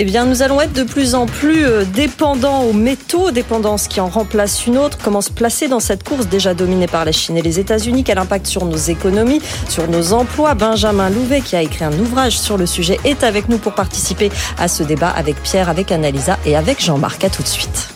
Eh 0.00 0.04
bien, 0.04 0.26
nous 0.26 0.42
allons 0.42 0.60
être 0.60 0.72
de 0.72 0.84
plus 0.84 1.16
en 1.16 1.26
plus 1.26 1.64
euh, 1.66 1.84
dépendants 1.84 2.62
aux 2.62 2.72
métaux, 2.72 3.32
dépendance 3.32 3.88
qui 3.88 4.00
en 4.00 4.08
remplace 4.08 4.64
une 4.66 4.78
autre. 4.78 4.98
Comment 5.02 5.20
se 5.20 5.32
placer 5.32 5.66
dans 5.66 5.80
cette 5.80 6.04
course 6.04 6.28
déjà 6.28 6.54
dominée 6.54 6.86
par 6.86 7.04
la 7.04 7.10
Chine 7.10 7.36
et 7.36 7.42
les 7.42 7.58
États-Unis 7.58 8.04
Quel 8.04 8.18
impact 8.18 8.46
sur 8.46 8.64
nos 8.64 8.76
économies, 8.76 9.42
sur 9.68 9.88
nos 9.88 10.12
emplois 10.12 10.54
Benjamin 10.54 11.10
Louvet, 11.10 11.40
qui 11.40 11.56
a 11.56 11.62
écrit 11.62 11.84
un 11.84 11.98
ouvrage 11.98 12.38
sur 12.38 12.56
le 12.56 12.66
sujet, 12.66 13.00
est 13.04 13.24
avec 13.24 13.48
nous 13.48 13.58
pour 13.58 13.74
participer 13.74 14.30
à 14.56 14.68
ce 14.68 14.84
débat 14.84 15.10
avec 15.10 15.42
Pierre, 15.42 15.68
avec 15.68 15.90
Annalisa 15.90 16.38
et 16.46 16.54
avec 16.54 16.80
Jean-Marc. 16.80 17.24
À 17.24 17.30
tout 17.30 17.42
de 17.42 17.48
suite. 17.48 17.88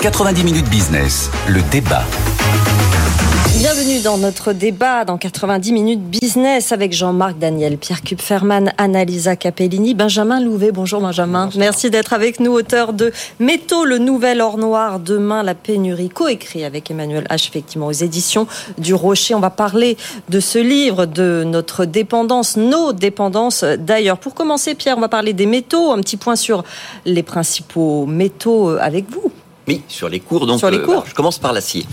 90 0.00 0.44
minutes 0.44 0.70
business, 0.70 1.30
le 1.48 1.60
débat. 1.70 2.04
Bienvenue 3.58 3.98
dans 3.98 4.18
notre 4.18 4.52
débat 4.52 5.04
dans 5.04 5.18
90 5.18 5.72
minutes 5.72 6.00
business 6.00 6.70
avec 6.70 6.92
Jean-Marc 6.92 7.38
Daniel, 7.38 7.76
Pierre 7.76 8.02
Kupferman, 8.02 8.72
Annalisa 8.78 9.34
Capellini, 9.34 9.94
Benjamin 9.94 10.40
Louvet. 10.40 10.70
Bonjour 10.70 11.00
Benjamin. 11.00 11.50
Merci 11.56 11.90
d'être 11.90 12.12
avec 12.12 12.38
nous, 12.38 12.52
auteur 12.52 12.92
de 12.92 13.12
Métaux, 13.40 13.84
le 13.84 13.98
nouvel 13.98 14.40
or 14.40 14.58
noir, 14.58 15.00
demain 15.00 15.42
la 15.42 15.56
pénurie, 15.56 16.08
coécrit 16.08 16.62
avec 16.62 16.88
Emmanuel 16.92 17.26
H, 17.30 17.48
effectivement, 17.48 17.88
aux 17.88 17.90
éditions 17.90 18.46
du 18.78 18.94
Rocher. 18.94 19.34
On 19.34 19.40
va 19.40 19.50
parler 19.50 19.96
de 20.28 20.38
ce 20.38 20.60
livre, 20.60 21.06
de 21.06 21.42
notre 21.44 21.84
dépendance, 21.84 22.56
nos 22.56 22.92
dépendances 22.92 23.64
d'ailleurs. 23.64 24.18
Pour 24.18 24.34
commencer, 24.34 24.76
Pierre, 24.76 24.98
on 24.98 25.00
va 25.00 25.08
parler 25.08 25.32
des 25.32 25.46
métaux, 25.46 25.90
un 25.90 26.00
petit 26.00 26.16
point 26.16 26.36
sur 26.36 26.62
les 27.04 27.24
principaux 27.24 28.06
métaux 28.06 28.68
avec 28.68 29.10
vous. 29.10 29.32
Oui, 29.68 29.82
sur 29.86 30.08
les 30.08 30.20
cours. 30.20 30.46
Donc, 30.46 30.58
sur 30.58 30.70
les 30.70 30.82
cours. 30.82 31.04
je 31.06 31.14
commence 31.14 31.38
par 31.38 31.52
l'acier. 31.52 31.84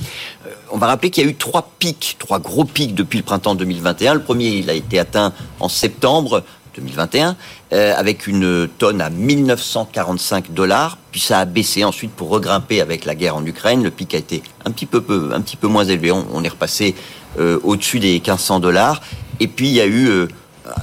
Euh, 0.48 0.50
on 0.72 0.78
va 0.78 0.88
rappeler 0.88 1.12
qu'il 1.12 1.24
y 1.24 1.28
a 1.28 1.30
eu 1.30 1.36
trois 1.36 1.70
pics, 1.78 2.16
trois 2.18 2.40
gros 2.40 2.66
pics 2.66 2.96
depuis 2.96 3.18
le 3.18 3.24
printemps 3.24 3.54
2021. 3.54 4.16
Le 4.16 4.22
premier, 4.22 4.48
il 4.48 4.70
a 4.70 4.74
été 4.74 4.98
atteint 4.98 5.34
en 5.60 5.70
septembre 5.70 6.44
2021 6.76 7.36
euh, 7.74 7.94
avec 7.96 8.28
une 8.28 8.68
tonne 8.78 9.02
à 9.02 9.10
1945 9.10 10.54
dollars. 10.54 10.98
Puis 11.12 11.20
ça 11.20 11.40
a 11.40 11.46
baissé 11.46 11.84
ensuite 11.84 12.12
pour 12.12 12.30
regrimper 12.30 12.82
avec 12.82 13.06
la 13.06 13.16
guerre 13.16 13.36
en 13.36 13.46
Ukraine. 13.46 13.84
Le 13.84 13.92
pic 13.92 14.14
a 14.14 14.18
été 14.18 14.44
un 14.66 14.72
petit 14.72 14.86
peu, 14.86 15.02
peu 15.02 15.32
un 15.34 15.42
petit 15.42 15.58
peu 15.58 15.68
moins 15.68 15.86
élevé. 15.86 16.12
On, 16.12 16.26
on 16.34 16.44
est 16.44 16.50
repassé 16.50 16.96
euh, 17.40 17.60
au-dessus 17.64 18.00
des 18.00 18.14
1500 18.14 18.60
dollars. 18.60 19.02
Et 19.40 19.48
puis 19.48 19.68
il 19.68 19.74
y 19.74 19.82
a 19.82 19.86
eu 19.86 20.08
euh, 20.08 20.28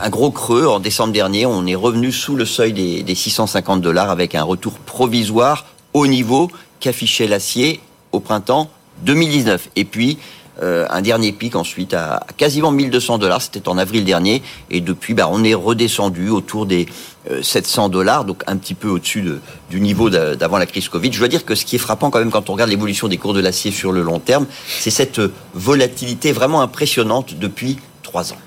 un 0.00 0.10
gros 0.10 0.30
creux 0.30 0.66
en 0.66 0.80
décembre 0.80 1.12
dernier. 1.12 1.46
On 1.46 1.66
est 1.66 1.74
revenu 1.74 2.12
sous 2.12 2.36
le 2.36 2.44
seuil 2.44 2.72
des, 2.72 3.02
des 3.02 3.14
650 3.14 3.80
dollars 3.80 4.10
avec 4.10 4.34
un 4.34 4.42
retour 4.42 4.74
provisoire 4.74 5.66
au 5.94 6.06
niveau 6.06 6.50
qu'affichait 6.82 7.26
l'acier 7.26 7.80
au 8.12 8.20
printemps 8.20 8.68
2019. 9.04 9.70
Et 9.76 9.86
puis, 9.86 10.18
euh, 10.62 10.86
un 10.90 11.00
dernier 11.00 11.32
pic 11.32 11.56
ensuite 11.56 11.94
à, 11.94 12.26
quasiment 12.36 12.70
1200 12.70 13.16
dollars, 13.16 13.40
c'était 13.40 13.66
en 13.68 13.78
avril 13.78 14.04
dernier, 14.04 14.42
et 14.70 14.82
depuis, 14.82 15.14
bah, 15.14 15.28
on 15.30 15.42
est 15.44 15.54
redescendu 15.54 16.28
autour 16.28 16.66
des 16.66 16.86
700 17.40 17.88
dollars, 17.88 18.24
donc 18.24 18.42
un 18.46 18.56
petit 18.56 18.74
peu 18.74 18.88
au-dessus 18.88 19.22
de, 19.22 19.40
du 19.70 19.80
niveau 19.80 20.10
d'avant 20.10 20.58
la 20.58 20.66
crise 20.66 20.88
Covid. 20.88 21.12
Je 21.12 21.18
dois 21.18 21.28
dire 21.28 21.44
que 21.44 21.54
ce 21.54 21.64
qui 21.64 21.76
est 21.76 21.78
frappant 21.78 22.10
quand 22.10 22.18
même 22.18 22.32
quand 22.32 22.50
on 22.50 22.52
regarde 22.52 22.68
l'évolution 22.68 23.08
des 23.08 23.16
cours 23.16 23.32
de 23.32 23.40
l'acier 23.40 23.70
sur 23.70 23.92
le 23.92 24.02
long 24.02 24.18
terme, 24.18 24.46
c'est 24.66 24.90
cette 24.90 25.20
volatilité 25.54 26.32
vraiment 26.32 26.60
impressionnante 26.60 27.34
depuis 27.38 27.78
trois 28.02 28.32
ans. 28.32 28.38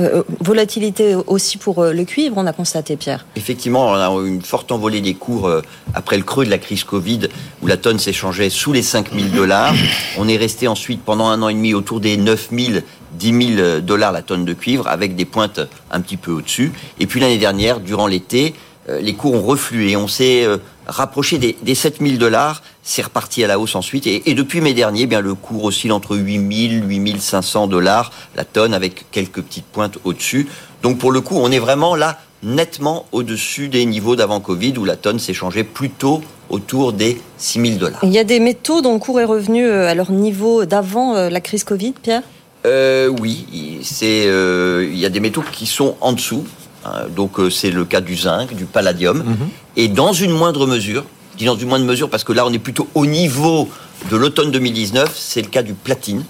Euh, 0.00 0.22
volatilité 0.40 1.14
aussi 1.14 1.58
pour 1.58 1.80
euh, 1.80 1.92
le 1.92 2.04
cuivre, 2.04 2.36
on 2.38 2.46
a 2.46 2.52
constaté, 2.52 2.96
Pierre. 2.96 3.26
Effectivement, 3.36 3.90
on 3.90 3.94
a 3.94 4.24
eu 4.24 4.28
une 4.28 4.42
forte 4.42 4.72
envolée 4.72 5.00
des 5.00 5.14
cours 5.14 5.46
euh, 5.46 5.60
après 5.94 6.16
le 6.16 6.22
creux 6.22 6.44
de 6.44 6.50
la 6.50 6.58
crise 6.58 6.84
Covid, 6.84 7.28
où 7.62 7.66
la 7.66 7.76
tonne 7.76 7.98
s'échangeait 7.98 8.50
sous 8.50 8.72
les 8.72 8.82
5 8.82 9.12
000 9.12 9.28
dollars. 9.34 9.74
On 10.18 10.28
est 10.28 10.36
resté 10.36 10.68
ensuite 10.68 11.02
pendant 11.02 11.28
un 11.28 11.42
an 11.42 11.48
et 11.48 11.54
demi 11.54 11.74
autour 11.74 12.00
des 12.00 12.16
9 12.16 12.48
000 12.50 12.80
10 13.14 13.56
000 13.56 13.80
dollars 13.80 14.10
la 14.10 14.22
tonne 14.22 14.46
de 14.46 14.54
cuivre, 14.54 14.88
avec 14.88 15.14
des 15.14 15.26
pointes 15.26 15.60
un 15.90 16.00
petit 16.00 16.16
peu 16.16 16.32
au-dessus. 16.32 16.72
Et 16.98 17.06
puis 17.06 17.20
l'année 17.20 17.36
dernière, 17.36 17.78
durant 17.78 18.06
l'été, 18.06 18.54
les 18.88 19.12
cours 19.14 19.34
ont 19.34 19.42
reflué. 19.42 19.96
On 19.96 20.08
s'est 20.08 20.46
rapproché 20.86 21.38
des, 21.38 21.56
des 21.62 21.74
7 21.74 21.98
000 22.00 22.16
dollars. 22.16 22.62
C'est 22.82 23.02
reparti 23.02 23.44
à 23.44 23.46
la 23.46 23.58
hausse 23.58 23.74
ensuite. 23.74 24.06
Et, 24.06 24.30
et 24.30 24.34
depuis 24.34 24.60
mai 24.60 24.74
dernier, 24.74 25.02
eh 25.02 25.06
bien 25.06 25.20
le 25.20 25.34
cours 25.34 25.64
oscille 25.64 25.92
entre 25.92 26.16
8 26.16 26.78
000 26.80 26.86
8 26.86 27.20
500 27.20 27.66
dollars 27.66 28.12
la 28.36 28.44
tonne, 28.44 28.74
avec 28.74 29.10
quelques 29.10 29.42
petites 29.42 29.66
pointes 29.66 29.98
au-dessus. 30.04 30.48
Donc 30.82 30.98
pour 30.98 31.12
le 31.12 31.20
coup, 31.20 31.36
on 31.36 31.50
est 31.50 31.58
vraiment 31.58 31.94
là 31.94 32.18
nettement 32.42 33.06
au-dessus 33.12 33.68
des 33.68 33.86
niveaux 33.86 34.16
d'avant 34.16 34.40
Covid 34.40 34.76
où 34.78 34.84
la 34.84 34.96
tonne 34.96 35.20
s'échangeait 35.20 35.64
plutôt 35.64 36.22
autour 36.50 36.92
des 36.92 37.20
6 37.38 37.60
000 37.66 37.78
dollars. 37.78 38.00
Il 38.02 38.12
y 38.12 38.18
a 38.18 38.24
des 38.24 38.40
métaux 38.40 38.80
dont 38.80 38.94
le 38.94 38.98
cours 38.98 39.20
est 39.20 39.24
revenu 39.24 39.68
à 39.68 39.94
leur 39.94 40.10
niveau 40.10 40.64
d'avant 40.64 41.14
la 41.14 41.40
crise 41.40 41.64
Covid, 41.64 41.94
Pierre? 42.02 42.22
Euh, 42.66 43.08
Oui, 43.08 43.78
c'est 43.82 44.24
euh, 44.26 44.88
il 44.90 44.98
y 44.98 45.06
a 45.06 45.08
des 45.08 45.20
métaux 45.20 45.42
qui 45.52 45.66
sont 45.66 45.96
en 46.00 46.12
dessous. 46.12 46.44
Hein, 46.84 47.04
donc 47.14 47.38
euh, 47.38 47.50
c'est 47.50 47.70
le 47.70 47.84
cas 47.84 48.00
du 48.00 48.16
zinc, 48.16 48.54
du 48.54 48.64
palladium, 48.64 49.18
mm 49.18 49.22
-hmm. 49.22 49.48
et 49.76 49.88
dans 49.88 50.12
une 50.12 50.32
moindre 50.32 50.66
mesure, 50.66 51.04
je 51.32 51.38
dis 51.38 51.44
dans 51.44 51.56
une 51.56 51.68
moindre 51.68 51.86
mesure 51.86 52.08
parce 52.10 52.24
que 52.24 52.32
là 52.32 52.44
on 52.46 52.52
est 52.52 52.64
plutôt 52.68 52.88
au 52.94 53.06
niveau 53.06 53.68
de 54.10 54.16
l'automne 54.16 54.50
2019, 54.50 55.12
c'est 55.16 55.42
le 55.42 55.48
cas 55.48 55.62
du 55.62 55.74
platine, 55.74 56.24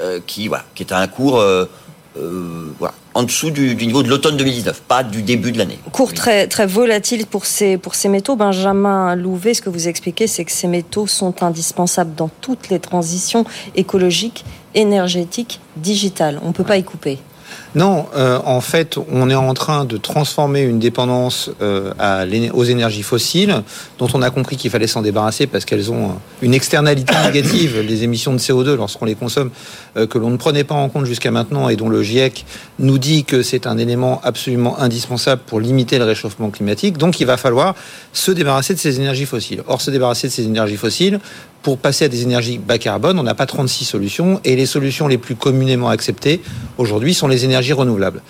euh, 0.00 0.20
qui 0.26 0.48
voilà, 0.48 0.64
qui 0.74 0.82
est 0.82 0.92
à 0.92 0.98
un 0.98 1.06
cours 1.06 1.38
euh, 2.16 2.72
voilà, 2.78 2.94
en 3.14 3.24
dessous 3.24 3.50
du, 3.50 3.74
du 3.74 3.86
niveau 3.86 4.02
de 4.02 4.08
l'automne 4.08 4.36
2019, 4.36 4.82
pas 4.82 5.02
du 5.02 5.22
début 5.22 5.50
de 5.50 5.58
l'année. 5.58 5.78
Cours 5.90 6.08
oui. 6.10 6.14
très, 6.14 6.46
très 6.46 6.66
volatile 6.66 7.26
pour 7.26 7.44
ces, 7.44 7.76
pour 7.76 7.94
ces 7.94 8.08
métaux. 8.08 8.36
Benjamin 8.36 9.16
Louvet, 9.16 9.54
ce 9.54 9.62
que 9.62 9.70
vous 9.70 9.88
expliquez, 9.88 10.26
c'est 10.28 10.44
que 10.44 10.52
ces 10.52 10.68
métaux 10.68 11.06
sont 11.08 11.42
indispensables 11.42 12.14
dans 12.14 12.30
toutes 12.40 12.68
les 12.68 12.78
transitions 12.78 13.44
écologiques, 13.74 14.44
énergétiques, 14.74 15.60
digitales. 15.76 16.38
On 16.44 16.48
ne 16.48 16.52
peut 16.52 16.64
pas 16.64 16.76
y 16.76 16.84
couper. 16.84 17.18
Non, 17.74 18.06
euh, 18.14 18.38
en 18.44 18.60
fait, 18.60 18.98
on 19.10 19.28
est 19.30 19.34
en 19.34 19.52
train 19.52 19.84
de 19.84 19.96
transformer 19.96 20.62
une 20.62 20.78
dépendance 20.78 21.50
euh, 21.60 21.92
à 21.98 22.24
aux 22.52 22.64
énergies 22.64 23.02
fossiles, 23.02 23.62
dont 23.98 24.06
on 24.14 24.22
a 24.22 24.30
compris 24.30 24.56
qu'il 24.56 24.70
fallait 24.70 24.86
s'en 24.86 25.02
débarrasser 25.02 25.46
parce 25.46 25.64
qu'elles 25.64 25.90
ont 25.90 26.12
une 26.40 26.54
externalité 26.54 27.14
négative, 27.24 27.80
les 27.80 28.04
émissions 28.04 28.32
de 28.32 28.38
CO2 28.38 28.74
lorsqu'on 28.74 29.06
les 29.06 29.16
consomme, 29.16 29.50
euh, 29.96 30.06
que 30.06 30.18
l'on 30.18 30.30
ne 30.30 30.36
prenait 30.36 30.64
pas 30.64 30.76
en 30.76 30.88
compte 30.88 31.06
jusqu'à 31.06 31.32
maintenant 31.32 31.68
et 31.68 31.76
dont 31.76 31.88
le 31.88 32.02
GIEC 32.02 32.46
nous 32.78 32.98
dit 32.98 33.24
que 33.24 33.42
c'est 33.42 33.66
un 33.66 33.76
élément 33.76 34.20
absolument 34.22 34.78
indispensable 34.78 35.42
pour 35.44 35.60
limiter 35.60 35.98
le 35.98 36.04
réchauffement 36.04 36.50
climatique. 36.50 36.96
Donc, 36.96 37.18
il 37.18 37.26
va 37.26 37.36
falloir 37.36 37.74
se 38.12 38.30
débarrasser 38.30 38.74
de 38.74 38.78
ces 38.78 39.00
énergies 39.00 39.26
fossiles. 39.26 39.62
Or, 39.66 39.80
se 39.80 39.90
débarrasser 39.90 40.28
de 40.28 40.32
ces 40.32 40.44
énergies 40.44 40.76
fossiles, 40.76 41.18
pour 41.64 41.78
passer 41.78 42.04
à 42.04 42.08
des 42.08 42.22
énergies 42.22 42.58
bas 42.58 42.78
carbone, 42.78 43.18
on 43.18 43.22
n'a 43.22 43.34
pas 43.34 43.46
36 43.46 43.86
solutions 43.86 44.38
et 44.44 44.54
les 44.54 44.66
solutions 44.66 45.08
les 45.08 45.16
plus 45.16 45.34
communément 45.34 45.88
acceptées 45.88 46.42
aujourd'hui 46.76 47.14
sont 47.14 47.26
les 47.26 47.46
énergies 47.46 47.72
renouvelables. 47.72 48.22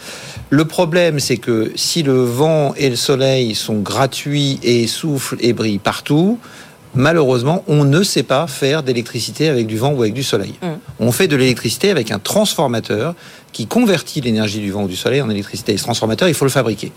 Le 0.51 0.64
problème, 0.64 1.18
c'est 1.18 1.37
que 1.37 1.72
si 1.74 2.05
le 2.05 2.22
vent 2.22 2.74
et 2.76 2.89
le 2.89 2.97
soleil 2.97 3.57
sont 3.57 3.80
gratuits 3.80 4.61
et 4.62 4.87
soufflent 4.87 5.37
et 5.41 5.53
brillent 5.53 5.78
partout, 5.78 6.39
malheureusement, 6.95 7.65
on 7.67 7.85
ne 7.85 8.03
sait 8.03 8.23
pas 8.23 8.47
faire 8.47 8.83
d'électricité 8.83 9.49
avec 9.49 9.67
du 9.67 9.77
vent 9.77 9.93
ou 9.93 10.03
avec 10.03 10.15
du 10.15 10.23
soleil. 10.23 10.55
Mmh. 10.63 10.67
On 11.01 11.13
fait 11.13 11.29
de 11.29 11.37
l'électricité 11.37 11.91
avec 11.91 12.11
un 12.11 12.19
transformateur 12.19 13.15
qui 13.53 13.67
convertit 13.67 14.21
l'énergie 14.21 14.61
du 14.61 14.71
vent 14.73 14.85
ou 14.85 14.89
du 14.89 14.97
soleil 14.97 15.23
en 15.23 15.31
électricité. 15.31 15.73
Et 15.73 15.77
ce 15.77 15.85
transformateur, 15.85 16.29
il 16.29 16.35
faut 16.35 16.45
le 16.45 16.51
fabriquer. 16.51 16.93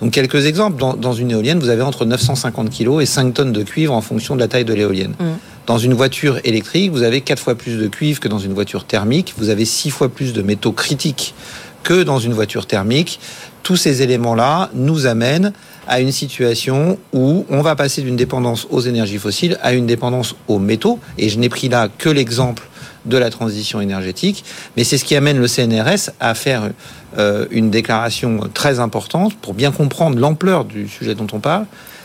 Donc, 0.00 0.12
quelques 0.12 0.46
exemples. 0.46 0.78
Dans, 0.78 0.94
dans, 0.94 1.12
une 1.12 1.30
éolienne, 1.30 1.58
vous 1.58 1.68
avez 1.68 1.82
entre 1.82 2.04
950 2.04 2.70
kg 2.70 3.00
et 3.00 3.06
5 3.06 3.34
tonnes 3.34 3.52
de 3.52 3.62
cuivre 3.62 3.94
en 3.94 4.00
fonction 4.00 4.34
de 4.34 4.40
la 4.40 4.48
taille 4.48 4.64
de 4.64 4.74
l'éolienne. 4.74 5.14
Mmh. 5.18 5.24
Dans 5.66 5.78
une 5.78 5.92
voiture 5.92 6.40
électrique, 6.44 6.90
vous 6.92 7.02
avez 7.02 7.20
4 7.20 7.42
fois 7.42 7.54
plus 7.54 7.76
de 7.76 7.88
cuivre 7.88 8.20
que 8.20 8.28
dans 8.28 8.38
une 8.38 8.54
voiture 8.54 8.84
thermique. 8.84 9.34
Vous 9.36 9.50
avez 9.50 9.64
6 9.64 9.90
fois 9.90 10.08
plus 10.08 10.32
de 10.32 10.40
métaux 10.42 10.72
critiques 10.72 11.34
que 11.82 12.02
dans 12.02 12.18
une 12.18 12.32
voiture 12.32 12.66
thermique. 12.66 13.20
Tous 13.62 13.76
ces 13.76 14.02
éléments-là 14.02 14.70
nous 14.74 15.06
amènent 15.06 15.52
à 15.88 16.00
une 16.00 16.12
situation 16.12 16.98
où 17.12 17.46
on 17.48 17.62
va 17.62 17.74
passer 17.74 18.02
d'une 18.02 18.14
dépendance 18.14 18.66
aux 18.70 18.80
énergies 18.80 19.18
fossiles 19.18 19.58
à 19.62 19.72
une 19.72 19.86
dépendance 19.86 20.36
aux 20.46 20.58
métaux. 20.58 21.00
Et 21.16 21.28
je 21.28 21.38
n'ai 21.38 21.48
pris 21.48 21.68
là 21.68 21.88
que 21.88 22.08
l'exemple 22.08 22.68
de 23.06 23.16
la 23.16 23.30
transition 23.30 23.80
énergétique, 23.80 24.44
mais 24.76 24.84
c'est 24.84 24.98
ce 24.98 25.04
qui 25.04 25.16
amène 25.16 25.38
le 25.38 25.48
CNRS 25.48 26.10
à 26.20 26.34
faire 26.34 26.70
euh, 27.16 27.46
une 27.50 27.70
déclaration 27.70 28.40
très 28.52 28.80
importante 28.80 29.34
pour 29.36 29.54
bien 29.54 29.72
comprendre 29.72 30.18
l'ampleur 30.18 30.64
du 30.66 30.88
sujet 30.88 31.14
dont 31.14 31.26
on 31.32 31.40
parle. 31.40 31.64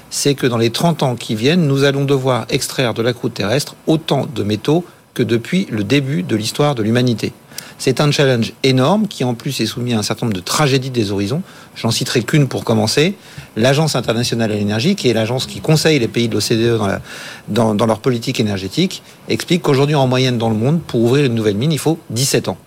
C'est 0.09 0.36
que 0.36 0.47
dans 0.47 0.57
les 0.57 0.69
30 0.69 1.03
ans 1.03 1.15
qui 1.15 1.36
viennent, 1.36 1.67
nous 1.67 1.84
allons 1.84 2.05
devoir 2.05 2.45
extraire 2.49 2.93
de 2.93 3.01
la 3.01 3.13
croûte 3.13 3.34
terrestre 3.34 3.75
autant 3.88 4.27
de 4.34 4.43
métaux 4.43 4.86
que 5.13 5.23
depuis 5.23 5.67
le 5.69 5.84
début 5.84 6.23
de 6.23 6.36
l'histoire 6.36 6.75
de 6.75 6.84
l'humanité. 6.84 7.34
C'est 7.78 8.01
un 8.01 8.11
challenge 8.11 8.53
énorme 8.63 9.07
qui 9.07 9.24
en 9.24 9.34
plus 9.34 9.59
est 9.61 9.65
soumis 9.65 9.93
à 9.93 9.99
un 9.99 10.03
certain 10.03 10.26
nombre 10.26 10.36
de 10.36 10.41
tragédies 10.41 10.89
des 10.89 11.11
horizons. 11.11 11.41
J'en 11.76 11.91
citerai 11.91 12.24
qu'une 12.24 12.47
pour 12.47 12.63
commencer. 12.63 13.15
L'Agence 13.55 13.95
internationale 13.95 14.51
de 14.51 14.55
l'énergie, 14.55 14.95
qui 14.95 15.09
est 15.09 15.13
l'agence 15.13 15.45
qui 15.45 15.59
conseille 15.59 15.99
les 15.99 16.07
pays 16.07 16.28
de 16.28 16.36
l'OCDE 16.36 17.01
dans, 17.47 17.76
dans 17.76 17.86
leur 17.86 17.99
politique 17.99 18.39
énergétique, 18.39 19.03
explique 19.30 19.61
qu'aujourd'hui 19.61 19.95
en 19.95 20.07
moyenne 20.07 20.38
dans 20.38 20.49
le 20.49 20.55
monde, 20.55 20.82
pour 20.82 21.01
ouvrir 21.01 21.26
une 21.26 21.36
nouvelle 21.36 21.57
mine, 21.57 21.71
il 21.71 21.80
faut 21.80 21.99
17 22.09 22.47
ans. 22.47 22.57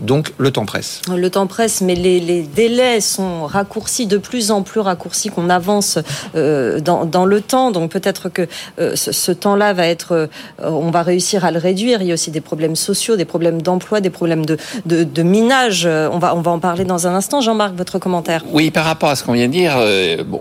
Donc 0.00 0.32
le 0.38 0.50
temps 0.50 0.66
presse. 0.66 1.02
Le 1.08 1.30
temps 1.30 1.46
presse, 1.46 1.80
mais 1.80 1.94
les, 1.94 2.42
délais 2.42 3.00
sont 3.00 3.46
raccourcis, 3.46 4.06
de 4.06 4.18
plus 4.18 4.50
en 4.50 4.62
plus 4.62 4.80
raccourcis 4.80 5.28
qu'on 5.28 5.48
avance 5.48 5.98
euh, 6.34 6.80
dans, 6.80 7.26
le 7.26 7.40
temps. 7.40 7.70
Donc 7.70 7.90
peut-être 7.90 8.28
que 8.28 8.46
euh, 8.78 8.96
ce, 8.96 9.32
temps-là 9.32 9.72
va 9.72 9.86
être, 9.86 10.12
euh, 10.12 10.26
on 10.58 10.90
va 10.90 11.02
réussir 11.02 11.44
à 11.44 11.50
le 11.50 11.58
réduire. 11.58 12.02
Il 12.02 12.08
y 12.08 12.10
a 12.10 12.14
aussi 12.14 12.30
des 12.30 12.40
problèmes 12.40 12.76
sociaux, 12.76 13.16
des 13.16 13.24
problèmes 13.24 13.62
d'emploi, 13.62 14.00
des 14.00 14.10
problèmes 14.10 14.44
de, 14.44 14.58
de, 14.84 15.22
minage. 15.22 15.86
On 15.86 16.18
va, 16.18 16.34
on 16.34 16.40
va 16.40 16.50
en 16.50 16.58
parler 16.58 16.84
dans 16.84 17.06
un 17.06 17.14
instant. 17.14 17.40
Jean-Marc, 17.40 17.74
votre 17.74 17.98
commentaire 17.98 18.44
Oui, 18.52 18.70
par 18.70 18.84
rapport 18.84 19.10
à 19.10 19.16
ce 19.16 19.24
qu'on 19.24 19.32
vient 19.32 19.46
de 19.46 19.52
dire, 19.52 19.76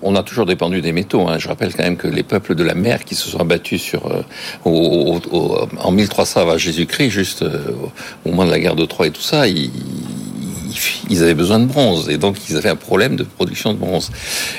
on 0.01 0.15
a 0.15 0.23
toujours 0.23 0.45
dépendu 0.45 0.81
des 0.81 0.91
métaux. 0.91 1.27
Hein. 1.27 1.37
Je 1.37 1.47
rappelle 1.47 1.73
quand 1.73 1.83
même 1.83 1.97
que 1.97 2.07
les 2.07 2.23
peuples 2.23 2.55
de 2.55 2.63
la 2.63 2.73
mer 2.73 3.03
qui 3.03 3.15
se 3.15 3.29
sont 3.29 3.39
abattus 3.39 3.81
sur, 3.81 4.09
en 4.65 5.91
1300 5.91 6.41
avant 6.41 6.57
Jésus-Christ, 6.57 7.09
juste 7.09 7.45
au 8.25 8.29
moment 8.29 8.45
de 8.45 8.51
la 8.51 8.59
guerre 8.59 8.75
de 8.75 8.85
Troie 8.85 9.07
et 9.07 9.11
tout 9.11 9.21
ça, 9.21 9.42
e, 9.47 9.65
e, 9.65 11.02
ils, 11.13 11.23
avaient 11.23 11.33
besoin 11.33 11.59
de 11.59 11.65
bronze 11.65 12.09
et 12.09 12.17
donc 12.17 12.37
ils 12.49 12.57
avaient 12.57 12.69
un 12.69 12.75
problème 12.75 13.15
de 13.15 13.23
production 13.23 13.73
de 13.73 13.77
bronze. 13.77 14.11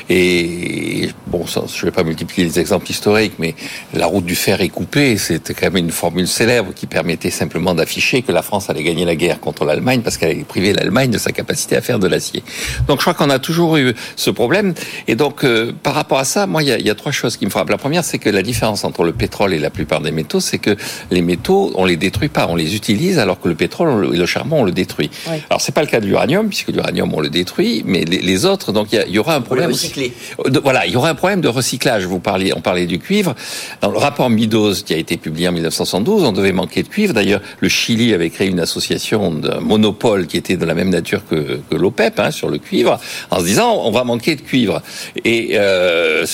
Et 0.09 1.11
bon, 1.26 1.46
ça, 1.46 1.64
je 1.72 1.80
ne 1.80 1.84
vais 1.86 1.94
pas 1.94 2.05
multiplier 2.05 2.46
les 2.46 2.61
exemples 2.61 2.90
historiques, 2.90 3.34
mais 3.38 3.55
la 3.92 4.07
route 4.07 4.24
du 4.24 4.34
fer 4.34 4.61
est 4.61 4.68
coupée. 4.68 5.16
C'était 5.16 5.55
quand 5.55 5.66
même 5.66 5.76
une 5.76 5.90
formule 5.90 6.28
célèbre 6.28 6.72
qui 6.74 6.86
permettait 6.86 7.30
simplement 7.30 7.74
d'afficher 7.74 8.22
que 8.22 8.32
la 8.32 8.42
France 8.42 8.70
allait 8.70 8.82
gagner 8.82 9.05
la 9.05 9.16
guerre 9.16 9.40
contre 9.40 9.64
l'Allemagne 9.64 10.00
parce 10.02 10.16
qu'elle 10.16 10.30
allait 10.30 10.44
priver 10.44 10.72
l'Allemagne 10.72 11.11
de 11.11 11.18
sa 11.18 11.32
capacité 11.32 11.76
à 11.76 11.80
faire 11.80 11.98
de 11.98 12.09
l'acier. 12.09 12.42
Donc 12.86 12.98
je 12.98 13.02
crois 13.02 13.14
qu'on 13.14 13.30
a 13.30 13.38
toujours 13.38 13.76
eu 13.76 13.94
ce 14.16 14.30
problème. 14.30 14.74
Et 15.09 15.14
donc 15.14 15.44
euh, 15.44 15.72
par 15.82 15.94
rapport 15.94 16.18
à 16.18 16.24
ça, 16.24 16.46
moi 16.46 16.62
il 16.62 16.68
y 16.68 16.90
a, 16.90 16.94
trois 16.94 17.12
choses 17.12 17.36
qui 17.36 17.44
me 17.44 17.50
frappent. 17.50 17.70
La 17.70 17.78
première, 17.78 18.05
c'est 18.05 18.18
que 18.18 18.30
la 18.30 18.42
différence 18.42 18.84
entre 18.84 19.05
le 19.05 19.12
pétrole 19.12 19.52
et 19.52 19.59
la 19.59 19.70
plupart 19.70 20.00
des 20.00 20.12
métaux, 20.12 20.40
c'est 20.40 20.59
que 20.59 20.76
les 21.11 21.22
métaux, 21.22 21.72
on 21.74 21.84
les 21.84 21.96
détruit 21.96 22.28
pas, 22.28 22.46
on 22.48 22.57
les 22.57 22.76
utilise, 22.76 23.18
alors 23.18 23.40
que 23.40 23.48
le 23.48 23.55
pétrole 23.55 24.14
et 24.14 24.16
le 24.16 24.26
charbon, 24.26 24.61
on 24.61 24.64
le 24.64 24.72
détruit. 24.72 25.11
Alors, 25.26 25.40
Alors 25.50 25.61
c'est 25.61 25.72
pas 25.72 25.82
le 25.82 25.86
cas 25.88 26.00
de 26.00 26.07
l'uranium 26.07 26.43
puisque 26.49 26.68
l'uranium 26.68 27.12
on 27.12 27.20
le 27.20 27.30
détruit, 27.30 27.82
mais 27.86 28.05
les, 28.05 28.45
autres, 28.45 28.72
donc 28.72 28.88
il 28.92 29.11
y, 29.11 29.18
aura 29.18 29.36
un 29.36 29.40
problème. 29.40 29.72
De, 29.72 30.59
voilà, 30.59 30.86
il 30.86 30.92
y 30.92 30.97
aura 30.97 31.09
un 31.09 31.14
problème 31.14 31.40
de 31.40 31.49
recyclage. 31.49 32.05
Vous 32.05 32.18
parliez, 32.18 32.53
on 32.57 32.61
parlait 32.61 32.86
du 32.86 32.99
cuivre. 32.99 33.34
Dans 33.80 33.90
le 33.90 33.99
rapport 33.99 34.30
Midos 34.30 34.82
qui 34.84 34.95
a 34.95 34.97
été 34.97 35.16
publié 35.16 35.49
en 35.49 35.53
1972, 35.53 36.24
on 36.24 36.32
devait 36.32 36.53
manquer 36.53 36.82
de 36.82 36.88
cuivre. 36.88 37.14
D'ailleurs, 37.14 37.40
le 37.61 37.68
Chili 37.68 38.12
avait 38.14 38.30
créé 38.30 38.49
une 38.49 38.61
association 38.61 39.30
de 39.30 39.59
monopole 39.59 40.26
qui 40.26 40.36
était 40.36 40.57
de 40.57 40.64
la 40.64 40.74
même 40.74 40.90
nature 40.90 41.22
que, 41.28 41.61
l'OPEP 41.70 42.18
hein, 42.18 42.30
sur 42.30 42.49
le 42.49 42.59
cuivre, 42.59 42.99
en 43.30 43.40
se 43.40 43.45
disant 43.45 43.80
on 43.84 43.90
va 43.90 44.05
manquer 44.05 44.36
de 44.36 44.40
cuivre. 44.40 44.82
Et 45.24 45.53
euh, 45.55 46.24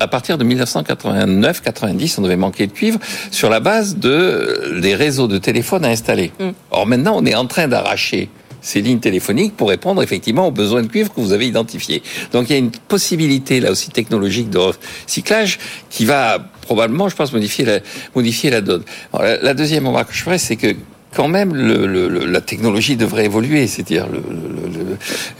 à 0.00 0.08
partir 0.08 0.38
de 0.38 0.44
1989-90, 0.44 2.14
on 2.18 2.22
devait 2.22 2.36
manquer 2.36 2.66
de 2.66 2.72
cuivre 2.72 2.98
sur 3.30 3.50
la 3.50 3.60
base 3.60 3.96
de 3.96 4.80
des 4.80 4.94
réseaux 4.94 5.28
de 5.28 5.38
téléphone 5.38 5.84
à 5.84 5.88
installer. 5.88 6.32
Mm. 6.38 6.50
Or 6.70 6.86
maintenant, 6.86 7.14
on 7.16 7.24
est 7.24 7.34
en 7.34 7.46
train 7.46 7.68
d'arracher 7.68 8.28
ces 8.60 8.82
lignes 8.82 9.00
téléphoniques 9.00 9.56
pour 9.56 9.68
répondre 9.68 10.02
effectivement 10.02 10.46
aux 10.46 10.50
besoins 10.50 10.82
de 10.82 10.88
cuivre 10.88 11.12
que 11.12 11.20
vous 11.20 11.32
avez 11.32 11.46
identifiés. 11.46 12.02
Donc 12.32 12.50
il 12.50 12.52
y 12.52 12.56
a 12.56 12.58
une 12.58 12.70
possibilité 12.70 13.60
là 13.60 13.70
aussi 13.70 13.90
technologique 13.90 14.50
de 14.50 14.58
recyclage 14.58 15.58
qui 15.88 16.04
va 16.04 16.38
probablement, 16.62 17.08
je 17.08 17.16
pense, 17.16 17.32
modifier 17.32 17.64
la, 17.64 17.80
modifier 18.14 18.50
la 18.50 18.60
donne. 18.60 18.82
la, 19.12 19.36
la, 19.38 19.54
deuxième 19.54 19.86
remarque 19.86 20.10
que 20.10 20.14
je 20.14 20.22
ferai, 20.22 20.38
c'est 20.38 20.56
que 20.56 20.76
quand 21.14 21.28
même, 21.28 21.54
le, 21.54 21.86
le, 21.86 22.08
la 22.26 22.40
technologie 22.40 22.96
devrait 22.96 23.24
évoluer. 23.24 23.66
C'est-à-dire, 23.66 24.06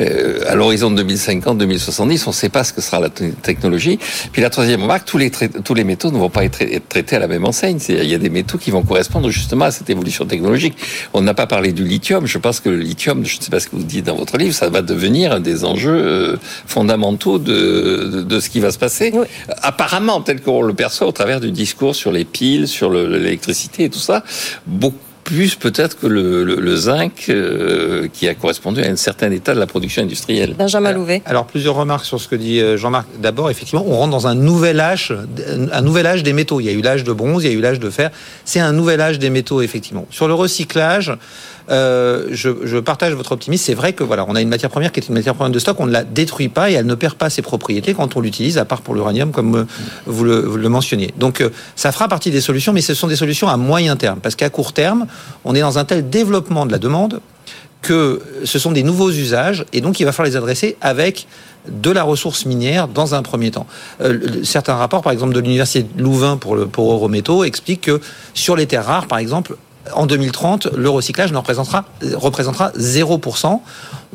euh, 0.01 0.41
à 0.49 0.55
l'horizon 0.57 0.91
de 0.91 1.03
2050-2070, 1.03 2.23
on 2.27 2.31
ne 2.31 2.35
sait 2.35 2.49
pas 2.49 2.65
ce 2.65 2.73
que 2.73 2.81
sera 2.81 2.99
la 2.99 3.09
technologie. 3.09 3.99
Puis 4.33 4.43
la 4.43 4.51
troisième 4.51 4.83
remarque, 4.83 5.07
tous 5.07 5.19
les, 5.19 5.31
tous 5.31 5.75
les 5.75 5.85
métaux 5.85 6.11
ne 6.11 6.19
vont 6.19 6.31
pas 6.31 6.45
être, 6.45 6.59
traités 6.89 7.17
à 7.17 7.19
la 7.21 7.29
même 7.29 7.45
enseigne. 7.45 7.79
Il 7.89 8.05
y 8.05 8.15
a 8.15 8.19
des 8.19 8.31
métaux 8.31 8.59
qui 8.59 8.71
vont 8.71 8.83
correspondre 8.83 9.31
justement 9.31 9.67
à 9.67 9.71
cette 9.71 9.89
évolution 9.91 10.25
technologique. 10.27 10.77
On 11.13 11.21
n'a 11.21 11.35
pas 11.35 11.47
parlé 11.47 11.73
du 11.73 11.85
lithium. 11.85 12.27
Je 12.27 12.39
pense 12.39 12.59
que 12.59 12.69
le 12.69 12.79
lithium, 12.79 13.25
je 13.25 13.39
ne 13.39 13.43
sais 13.43 13.51
pas 13.51 13.61
ce 13.61 13.69
que 13.69 13.77
vous 13.77 13.85
dites 13.85 14.07
dans 14.07 14.17
votre 14.17 14.39
livre, 14.39 14.55
ça 14.55 14.69
va 14.69 14.83
devenir 14.83 15.33
un 15.33 15.41
des 15.41 15.65
enjeux 15.65 15.91
euh, 15.91 16.37
fondamentaux 16.67 17.39
de, 17.39 18.25
de, 18.27 18.41
ce 18.41 18.51
qui 18.51 18.59
va 18.59 18.73
se 18.73 18.79
passer. 18.79 19.13
Apparemment, 19.63 20.21
tel 20.21 20.41
qu'on 20.41 20.63
le 20.63 20.75
perçoit 20.75 21.07
au 21.07 21.13
travers 21.13 21.41
du 21.41 21.53
discours 21.53 21.95
sur 21.95 22.11
les 22.11 22.25
piles, 22.25 22.67
sur 22.67 22.91
l'électricité 22.91 23.85
et 23.85 23.91
tout 23.91 23.99
ça, 23.99 24.25
beaucoup 24.67 24.97
plus 25.31 25.55
peut-être 25.55 25.97
que 26.01 26.09
le, 26.09 26.77
zinc 26.77 27.27
euh, 27.29 28.09
qui 28.13 28.27
a 28.27 28.35
correspondu 28.35 28.83
à 28.83 28.87
un 28.87 28.97
certain 28.97 29.31
état 29.31 29.55
de 29.55 29.61
la 29.61 29.67
production 29.69 30.03
industrielle. 30.03 30.55
Benjamin 30.59 30.93
Louvet. 30.93 31.23
Alors 31.25 31.47
plusieurs 31.47 31.77
remarques 31.77 32.05
sur 32.05 32.21
ce 32.21 32.27
que 32.27 32.35
dit 32.35 32.61
euh, 32.61 32.77
Jean-Marc. 32.77 33.07
D'abord, 33.21 33.49
effectivement, 33.49 33.85
on 33.87 33.97
rentre 33.97 34.11
dans 34.11 34.27
un 34.27 34.35
nouvel 34.35 34.81
âge, 34.81 35.15
un 35.73 35.83
nouvel 35.83 36.07
âge 36.07 36.25
des 36.25 36.33
métaux. 36.33 36.59
Il 36.59 36.67
y 36.67 36.69
a 36.69 36.73
eu 36.73 36.81
l'âge 36.81 37.05
de 37.05 37.13
bronze, 37.13 37.45
il 37.45 37.51
y 37.51 37.55
a 37.55 37.57
eu 37.57 37.61
l'âge 37.61 37.79
de 37.79 37.91
fer. 37.91 38.11
C'est 38.45 38.59
un 38.59 38.73
nouvel 38.73 39.01
âge 39.01 39.21
des 39.21 39.31
métaux, 39.31 39.63
effectivement. 39.63 40.05
Sur 40.11 40.27
le 40.27 40.35
recyclage, 40.35 41.13
euh, 41.71 42.27
je, 42.31 42.79
partage 42.79 43.15
votre 43.15 43.33
optimisme. 43.33 43.65
C'est 43.65 43.75
vrai 43.75 43.93
que 43.93 44.03
voilà, 44.03 44.25
on 44.29 44.35
a 44.35 44.41
une 44.41 44.49
matière 44.49 44.71
première 44.71 44.91
qui 44.93 45.01
est 45.01 45.09
une 45.09 45.15
matière 45.15 45.35
première 45.35 45.53
de 45.53 45.59
stock, 45.59 45.79
on 45.79 45.87
ne 45.87 45.93
la 45.93 46.05
détruit 46.05 46.49
pas 46.49 46.71
et 46.71 46.75
elle 46.75 46.87
ne 46.87 46.95
perd 46.95 47.15
pas 47.15 47.31
ses 47.31 47.43
propriétés 47.43 47.95
quand 47.95 48.17
on 48.17 48.21
l'utilise, 48.21 48.59
à 48.59 48.65
part 48.65 48.83
pour 48.83 48.95
l'uranium, 48.95 49.31
comme 49.31 49.57
euh, 49.57 49.65
vous 50.07 50.25
le, 50.25 50.69
mentionniez. 50.69 51.15
Donc 51.17 51.41
euh, 51.41 51.51
ça 51.77 51.93
fera 51.93 52.09
partie 52.09 52.31
des 52.31 52.41
solutions, 52.41 52.73
mais 52.73 52.81
ce 52.81 52.95
sont 52.95 53.07
des 53.07 53.17
solutions 53.17 53.49
à 53.49 53.57
moyen 53.57 53.97
terme, 53.97 54.19
parce 54.21 54.35
qu'à 54.35 54.51
court 54.51 54.73
terme, 54.73 55.07
on 55.45 55.55
est 55.55 55.61
dans 55.61 55.79
un 55.79 55.85
tel 55.85 56.09
développement 56.09 56.67
de 56.67 56.73
la 56.73 56.79
demande 56.79 57.21
que 57.83 58.21
ce 58.45 58.59
sont 58.59 58.73
des 58.73 58.83
nouveaux 58.83 59.11
usages 59.11 59.65
et 59.73 59.81
donc 59.81 60.01
il 60.01 60.05
va 60.05 60.13
falloir 60.13 60.31
les 60.31 60.37
adresser 60.37 60.77
avec 60.83 61.27
de 61.67 61.91
la 61.91 62.03
ressource 62.03 62.45
minière 62.45 62.89
dans 62.89 63.15
un 63.15 63.23
premier 63.23 63.51
temps. 63.51 63.67
certains 64.43 64.75
rapports, 64.75 65.03
par 65.03 65.13
exemple 65.13 65.33
de 65.33 65.41
l'université 65.41 65.87
de 65.95 66.03
Louvain 66.03 66.37
pour, 66.37 66.57
le, 66.57 66.67
pour 66.67 66.93
Eurométaux, 66.93 67.43
expliquent 67.45 67.83
que 67.83 68.01
sur 68.35 68.55
les 68.55 68.67
terres 68.67 68.85
rares, 68.85 69.07
par 69.07 69.19
exemple, 69.19 69.57
en 69.95 70.07
2030, 70.07 70.69
le 70.77 70.89
recyclage 70.91 71.33
ne 71.33 71.37
représentera, 71.37 71.85
représentera 72.15 72.71
0%. 72.71 73.61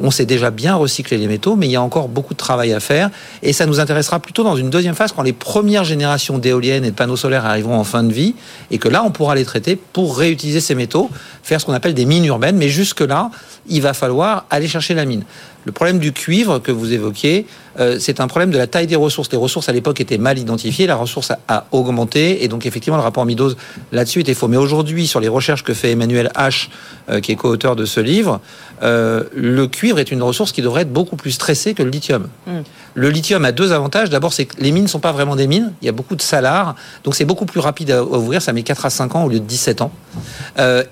On 0.02 0.12
sait 0.12 0.26
déjà 0.26 0.52
bien 0.52 0.76
recycler 0.76 1.18
les 1.18 1.28
métaux, 1.28 1.56
mais 1.56 1.68
il 1.68 1.72
y 1.72 1.76
a 1.76 1.82
encore 1.82 2.10
beaucoup 2.10 2.34
de 2.34 2.38
travail 2.38 2.74
à 2.74 2.80
faire. 2.80 3.10
Et 3.44 3.54
ça 3.54 3.66
nous 3.66 3.80
intéressera 3.80 4.20
plutôt 4.20 4.44
dans 4.44 4.56
une 4.56 4.70
deuxième 4.70 4.96
phase, 4.96 5.12
quand 5.12 5.22
les 5.22 5.34
premières 5.34 5.84
générations 5.84 6.38
d'éoliennes 6.38 6.84
et 6.84 6.92
de 6.92 6.96
panneaux 6.96 7.16
solaires 7.16 7.46
arriveront 7.46 7.78
en 7.78 7.84
fin 7.84 8.04
de 8.04 8.12
vie, 8.12 8.36
et 8.72 8.78
que 8.78 8.90
là, 8.90 9.04
on 9.06 9.12
pourra 9.12 9.36
les 9.36 9.46
traiter 9.46 9.76
pour 9.76 10.18
réutiliser 10.18 10.60
ces 10.60 10.76
métaux, 10.76 11.10
faire 11.44 11.62
ce 11.62 11.66
qu'on 11.66 11.74
appelle 11.74 11.94
des 11.94 12.06
mines 12.06 12.26
urbaines. 12.26 12.58
Mais 12.58 12.70
jusque-là, 12.70 13.32
il 13.68 13.82
va 13.82 13.94
falloir 13.94 14.46
aller 14.50 14.68
chercher 14.68 14.94
la 14.94 15.06
mine. 15.06 15.24
Le 15.66 15.72
problème 15.72 16.00
du 16.00 16.12
cuivre 16.12 16.60
que 16.60 16.72
vous 16.72 16.94
évoquiez, 16.94 17.48
euh, 17.80 17.98
c'est 18.00 18.20
un 18.20 18.28
problème 18.28 18.52
de 18.52 18.58
la 18.58 18.68
taille 18.68 18.88
des 18.88 18.96
ressources. 18.96 19.32
Les 19.32 19.38
ressources 19.38 19.70
à 19.70 19.72
l'époque 19.72 20.00
étaient 20.00 20.18
mal 20.18 20.40
identifiées, 20.40 20.88
la 20.88 20.96
ressource 20.96 21.32
a, 21.48 21.66
augmenté 21.72 22.44
et 22.44 22.48
donc 22.48 22.66
effectivement 22.66 22.98
le 22.98 23.04
rapport 23.04 23.26
Midos 23.26 23.54
là-dessus 23.92 24.22
était 24.22 24.34
faux. 24.34 24.48
Mais 24.48 24.58
aujourd'hui, 24.58 25.08
sur 25.08 25.20
les 25.20 25.28
recherches 25.28 25.64
que 25.64 25.74
fait 25.74 25.92
Emmanuel 25.92 26.32
H, 26.36 26.70
euh, 27.10 27.20
qui 27.20 27.32
est 27.32 27.36
co-auteur 27.36 27.76
de 27.76 27.86
ce 27.86 28.00
livre, 28.00 28.40
euh, 28.84 29.24
le 29.36 29.68
cuivre 29.68 30.00
est 30.00 30.12
une 30.12 30.24
ressource 30.24 30.52
qui 30.52 30.62
devrait 30.62 30.84
être 30.84 30.94
beaucoup 30.94 31.16
plus 31.16 31.32
stressée 31.32 31.74
que 31.74 31.84
le 31.84 31.90
lithium. 31.90 32.28
Mm. 32.48 32.52
Le 32.94 33.10
lithium 33.10 33.44
a 33.44 33.52
deux 33.52 33.72
avantages. 33.72 34.10
D'abord, 34.10 34.32
c'est 34.32 34.46
que 34.46 34.56
les 34.62 34.72
mines 34.72 34.84
ne 34.84 34.90
sont 34.90 35.00
pas 35.00 35.12
vraiment 35.12 35.36
des 35.36 35.48
mines. 35.48 35.74
Il 35.82 35.86
y 35.86 35.90
a 35.90 35.92
beaucoup 35.92 36.16
de 36.16 36.22
salars, 36.22 36.76
donc 37.04 37.16
c'est 37.16 37.26
beaucoup 37.26 37.46
plus 37.46 37.60
rapide 37.60 37.92
à 37.92 38.04
ouvrir. 38.04 38.42
Ça 38.42 38.54
met 38.54 38.64
4 38.64 38.86
à 38.86 38.90
5 38.90 39.16
ans 39.16 39.24
au 39.26 39.30
lieu 39.30 39.40
de 39.40 39.46
17 39.46 39.82
ans. 39.82 39.92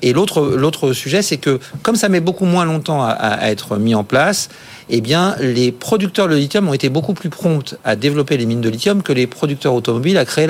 et 0.01 0.13
l'autre 0.13 0.93
sujet, 0.93 1.21
c'est 1.21 1.37
que 1.37 1.59
comme 1.81 1.95
ça 1.95 2.09
met 2.09 2.19
beaucoup 2.19 2.45
moins 2.45 2.65
longtemps 2.65 3.03
à 3.03 3.49
être 3.49 3.77
mis 3.77 3.95
en 3.95 4.03
place, 4.03 4.49
eh 4.89 5.01
bien, 5.01 5.35
les 5.39 5.71
producteurs 5.71 6.27
de 6.27 6.35
lithium 6.35 6.67
ont 6.67 6.73
été 6.73 6.89
beaucoup 6.89 7.13
plus 7.13 7.29
prompts 7.29 7.75
à 7.83 7.95
développer 7.95 8.37
les 8.37 8.45
mines 8.45 8.61
de 8.61 8.69
lithium 8.69 9.01
que 9.01 9.13
les 9.13 9.27
producteurs 9.27 9.73
automobiles 9.73 10.17
à, 10.17 10.25
créer 10.25 10.47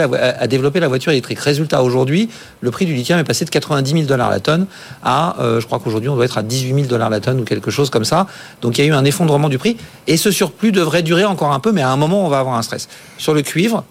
développer 0.48 0.80
la 0.80 0.88
voiture 0.88 1.12
électrique. 1.12 1.40
Résultat, 1.40 1.84
aujourd'hui, 1.84 2.30
le 2.62 2.72
prix 2.72 2.86
du 2.86 2.94
lithium 2.94 3.20
est 3.20 3.24
passé 3.24 3.46
de 3.46 3.50
90 3.50 3.92
000 3.92 4.04
dollars 4.06 4.30
la 4.30 4.40
tonne 4.40 4.66
à, 5.04 5.40
euh, 5.40 5.60
je 5.60 5.66
crois 5.66 5.80
qu'aujourd'hui, 5.80 6.10
on 6.10 6.16
doit 6.16 6.26
être 6.26 6.38
à 6.38 6.44
18 6.44 6.74
000 6.74 6.88
dollars 6.88 7.10
la 7.10 7.20
tonne 7.20 7.40
ou 7.40 7.44
quelque 7.44 7.72
chose 7.72 7.90
comme 7.90 8.06
ça. 8.06 8.28
Donc, 8.62 8.78
il 8.78 8.82
y 8.82 8.84
a 8.86 8.88
eu 8.88 8.94
un 8.94 9.06
effondrement 9.06 9.50
du 9.50 9.58
prix. 9.58 9.78
Et 10.08 10.18
ce 10.18 10.32
surplus 10.32 10.72
devrait 10.72 11.04
durer 11.04 11.26
encore 11.26 11.52
un 11.52 11.60
peu, 11.60 11.72
mais 11.72 11.82
à 11.82 11.90
un 11.90 11.98
moment, 11.98 12.26
on 12.26 12.30
va 12.30 12.40
avoir 12.40 12.56
un 12.56 12.62
stress. 12.62 12.88
Sur 13.18 13.34
le 13.34 13.42
cuivre, 13.42 13.84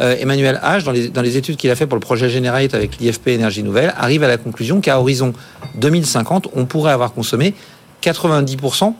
euh, 0.00 0.16
Emmanuel 0.18 0.60
H, 0.64 0.84
dans 0.84 0.92
les, 0.92 1.08
dans 1.08 1.22
les 1.22 1.36
études 1.36 1.56
qu'il 1.56 1.70
a 1.70 1.76
fait 1.76 1.86
pour 1.86 1.96
le 1.96 2.00
projet 2.00 2.30
Generate 2.30 2.74
avec 2.74 2.98
l'IFP 2.98 3.28
Énergie 3.28 3.62
Nouvelle, 3.62 3.92
arrive 3.98 4.22
à 4.24 4.28
la 4.28 4.38
conclusion 4.38 4.80
qu'à 4.80 4.98
horizon 4.98 5.32
2050, 5.76 6.48
on 6.54 6.64
pourrait 6.64 6.92
avoir 6.92 7.12
consommé 7.12 7.54
90% 8.02 8.94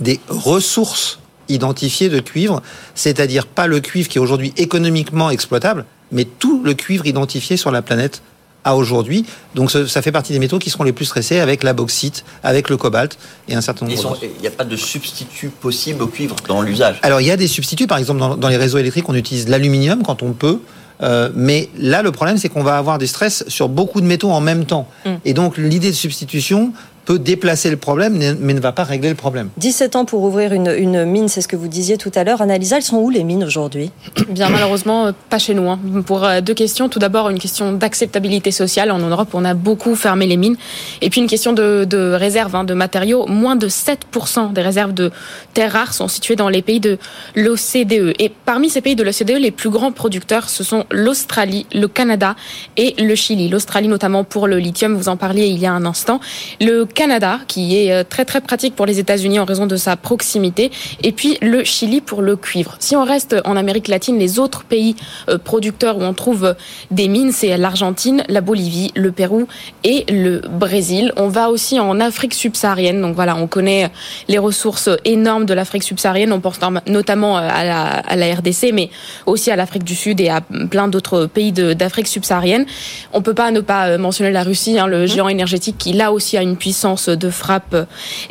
des 0.00 0.20
ressources 0.28 1.18
identifiées 1.48 2.08
de 2.08 2.20
cuivre, 2.20 2.62
c'est-à-dire 2.94 3.46
pas 3.46 3.66
le 3.66 3.80
cuivre 3.80 4.08
qui 4.08 4.18
est 4.18 4.20
aujourd'hui 4.20 4.52
économiquement 4.56 5.30
exploitable, 5.30 5.84
mais 6.12 6.24
tout 6.24 6.62
le 6.62 6.74
cuivre 6.74 7.06
identifié 7.06 7.56
sur 7.56 7.70
la 7.70 7.82
planète 7.82 8.22
à 8.64 8.76
aujourd'hui. 8.76 9.24
Donc 9.54 9.70
ça 9.70 10.02
fait 10.02 10.12
partie 10.12 10.32
des 10.32 10.38
métaux 10.38 10.58
qui 10.58 10.70
seront 10.70 10.84
les 10.84 10.92
plus 10.92 11.06
stressés 11.06 11.40
avec 11.40 11.62
la 11.62 11.72
bauxite, 11.72 12.24
avec 12.42 12.68
le 12.68 12.76
cobalt 12.76 13.18
et 13.48 13.54
un 13.54 13.60
certain 13.60 13.86
nombre 13.86 14.18
Il 14.22 14.40
n'y 14.40 14.46
a 14.46 14.50
pas 14.50 14.64
de 14.64 14.76
substitut 14.76 15.48
possible 15.48 16.02
au 16.02 16.06
cuivre 16.06 16.36
dans 16.46 16.60
l'usage? 16.60 16.98
Alors 17.02 17.20
il 17.20 17.26
y 17.26 17.30
a 17.30 17.36
des 17.36 17.48
substituts, 17.48 17.86
par 17.86 17.98
exemple 17.98 18.20
dans, 18.38 18.48
les 18.48 18.56
réseaux 18.56 18.78
électriques 18.78 19.08
on 19.08 19.14
utilise 19.14 19.48
l'aluminium 19.48 20.02
quand 20.02 20.22
on 20.22 20.32
peut. 20.32 20.60
Euh, 21.00 21.30
mais 21.32 21.68
là, 21.78 22.02
le 22.02 22.10
problème, 22.10 22.38
c'est 22.38 22.48
qu'on 22.48 22.64
va 22.64 22.76
avoir 22.76 22.98
des 22.98 23.06
stress 23.06 23.44
sur 23.46 23.68
beaucoup 23.68 24.00
de 24.00 24.06
métaux 24.06 24.32
en 24.32 24.40
même 24.40 24.64
temps. 24.64 24.88
Mm. 25.06 25.10
Et 25.24 25.32
donc, 25.32 25.56
l'idée 25.56 25.90
de 25.90 25.96
substitution 25.96 26.72
peut 27.08 27.18
déplacer 27.18 27.70
le 27.70 27.78
problème, 27.78 28.18
mais 28.38 28.52
ne 28.52 28.60
va 28.60 28.72
pas 28.72 28.84
régler 28.84 29.08
le 29.08 29.14
problème. 29.14 29.48
17 29.56 29.96
ans 29.96 30.04
pour 30.04 30.22
ouvrir 30.24 30.52
une, 30.52 30.68
une 30.68 31.06
mine, 31.06 31.28
c'est 31.28 31.40
ce 31.40 31.48
que 31.48 31.56
vous 31.56 31.66
disiez 31.66 31.96
tout 31.96 32.12
à 32.14 32.22
l'heure. 32.22 32.42
Annalisa, 32.42 32.76
elles 32.76 32.82
sont 32.82 32.98
où 32.98 33.08
les 33.08 33.24
mines 33.24 33.42
aujourd'hui? 33.44 33.90
Bien 34.28 34.50
malheureusement, 34.50 35.12
pas 35.30 35.38
chez 35.38 35.54
nous. 35.54 35.70
Hein. 35.70 35.80
Pour 36.04 36.24
euh, 36.24 36.42
deux 36.42 36.52
questions. 36.52 36.90
Tout 36.90 36.98
d'abord, 36.98 37.30
une 37.30 37.38
question 37.38 37.72
d'acceptabilité 37.72 38.50
sociale. 38.50 38.90
En 38.90 38.98
Europe, 38.98 39.30
on 39.32 39.46
a 39.46 39.54
beaucoup 39.54 39.94
fermé 39.94 40.26
les 40.26 40.36
mines. 40.36 40.56
Et 41.00 41.08
puis 41.08 41.22
une 41.22 41.28
question 41.28 41.54
de, 41.54 41.86
de 41.88 42.12
réserve 42.12 42.54
hein, 42.54 42.64
de 42.64 42.74
matériaux. 42.74 43.24
Moins 43.26 43.56
de 43.56 43.70
7% 43.70 44.52
des 44.52 44.60
réserves 44.60 44.92
de 44.92 45.10
terres 45.54 45.72
rares 45.72 45.94
sont 45.94 46.08
situées 46.08 46.36
dans 46.36 46.50
les 46.50 46.60
pays 46.60 46.78
de 46.78 46.98
l'OCDE. 47.34 48.16
Et 48.18 48.30
parmi 48.44 48.68
ces 48.68 48.82
pays 48.82 48.96
de 48.96 49.02
l'OCDE, 49.02 49.40
les 49.40 49.50
plus 49.50 49.70
grands 49.70 49.92
producteurs, 49.92 50.50
ce 50.50 50.62
sont 50.62 50.84
l'Australie, 50.90 51.64
le 51.72 51.88
Canada 51.88 52.36
et 52.76 53.02
le 53.02 53.14
Chili. 53.14 53.48
L'Australie 53.48 53.88
notamment 53.88 54.24
pour 54.24 54.46
le 54.46 54.58
lithium, 54.58 54.94
vous 54.94 55.08
en 55.08 55.16
parliez 55.16 55.46
il 55.46 55.58
y 55.58 55.64
a 55.64 55.72
un 55.72 55.86
instant. 55.86 56.20
Le 56.60 56.84
Canada, 56.98 57.38
qui 57.46 57.78
est 57.78 57.92
euh, 57.92 58.02
très 58.02 58.24
très 58.24 58.40
pratique 58.40 58.74
pour 58.74 58.84
les 58.84 58.98
États-Unis 58.98 59.38
en 59.38 59.44
raison 59.44 59.66
de 59.66 59.76
sa 59.76 59.94
proximité, 59.94 60.72
et 61.00 61.12
puis 61.12 61.38
le 61.40 61.62
Chili 61.62 62.00
pour 62.00 62.22
le 62.22 62.34
cuivre. 62.34 62.74
Si 62.80 62.96
on 62.96 63.04
reste 63.04 63.36
en 63.44 63.56
Amérique 63.56 63.86
latine, 63.86 64.18
les 64.18 64.40
autres 64.40 64.64
pays 64.64 64.96
euh, 65.28 65.38
producteurs 65.38 65.98
où 65.98 66.02
on 66.02 66.12
trouve 66.12 66.56
des 66.90 67.06
mines, 67.06 67.30
c'est 67.30 67.56
l'Argentine, 67.56 68.24
la 68.28 68.40
Bolivie, 68.40 68.90
le 68.96 69.12
Pérou 69.12 69.46
et 69.84 70.06
le 70.08 70.40
Brésil. 70.50 71.12
On 71.16 71.28
va 71.28 71.50
aussi 71.50 71.78
en 71.78 72.00
Afrique 72.00 72.34
subsaharienne. 72.34 73.00
Donc 73.00 73.14
voilà, 73.14 73.36
on 73.36 73.46
connaît 73.46 73.92
les 74.26 74.38
ressources 74.38 74.90
énormes 75.04 75.46
de 75.46 75.54
l'Afrique 75.54 75.84
subsaharienne. 75.84 76.32
On 76.32 76.40
pense 76.40 76.58
notamment 76.88 77.36
à 77.36 77.62
la, 77.62 77.82
à 77.84 78.16
la 78.16 78.34
RDC, 78.34 78.72
mais 78.72 78.90
aussi 79.24 79.52
à 79.52 79.56
l'Afrique 79.56 79.84
du 79.84 79.94
Sud 79.94 80.20
et 80.20 80.30
à 80.30 80.40
plein 80.40 80.88
d'autres 80.88 81.26
pays 81.26 81.52
d'Afrique 81.52 82.08
subsaharienne. 82.08 82.66
On 83.12 83.22
peut 83.22 83.34
pas 83.34 83.52
ne 83.52 83.60
pas 83.60 83.98
mentionner 83.98 84.32
la 84.32 84.42
Russie, 84.42 84.80
hein, 84.80 84.88
le 84.88 85.04
mmh. 85.04 85.06
géant 85.06 85.28
énergétique 85.28 85.78
qui 85.78 85.92
là 85.92 86.10
aussi 86.10 86.36
a 86.36 86.42
une 86.42 86.56
puissance 86.56 86.87
de 86.94 87.30
frappe 87.30 87.76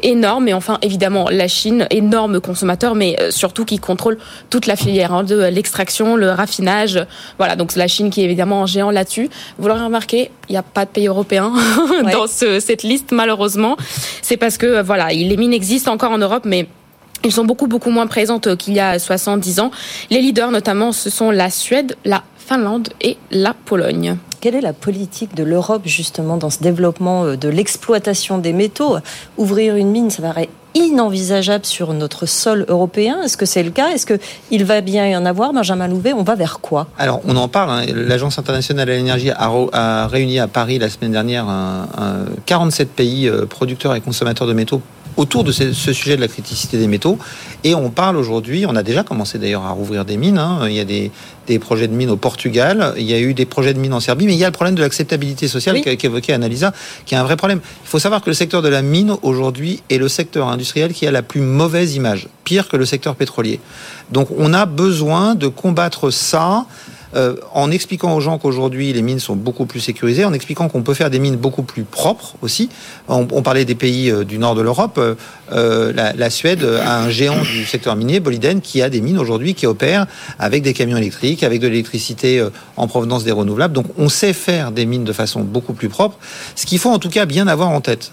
énorme. 0.04 0.48
Et 0.48 0.54
enfin, 0.54 0.78
évidemment, 0.82 1.28
la 1.30 1.48
Chine, 1.48 1.88
énorme 1.90 2.40
consommateur, 2.40 2.96
mais 2.96 3.16
euh, 3.20 3.32
surtout 3.32 3.66
qui 3.66 3.78
contrôle 3.78 4.18
toute 4.50 4.66
la 4.66 4.76
filière 4.76 5.14
hein, 5.14 5.24
de 5.24 5.44
l'extraction, 5.46 6.16
le 6.16 6.32
raffinage. 6.32 7.00
Voilà, 7.38 7.56
donc 7.56 7.76
la 7.76 7.88
Chine 7.88 8.10
qui 8.10 8.22
est 8.22 8.26
évidemment 8.26 8.64
un 8.64 8.66
géant 8.66 8.92
là-dessus. 8.92 9.30
Vous 9.58 9.68
l'aurez 9.68 9.84
remarqué, 9.84 10.32
il 10.50 10.54
n'y 10.54 10.58
a 10.58 10.64
pas 10.64 10.86
de 10.86 10.90
pays 10.90 11.08
européen 11.08 11.54
dans 12.12 12.28
cette 12.28 12.84
liste, 12.84 13.12
malheureusement. 13.12 13.78
C'est 14.22 14.38
parce 14.38 14.58
que, 14.58 14.82
voilà, 14.82 15.10
les 15.10 15.38
mines 15.38 15.54
existent 15.54 15.92
encore 15.92 16.12
en 16.12 16.18
Europe, 16.18 16.44
mais 16.46 16.68
ils 17.24 17.32
sont 17.32 17.46
beaucoup, 17.46 17.68
beaucoup 17.68 17.90
moins 17.90 18.08
présentes 18.08 18.56
qu'il 18.58 18.74
y 18.74 18.80
a 18.80 19.00
70 19.00 19.60
ans. 19.60 19.72
Les 20.10 20.22
leaders, 20.22 20.52
notamment, 20.52 20.92
ce 20.92 21.10
sont 21.10 21.32
la 21.32 21.50
Suède, 21.50 21.96
la 22.06 22.24
Finlande 22.48 22.88
et 23.02 23.18
la 23.30 23.54
Pologne. 23.54 24.16
Quelle 24.40 24.56
est 24.56 24.62
la 24.62 24.72
politique 24.72 25.36
de 25.36 25.44
l'Europe 25.44 25.82
justement 25.84 26.38
dans 26.38 26.50
ce 26.50 26.64
développement 26.64 27.26
euh, 27.26 27.36
de 27.36 27.50
l'exploitation 27.50 28.38
des 28.38 28.54
métaux? 28.54 28.96
Ouvrir 29.38 29.76
une 29.76 29.92
mine, 29.92 30.10
ça 30.10 30.22
paraît 30.22 30.48
inenvisageable 30.74 31.66
sur 31.66 31.92
notre 31.94 32.26
sol 32.26 32.64
européen. 32.70 33.22
Est-ce 33.24 33.36
que 33.36 33.46
c'est 33.46 33.64
le 33.64 33.72
cas? 33.72 33.90
Est-ce 33.90 34.06
qu'il 34.06 34.64
va 34.64 34.80
bien 34.80 35.08
y 35.08 35.16
en 35.18 35.26
avoir, 35.26 35.52
Benjamin 35.52 35.90
Louvet 35.90 36.14
On 36.14 36.24
va 36.24 36.36
vers 36.36 36.60
quoi? 36.60 36.88
Alors, 36.98 37.20
on 37.28 37.36
en 37.36 37.50
parle. 37.50 37.70
Hein. 37.70 37.86
L'Agence 37.94 38.40
internationale 38.40 38.88
de 38.88 38.94
l'énergie 38.94 39.32
a, 39.32 40.08
réuni 40.08 40.40
à 40.40 40.48
Paris 40.48 40.80
la 40.80 40.90
semaine 40.90 41.12
dernière 41.12 41.50
un, 41.50 41.88
47 42.46 42.90
pays 42.90 43.28
euh, 43.28 43.46
producteurs 43.46 43.94
et 43.96 44.00
consommateurs 44.00 44.48
de 44.48 44.54
métaux 44.54 44.82
autour 45.18 45.44
de 45.44 45.52
ce, 45.52 45.74
sujet 45.74 46.16
de 46.16 46.22
la 46.22 46.28
criticité 46.28 46.78
des 46.78 46.88
métaux. 46.88 47.18
Et 47.64 47.76
on 47.76 47.90
parle 47.90 48.16
aujourd'hui, 48.16 48.66
on 48.68 48.76
a 48.76 48.84
déjà 48.84 49.04
commencé 49.04 49.40
d'ailleurs 49.40 49.66
à 49.66 49.72
rouvrir 49.72 50.06
des 50.06 50.16
mines. 50.16 50.38
Hein. 50.38 50.68
Il 50.68 50.74
y 50.74 50.80
a 50.80 50.86
des, 50.86 51.12
projets 51.60 51.88
de 51.88 51.94
mines 51.94 52.10
au 52.10 52.18
Portugal, 52.18 52.94
il 52.98 53.04
y 53.04 53.14
a 53.14 53.20
eu 53.20 53.34
des 53.34 53.46
projets 53.46 53.74
de 53.74 53.80
mines 53.80 53.94
en 53.94 54.00
Serbie, 54.00 54.26
mais 54.28 54.34
il 54.34 54.40
y 54.40 54.44
a 54.44 54.48
le 54.48 54.54
problème 54.54 54.76
de 54.76 54.82
l'acceptabilité 54.82 55.48
sociale 55.48 55.82
qu'évoquait 55.82 56.34
Annalisa, 56.34 56.74
qui 57.06 57.16
est 57.16 57.18
un 57.18 57.24
vrai 57.24 57.36
problème. 57.36 57.62
Il 57.84 57.90
faut 57.90 58.00
savoir 58.00 58.22
que 58.22 58.30
le 58.30 58.34
secteur 58.34 58.62
de 58.62 58.68
la 58.68 58.82
mine 58.82 59.16
aujourd'hui 59.22 59.82
est 59.90 59.98
le 59.98 60.08
secteur 60.08 60.50
industriel 60.50 60.94
qui 60.94 61.08
a 61.08 61.12
la 61.12 61.24
plus 61.24 61.42
mauvaise 61.42 61.96
image, 61.96 62.28
pire 62.44 62.68
que 62.68 62.78
le 62.78 62.86
secteur 62.86 63.16
pétrolier. 63.16 63.60
Donc 64.12 64.28
on 64.38 64.54
a 64.54 64.66
besoin 64.66 65.36
de 65.36 65.48
combattre 65.48 66.12
ça 66.12 66.66
euh, 67.18 67.36
en 67.54 67.72
expliquant 67.72 68.16
aux 68.16 68.20
gens 68.20 68.38
qu'aujourd'hui 68.38 68.94
les 68.94 69.02
mines 69.02 69.20
sont 69.20 69.36
beaucoup 69.36 69.66
plus 69.66 69.80
sécurisées, 69.80 70.24
en 70.24 70.34
expliquant 70.34 70.70
qu'on 70.70 70.84
peut 70.84 70.94
faire 70.94 71.10
des 71.10 71.18
mines 71.18 71.36
beaucoup 71.36 71.64
plus 71.64 71.84
propres 71.84 72.36
aussi. 72.44 72.70
On, 73.08 73.42
parlait 73.42 73.66
des 73.66 73.76
pays 73.76 74.12
euh, 74.12 74.24
du 74.24 74.38
nord 74.38 74.54
de 74.54 74.62
l'Europe. 74.62 75.00
Euh, 75.52 75.94
la, 75.94 76.30
Suède 76.30 76.64
a 76.64 77.02
un 77.02 77.10
géant 77.10 77.42
du 77.42 77.66
secteur 77.66 77.96
minier, 77.96 78.20
Boliden, 78.20 78.62
qui 78.62 78.84
a 78.84 78.90
des 78.90 79.02
mines 79.02 79.18
aujourd'hui 79.18 79.56
qui 79.56 79.66
opèrent 79.66 80.06
avec 80.38 80.62
des 80.62 80.74
camions 80.74 80.98
électriques, 80.98 81.42
avec 81.42 81.60
de 81.60 81.68
l'électricité 81.68 82.46
en 82.76 82.88
provenance 82.88 83.24
des 83.24 83.32
renouvelables. 83.32 83.74
Donc 83.74 83.88
on 83.98 84.10
sait 84.10 84.34
faire 84.34 84.72
des 84.72 84.86
mines 84.86 85.06
de 85.06 85.14
façon 85.14 85.42
beaucoup 85.42 85.74
plus 85.74 85.90
propre. 85.90 86.18
Ce 86.56 86.66
qu'il 86.66 86.78
faut 86.78 86.92
en 86.92 87.00
tout 87.00 87.10
cas 87.10 87.26
bien 87.26 87.48
avoir 87.48 87.70
en 87.70 87.82
tête, 87.82 88.12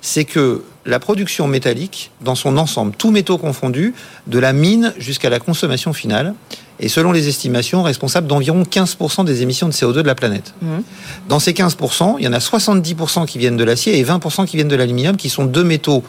c'est 0.00 0.24
que 0.24 0.62
la 0.84 0.98
production 0.98 1.46
métallique, 1.46 2.10
dans 2.22 2.34
son 2.34 2.56
ensemble, 2.56 2.94
tous 2.96 3.10
métaux 3.10 3.38
confondus, 3.38 3.94
de 4.26 4.38
la 4.38 4.52
mine 4.52 4.92
jusqu'à 4.98 5.30
la 5.30 5.38
consommation 5.38 5.92
finale, 5.92 6.34
est 6.80 6.88
selon 6.88 7.12
les 7.12 7.28
estimations 7.28 7.82
responsable 7.82 8.26
d'environ 8.26 8.62
15% 8.62 9.24
des 9.24 9.42
émissions 9.42 9.68
de 9.68 9.72
CO2 9.72 9.94
de 9.94 10.02
la 10.02 10.14
planète. 10.14 10.54
Mmh. 10.60 10.78
Dans 11.28 11.38
ces 11.38 11.52
15%, 11.52 12.16
il 12.18 12.24
y 12.24 12.28
en 12.28 12.32
a 12.32 12.38
70% 12.38 13.26
qui 13.26 13.38
viennent 13.38 13.56
de 13.56 13.64
l'acier 13.64 13.98
et 13.98 14.04
20% 14.04 14.46
qui 14.46 14.56
viennent 14.56 14.68
de 14.68 14.76
l'aluminium, 14.76 15.16
qui 15.16 15.28
sont 15.28 15.44
deux 15.44 15.64
métaux 15.64 16.02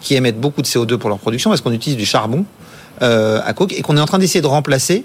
qui 0.00 0.14
émettent 0.14 0.40
beaucoup 0.40 0.62
de 0.62 0.66
CO2 0.66 0.96
pour 0.96 1.08
leur 1.08 1.18
production 1.18 1.50
parce 1.50 1.60
qu'on 1.60 1.72
utilise 1.72 1.96
du 1.96 2.06
charbon 2.06 2.44
euh, 3.02 3.40
à 3.44 3.52
coke 3.54 3.72
et 3.72 3.82
qu'on 3.82 3.96
est 3.96 4.00
en 4.00 4.06
train 4.06 4.18
d'essayer 4.18 4.42
de 4.42 4.46
remplacer 4.46 5.04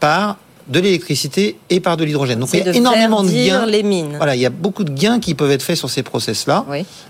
par 0.00 0.38
de 0.68 0.80
l'électricité 0.80 1.56
et 1.70 1.80
par 1.80 1.96
de 1.96 2.04
l'hydrogène. 2.04 2.40
Donc 2.40 2.50
il 2.52 2.60
y 2.60 2.68
a 2.68 2.74
énormément 2.74 3.22
de 3.22 3.30
gains. 3.30 3.66
Les 3.66 3.82
mines. 3.82 4.14
Voilà, 4.16 4.34
il 4.34 4.40
y 4.40 4.46
a 4.46 4.50
beaucoup 4.50 4.84
de 4.84 4.90
gains 4.90 5.20
qui 5.20 5.34
peuvent 5.34 5.50
être 5.50 5.62
faits 5.62 5.76
sur 5.76 5.90
ces 5.90 6.02
process-là. 6.02 6.64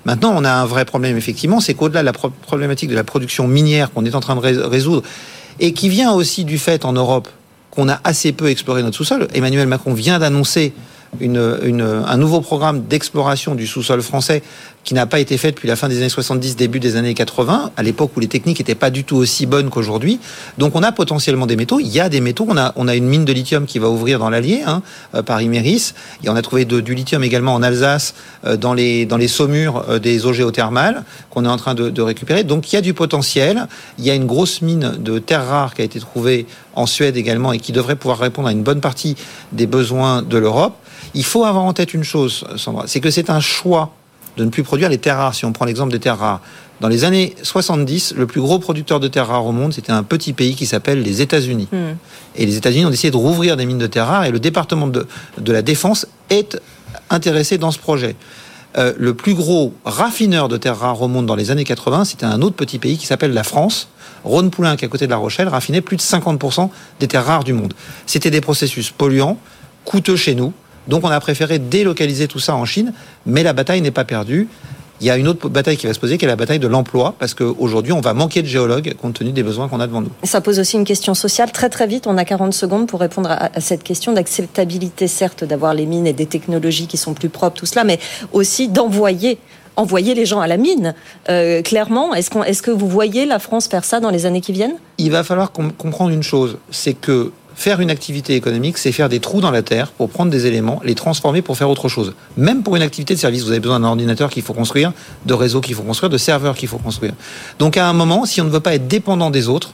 Maintenant, 0.04 0.32
on 0.34 0.44
a 0.44 0.52
un 0.52 0.66
vrai 0.66 0.84
problème 0.84 1.16
effectivement, 1.16 1.60
c'est 1.60 1.74
qu'au-delà 1.74 2.00
de 2.00 2.06
la 2.06 2.12
problématique 2.12 2.90
de 2.90 2.94
la 2.94 3.04
production 3.04 3.48
minière 3.48 3.92
qu'on 3.92 4.04
est 4.04 4.14
en 4.14 4.20
train 4.20 4.36
de 4.36 4.40
résoudre 4.40 5.02
et 5.60 5.72
qui 5.72 5.88
vient 5.88 6.12
aussi 6.12 6.44
du 6.44 6.58
fait 6.58 6.84
en 6.84 6.92
Europe 6.92 7.28
qu'on 7.70 7.88
a 7.88 8.00
assez 8.04 8.32
peu 8.32 8.48
exploré 8.48 8.82
notre 8.82 8.96
sous-sol. 8.96 9.28
Emmanuel 9.34 9.66
Macron 9.66 9.92
vient 9.92 10.18
d'annoncer 10.18 10.72
un 11.20 12.16
nouveau 12.16 12.40
programme 12.40 12.82
d'exploration 12.82 13.54
du 13.54 13.66
sous-sol 13.66 14.02
français 14.02 14.42
qui 14.86 14.94
n'a 14.94 15.04
pas 15.04 15.18
été 15.18 15.36
fait 15.36 15.50
depuis 15.50 15.66
la 15.66 15.74
fin 15.74 15.88
des 15.88 15.96
années 15.98 16.08
70, 16.08 16.54
début 16.54 16.78
des 16.78 16.94
années 16.94 17.12
80, 17.12 17.72
à 17.76 17.82
l'époque 17.82 18.12
où 18.16 18.20
les 18.20 18.28
techniques 18.28 18.60
n'étaient 18.60 18.76
pas 18.76 18.90
du 18.90 19.02
tout 19.02 19.16
aussi 19.16 19.44
bonnes 19.44 19.68
qu'aujourd'hui. 19.68 20.20
Donc 20.58 20.76
on 20.76 20.82
a 20.84 20.92
potentiellement 20.92 21.46
des 21.46 21.56
métaux. 21.56 21.80
Il 21.80 21.88
y 21.88 21.98
a 21.98 22.08
des 22.08 22.20
métaux. 22.20 22.46
On 22.48 22.56
a, 22.56 22.72
on 22.76 22.86
a 22.86 22.94
une 22.94 23.06
mine 23.06 23.24
de 23.24 23.32
lithium 23.32 23.66
qui 23.66 23.80
va 23.80 23.90
ouvrir 23.90 24.20
dans 24.20 24.30
l'Allier, 24.30 24.62
hein, 24.64 24.82
euh, 25.16 25.22
par 25.22 25.42
Imeris. 25.42 25.92
Et 26.22 26.28
on 26.28 26.36
a 26.36 26.42
trouvé 26.42 26.64
du 26.64 26.94
lithium 26.94 27.24
également 27.24 27.54
en 27.54 27.64
Alsace, 27.64 28.14
euh, 28.44 28.56
dans, 28.56 28.74
les, 28.74 29.06
dans 29.06 29.16
les 29.16 29.26
saumures 29.26 29.84
euh, 29.88 29.98
des 29.98 30.24
eaux 30.24 30.32
géothermales, 30.32 31.02
qu'on 31.30 31.44
est 31.44 31.48
en 31.48 31.56
train 31.56 31.74
de, 31.74 31.90
de 31.90 32.02
récupérer. 32.02 32.44
Donc 32.44 32.72
il 32.72 32.76
y 32.76 32.78
a 32.78 32.82
du 32.82 32.94
potentiel. 32.94 33.66
Il 33.98 34.04
y 34.04 34.10
a 34.12 34.14
une 34.14 34.26
grosse 34.26 34.62
mine 34.62 34.94
de 35.00 35.18
terres 35.18 35.48
rares 35.48 35.74
qui 35.74 35.82
a 35.82 35.84
été 35.84 35.98
trouvée 35.98 36.46
en 36.76 36.86
Suède 36.86 37.16
également 37.16 37.52
et 37.52 37.58
qui 37.58 37.72
devrait 37.72 37.96
pouvoir 37.96 38.18
répondre 38.18 38.46
à 38.46 38.52
une 38.52 38.62
bonne 38.62 38.80
partie 38.80 39.16
des 39.50 39.66
besoins 39.66 40.22
de 40.22 40.38
l'Europe. 40.38 40.74
Il 41.16 41.24
faut 41.24 41.44
avoir 41.44 41.64
en 41.64 41.72
tête 41.72 41.94
une 41.94 42.04
chose, 42.04 42.44
Sandra, 42.56 42.84
c'est 42.86 43.00
que 43.00 43.10
c'est 43.10 43.30
un 43.30 43.40
choix 43.40 43.90
de 44.36 44.44
ne 44.44 44.50
plus 44.50 44.62
produire 44.62 44.90
les 44.90 44.98
terres 44.98 45.16
rares. 45.16 45.34
Si 45.34 45.46
on 45.46 45.52
prend 45.52 45.64
l'exemple 45.64 45.90
des 45.90 45.98
terres 45.98 46.18
rares, 46.18 46.42
dans 46.80 46.88
les 46.88 47.04
années 47.04 47.34
70, 47.42 48.14
le 48.16 48.26
plus 48.26 48.42
gros 48.42 48.58
producteur 48.58 49.00
de 49.00 49.08
terres 49.08 49.28
rares 49.28 49.46
au 49.46 49.52
monde, 49.52 49.72
c'était 49.72 49.92
un 49.92 50.02
petit 50.02 50.34
pays 50.34 50.54
qui 50.54 50.66
s'appelle 50.66 51.00
les 51.00 51.22
États-Unis. 51.22 51.68
Hmm. 51.72 51.94
Et 52.36 52.44
les 52.44 52.58
États-Unis 52.58 52.84
ont 52.84 52.90
décidé 52.90 53.10
de 53.10 53.16
rouvrir 53.16 53.56
des 53.56 53.64
mines 53.64 53.78
de 53.78 53.86
terres 53.86 54.08
rares 54.08 54.26
et 54.26 54.30
le 54.30 54.38
département 54.38 54.86
de, 54.86 55.06
de 55.38 55.52
la 55.52 55.62
Défense 55.62 56.06
est 56.28 56.60
intéressé 57.08 57.56
dans 57.56 57.70
ce 57.70 57.78
projet. 57.78 58.14
Euh, 58.76 58.92
le 58.98 59.14
plus 59.14 59.32
gros 59.32 59.72
raffineur 59.86 60.48
de 60.48 60.58
terres 60.58 60.78
rares 60.78 61.00
au 61.00 61.08
monde 61.08 61.24
dans 61.24 61.34
les 61.34 61.50
années 61.50 61.64
80, 61.64 62.04
c'était 62.04 62.26
un 62.26 62.42
autre 62.42 62.56
petit 62.56 62.78
pays 62.78 62.98
qui 62.98 63.06
s'appelle 63.06 63.32
la 63.32 63.42
France. 63.42 63.88
Rhône 64.22 64.50
Poulain, 64.50 64.76
qui 64.76 64.84
est 64.84 64.88
à 64.88 64.90
côté 64.90 65.06
de 65.06 65.10
La 65.10 65.16
Rochelle, 65.16 65.48
raffinait 65.48 65.80
plus 65.80 65.96
de 65.96 66.02
50% 66.02 66.68
des 67.00 67.08
terres 67.08 67.24
rares 67.24 67.44
du 67.44 67.54
monde. 67.54 67.72
C'était 68.04 68.30
des 68.30 68.42
processus 68.42 68.90
polluants, 68.90 69.38
coûteux 69.86 70.16
chez 70.16 70.34
nous, 70.34 70.52
donc 70.88 71.04
on 71.04 71.08
a 71.08 71.20
préféré 71.20 71.58
délocaliser 71.58 72.28
tout 72.28 72.38
ça 72.38 72.54
en 72.54 72.64
Chine, 72.64 72.92
mais 73.24 73.42
la 73.42 73.52
bataille 73.52 73.80
n'est 73.80 73.90
pas 73.90 74.04
perdue. 74.04 74.48
Il 75.00 75.06
y 75.06 75.10
a 75.10 75.16
une 75.16 75.28
autre 75.28 75.50
bataille 75.50 75.76
qui 75.76 75.86
va 75.86 75.92
se 75.92 76.00
poser, 76.00 76.16
qui 76.16 76.24
est 76.24 76.28
la 76.28 76.36
bataille 76.36 76.58
de 76.58 76.66
l'emploi, 76.66 77.14
parce 77.18 77.34
qu'aujourd'hui, 77.34 77.92
on 77.92 78.00
va 78.00 78.14
manquer 78.14 78.40
de 78.40 78.46
géologues 78.46 78.94
compte 78.94 79.14
tenu 79.14 79.32
des 79.32 79.42
besoins 79.42 79.68
qu'on 79.68 79.80
a 79.80 79.86
devant 79.86 80.00
nous. 80.00 80.10
Ça 80.22 80.40
pose 80.40 80.58
aussi 80.58 80.76
une 80.76 80.86
question 80.86 81.12
sociale. 81.12 81.52
Très 81.52 81.68
très 81.68 81.86
vite, 81.86 82.06
on 82.06 82.16
a 82.16 82.24
40 82.24 82.54
secondes 82.54 82.86
pour 82.88 83.00
répondre 83.00 83.30
à, 83.30 83.60
cette 83.60 83.82
question 83.82 84.12
d'acceptabilité, 84.14 85.06
certes, 85.06 85.44
d'avoir 85.44 85.74
les 85.74 85.84
mines 85.84 86.06
et 86.06 86.14
des 86.14 86.24
technologies 86.24 86.86
qui 86.86 86.96
sont 86.96 87.12
plus 87.12 87.28
propres, 87.28 87.60
tout 87.60 87.66
cela, 87.66 87.84
mais 87.84 87.98
aussi 88.32 88.68
d'envoyer 88.68 89.38
envoyer 89.78 90.14
les 90.14 90.24
gens 90.24 90.40
à 90.40 90.46
la 90.46 90.56
mine. 90.56 90.94
Euh, 91.28 91.60
clairement, 91.60 92.14
est-ce, 92.14 92.30
est-ce 92.46 92.62
que 92.62 92.70
vous 92.70 92.88
voyez 92.88 93.26
la 93.26 93.38
France 93.38 93.68
faire 93.68 93.84
ça 93.84 94.00
dans 94.00 94.08
les 94.08 94.24
années 94.24 94.40
qui 94.40 94.52
viennent? 94.52 94.76
Il 94.96 95.10
va 95.10 95.22
falloir 95.22 95.52
comprendre 95.52 96.12
une 96.12 96.22
chose, 96.22 96.56
c'est 96.70 96.94
que 96.94 97.30
Faire 97.56 97.80
une 97.80 97.90
activité 97.90 98.34
économique, 98.34 98.76
c'est 98.76 98.92
faire 98.92 99.08
des 99.08 99.18
trous 99.18 99.40
dans 99.40 99.50
la 99.50 99.62
terre 99.62 99.90
pour 99.90 100.10
prendre 100.10 100.30
des 100.30 100.44
éléments, 100.44 100.78
les 100.84 100.94
transformer 100.94 101.40
pour 101.40 101.56
faire 101.56 101.70
autre 101.70 101.88
chose. 101.88 102.12
Même 102.36 102.62
pour 102.62 102.76
une 102.76 102.82
activité 102.82 103.14
de 103.14 103.18
service, 103.18 103.44
vous 103.44 103.50
avez 103.50 103.60
besoin 103.60 103.80
d'un 103.80 103.88
ordinateur 103.88 104.28
qu'il 104.28 104.42
faut 104.42 104.52
construire, 104.52 104.92
de 105.24 105.32
réseaux 105.32 105.62
qu'il 105.62 105.74
faut 105.74 105.82
construire, 105.82 106.10
de 106.10 106.18
serveurs 106.18 106.54
qu'il 106.54 106.68
faut 106.68 106.76
construire. 106.76 107.14
Donc 107.58 107.78
à 107.78 107.88
un 107.88 107.94
moment, 107.94 108.26
si 108.26 108.42
on 108.42 108.44
ne 108.44 108.50
veut 108.50 108.60
pas 108.60 108.74
être 108.74 108.86
dépendant 108.86 109.30
des 109.30 109.48
autres, 109.48 109.72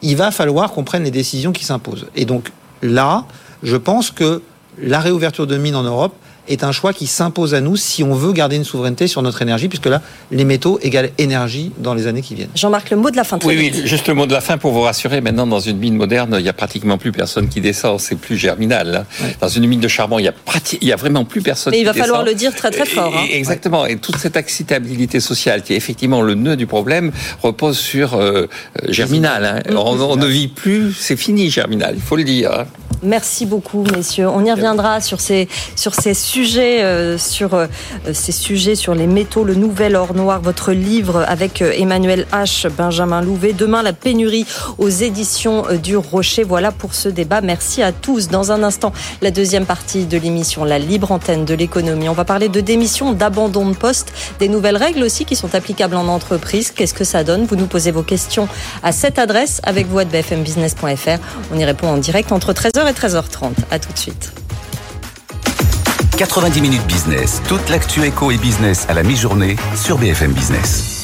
il 0.00 0.16
va 0.16 0.30
falloir 0.30 0.72
qu'on 0.72 0.84
prenne 0.84 1.04
les 1.04 1.10
décisions 1.10 1.52
qui 1.52 1.66
s'imposent. 1.66 2.06
Et 2.16 2.24
donc 2.24 2.50
là, 2.80 3.26
je 3.62 3.76
pense 3.76 4.10
que 4.10 4.40
la 4.80 4.98
réouverture 4.98 5.46
de 5.46 5.58
mines 5.58 5.76
en 5.76 5.82
Europe 5.82 6.14
est 6.48 6.64
un 6.64 6.72
choix 6.72 6.92
qui 6.92 7.06
s'impose 7.06 7.54
à 7.54 7.60
nous 7.60 7.76
si 7.76 8.02
on 8.02 8.14
veut 8.14 8.32
garder 8.32 8.56
une 8.56 8.64
souveraineté 8.64 9.06
sur 9.06 9.22
notre 9.22 9.42
énergie, 9.42 9.68
puisque 9.68 9.86
là, 9.86 10.02
les 10.30 10.44
métaux 10.44 10.78
égale 10.82 11.10
énergie 11.18 11.72
dans 11.78 11.94
les 11.94 12.06
années 12.06 12.22
qui 12.22 12.34
viennent. 12.34 12.50
Jean-Marc, 12.54 12.90
le 12.90 12.96
mot 12.96 13.10
de 13.10 13.16
la 13.16 13.24
fin. 13.24 13.38
Oui, 13.44 13.56
oui, 13.56 13.82
juste 13.84 14.08
le 14.08 14.14
mot 14.14 14.26
de 14.26 14.32
la 14.32 14.40
fin 14.40 14.58
pour 14.58 14.72
vous 14.72 14.82
rassurer. 14.82 15.20
Maintenant, 15.20 15.46
dans 15.46 15.60
une 15.60 15.78
mine 15.78 15.96
moderne, 15.96 16.34
il 16.38 16.42
n'y 16.42 16.48
a 16.48 16.52
pratiquement 16.52 16.98
plus 16.98 17.12
personne 17.12 17.48
qui 17.48 17.60
descend. 17.60 18.00
C'est 18.00 18.16
plus 18.16 18.36
germinal. 18.36 19.04
Hein. 19.22 19.26
Dans 19.40 19.48
une 19.48 19.66
mine 19.66 19.80
de 19.80 19.88
charbon, 19.88 20.18
il 20.18 20.24
y 20.24 20.28
a 20.28 20.34
il 20.80 20.88
y 20.88 20.92
a 20.92 20.96
vraiment 20.96 21.24
plus 21.24 21.42
personne. 21.42 21.72
Mais 21.72 21.80
il 21.80 21.84
va 21.84 21.94
falloir 21.94 22.24
le 22.24 22.34
dire 22.34 22.54
très 22.54 22.70
très 22.70 22.86
fort. 22.86 23.14
Hein. 23.16 23.26
Exactement. 23.30 23.86
Et 23.86 23.96
toute 23.96 24.16
cette 24.16 24.36
acceptabilité 24.36 25.20
sociale, 25.20 25.62
qui 25.62 25.74
est 25.74 25.76
effectivement 25.76 26.22
le 26.22 26.34
nœud 26.34 26.56
du 26.56 26.66
problème, 26.66 27.12
repose 27.42 27.78
sur 27.78 28.14
euh, 28.14 28.46
Germinal. 28.88 29.44
Hein. 29.44 29.74
On, 29.76 30.16
ne 30.16 30.26
vit 30.26 30.48
plus, 30.48 30.92
c'est 30.92 31.16
fini 31.16 31.50
Germinal. 31.50 31.94
Il 31.96 32.02
faut 32.02 32.16
le 32.16 32.24
dire. 32.24 32.66
Merci 33.02 33.46
beaucoup, 33.46 33.84
messieurs. 33.94 34.28
On 34.28 34.44
y 34.44 34.50
reviendra 34.50 35.00
sur 35.00 35.20
ces, 35.20 35.48
sur 35.76 35.94
ces 35.94 36.14
sujets, 36.14 36.82
euh, 36.82 37.16
sur 37.16 37.54
euh, 37.54 37.66
ces 38.12 38.32
sujets 38.32 38.74
sur 38.74 38.94
les 38.94 39.06
métaux, 39.06 39.44
le 39.44 39.54
nouvel 39.54 39.94
or 39.94 40.14
noir, 40.14 40.40
votre 40.40 40.72
livre 40.72 41.24
avec 41.28 41.62
euh, 41.62 41.72
Emmanuel 41.76 42.26
H, 42.32 42.68
Benjamin 42.68 43.20
Louvet. 43.20 43.52
Demain, 43.52 43.82
la 43.84 43.92
pénurie 43.92 44.46
aux 44.78 44.88
éditions 44.88 45.64
du 45.80 45.96
Rocher. 45.96 46.42
Voilà 46.42 46.72
pour 46.72 46.94
ce 46.94 47.08
débat. 47.08 47.40
Merci 47.40 47.82
à 47.82 47.92
tous. 47.92 48.28
Dans 48.28 48.50
un 48.50 48.64
instant, 48.64 48.92
la 49.22 49.30
deuxième 49.30 49.64
partie 49.64 50.04
de 50.06 50.18
l'émission, 50.18 50.64
la 50.64 50.80
libre 50.80 51.12
antenne 51.12 51.44
de 51.44 51.54
l'économie. 51.54 52.08
On 52.08 52.14
va 52.14 52.24
parler 52.24 52.48
de 52.48 52.60
démission, 52.60 53.12
d'abandon 53.12 53.68
de 53.68 53.76
poste, 53.76 54.12
des 54.40 54.48
nouvelles 54.48 54.76
règles 54.76 55.04
aussi 55.04 55.24
qui 55.24 55.36
sont 55.36 55.54
applicables 55.54 55.94
en 55.94 56.08
entreprise. 56.08 56.72
Qu'est-ce 56.72 56.94
que 56.94 57.04
ça 57.04 57.22
donne? 57.22 57.44
Vous 57.44 57.56
nous 57.56 57.66
posez 57.66 57.92
vos 57.92 58.02
questions 58.02 58.48
à 58.82 58.90
cette 58.90 59.20
adresse 59.20 59.60
avec 59.62 59.86
vous 59.86 60.00
à 60.00 60.04
bfmbusiness.fr. 60.04 61.18
On 61.54 61.58
y 61.58 61.64
répond 61.64 61.86
en 61.86 61.96
direct 61.98 62.32
entre 62.32 62.52
13h 62.52 62.87
13h30. 62.92 63.52
À 63.70 63.78
tout 63.78 63.92
de 63.92 63.98
suite. 63.98 64.32
90 66.16 66.60
minutes 66.60 66.86
business. 66.86 67.40
Toute 67.48 67.68
l'actu 67.68 68.04
éco 68.04 68.30
et 68.30 68.38
business 68.38 68.86
à 68.88 68.94
la 68.94 69.02
mi-journée 69.02 69.56
sur 69.76 69.98
BFM 69.98 70.32
Business. 70.32 70.97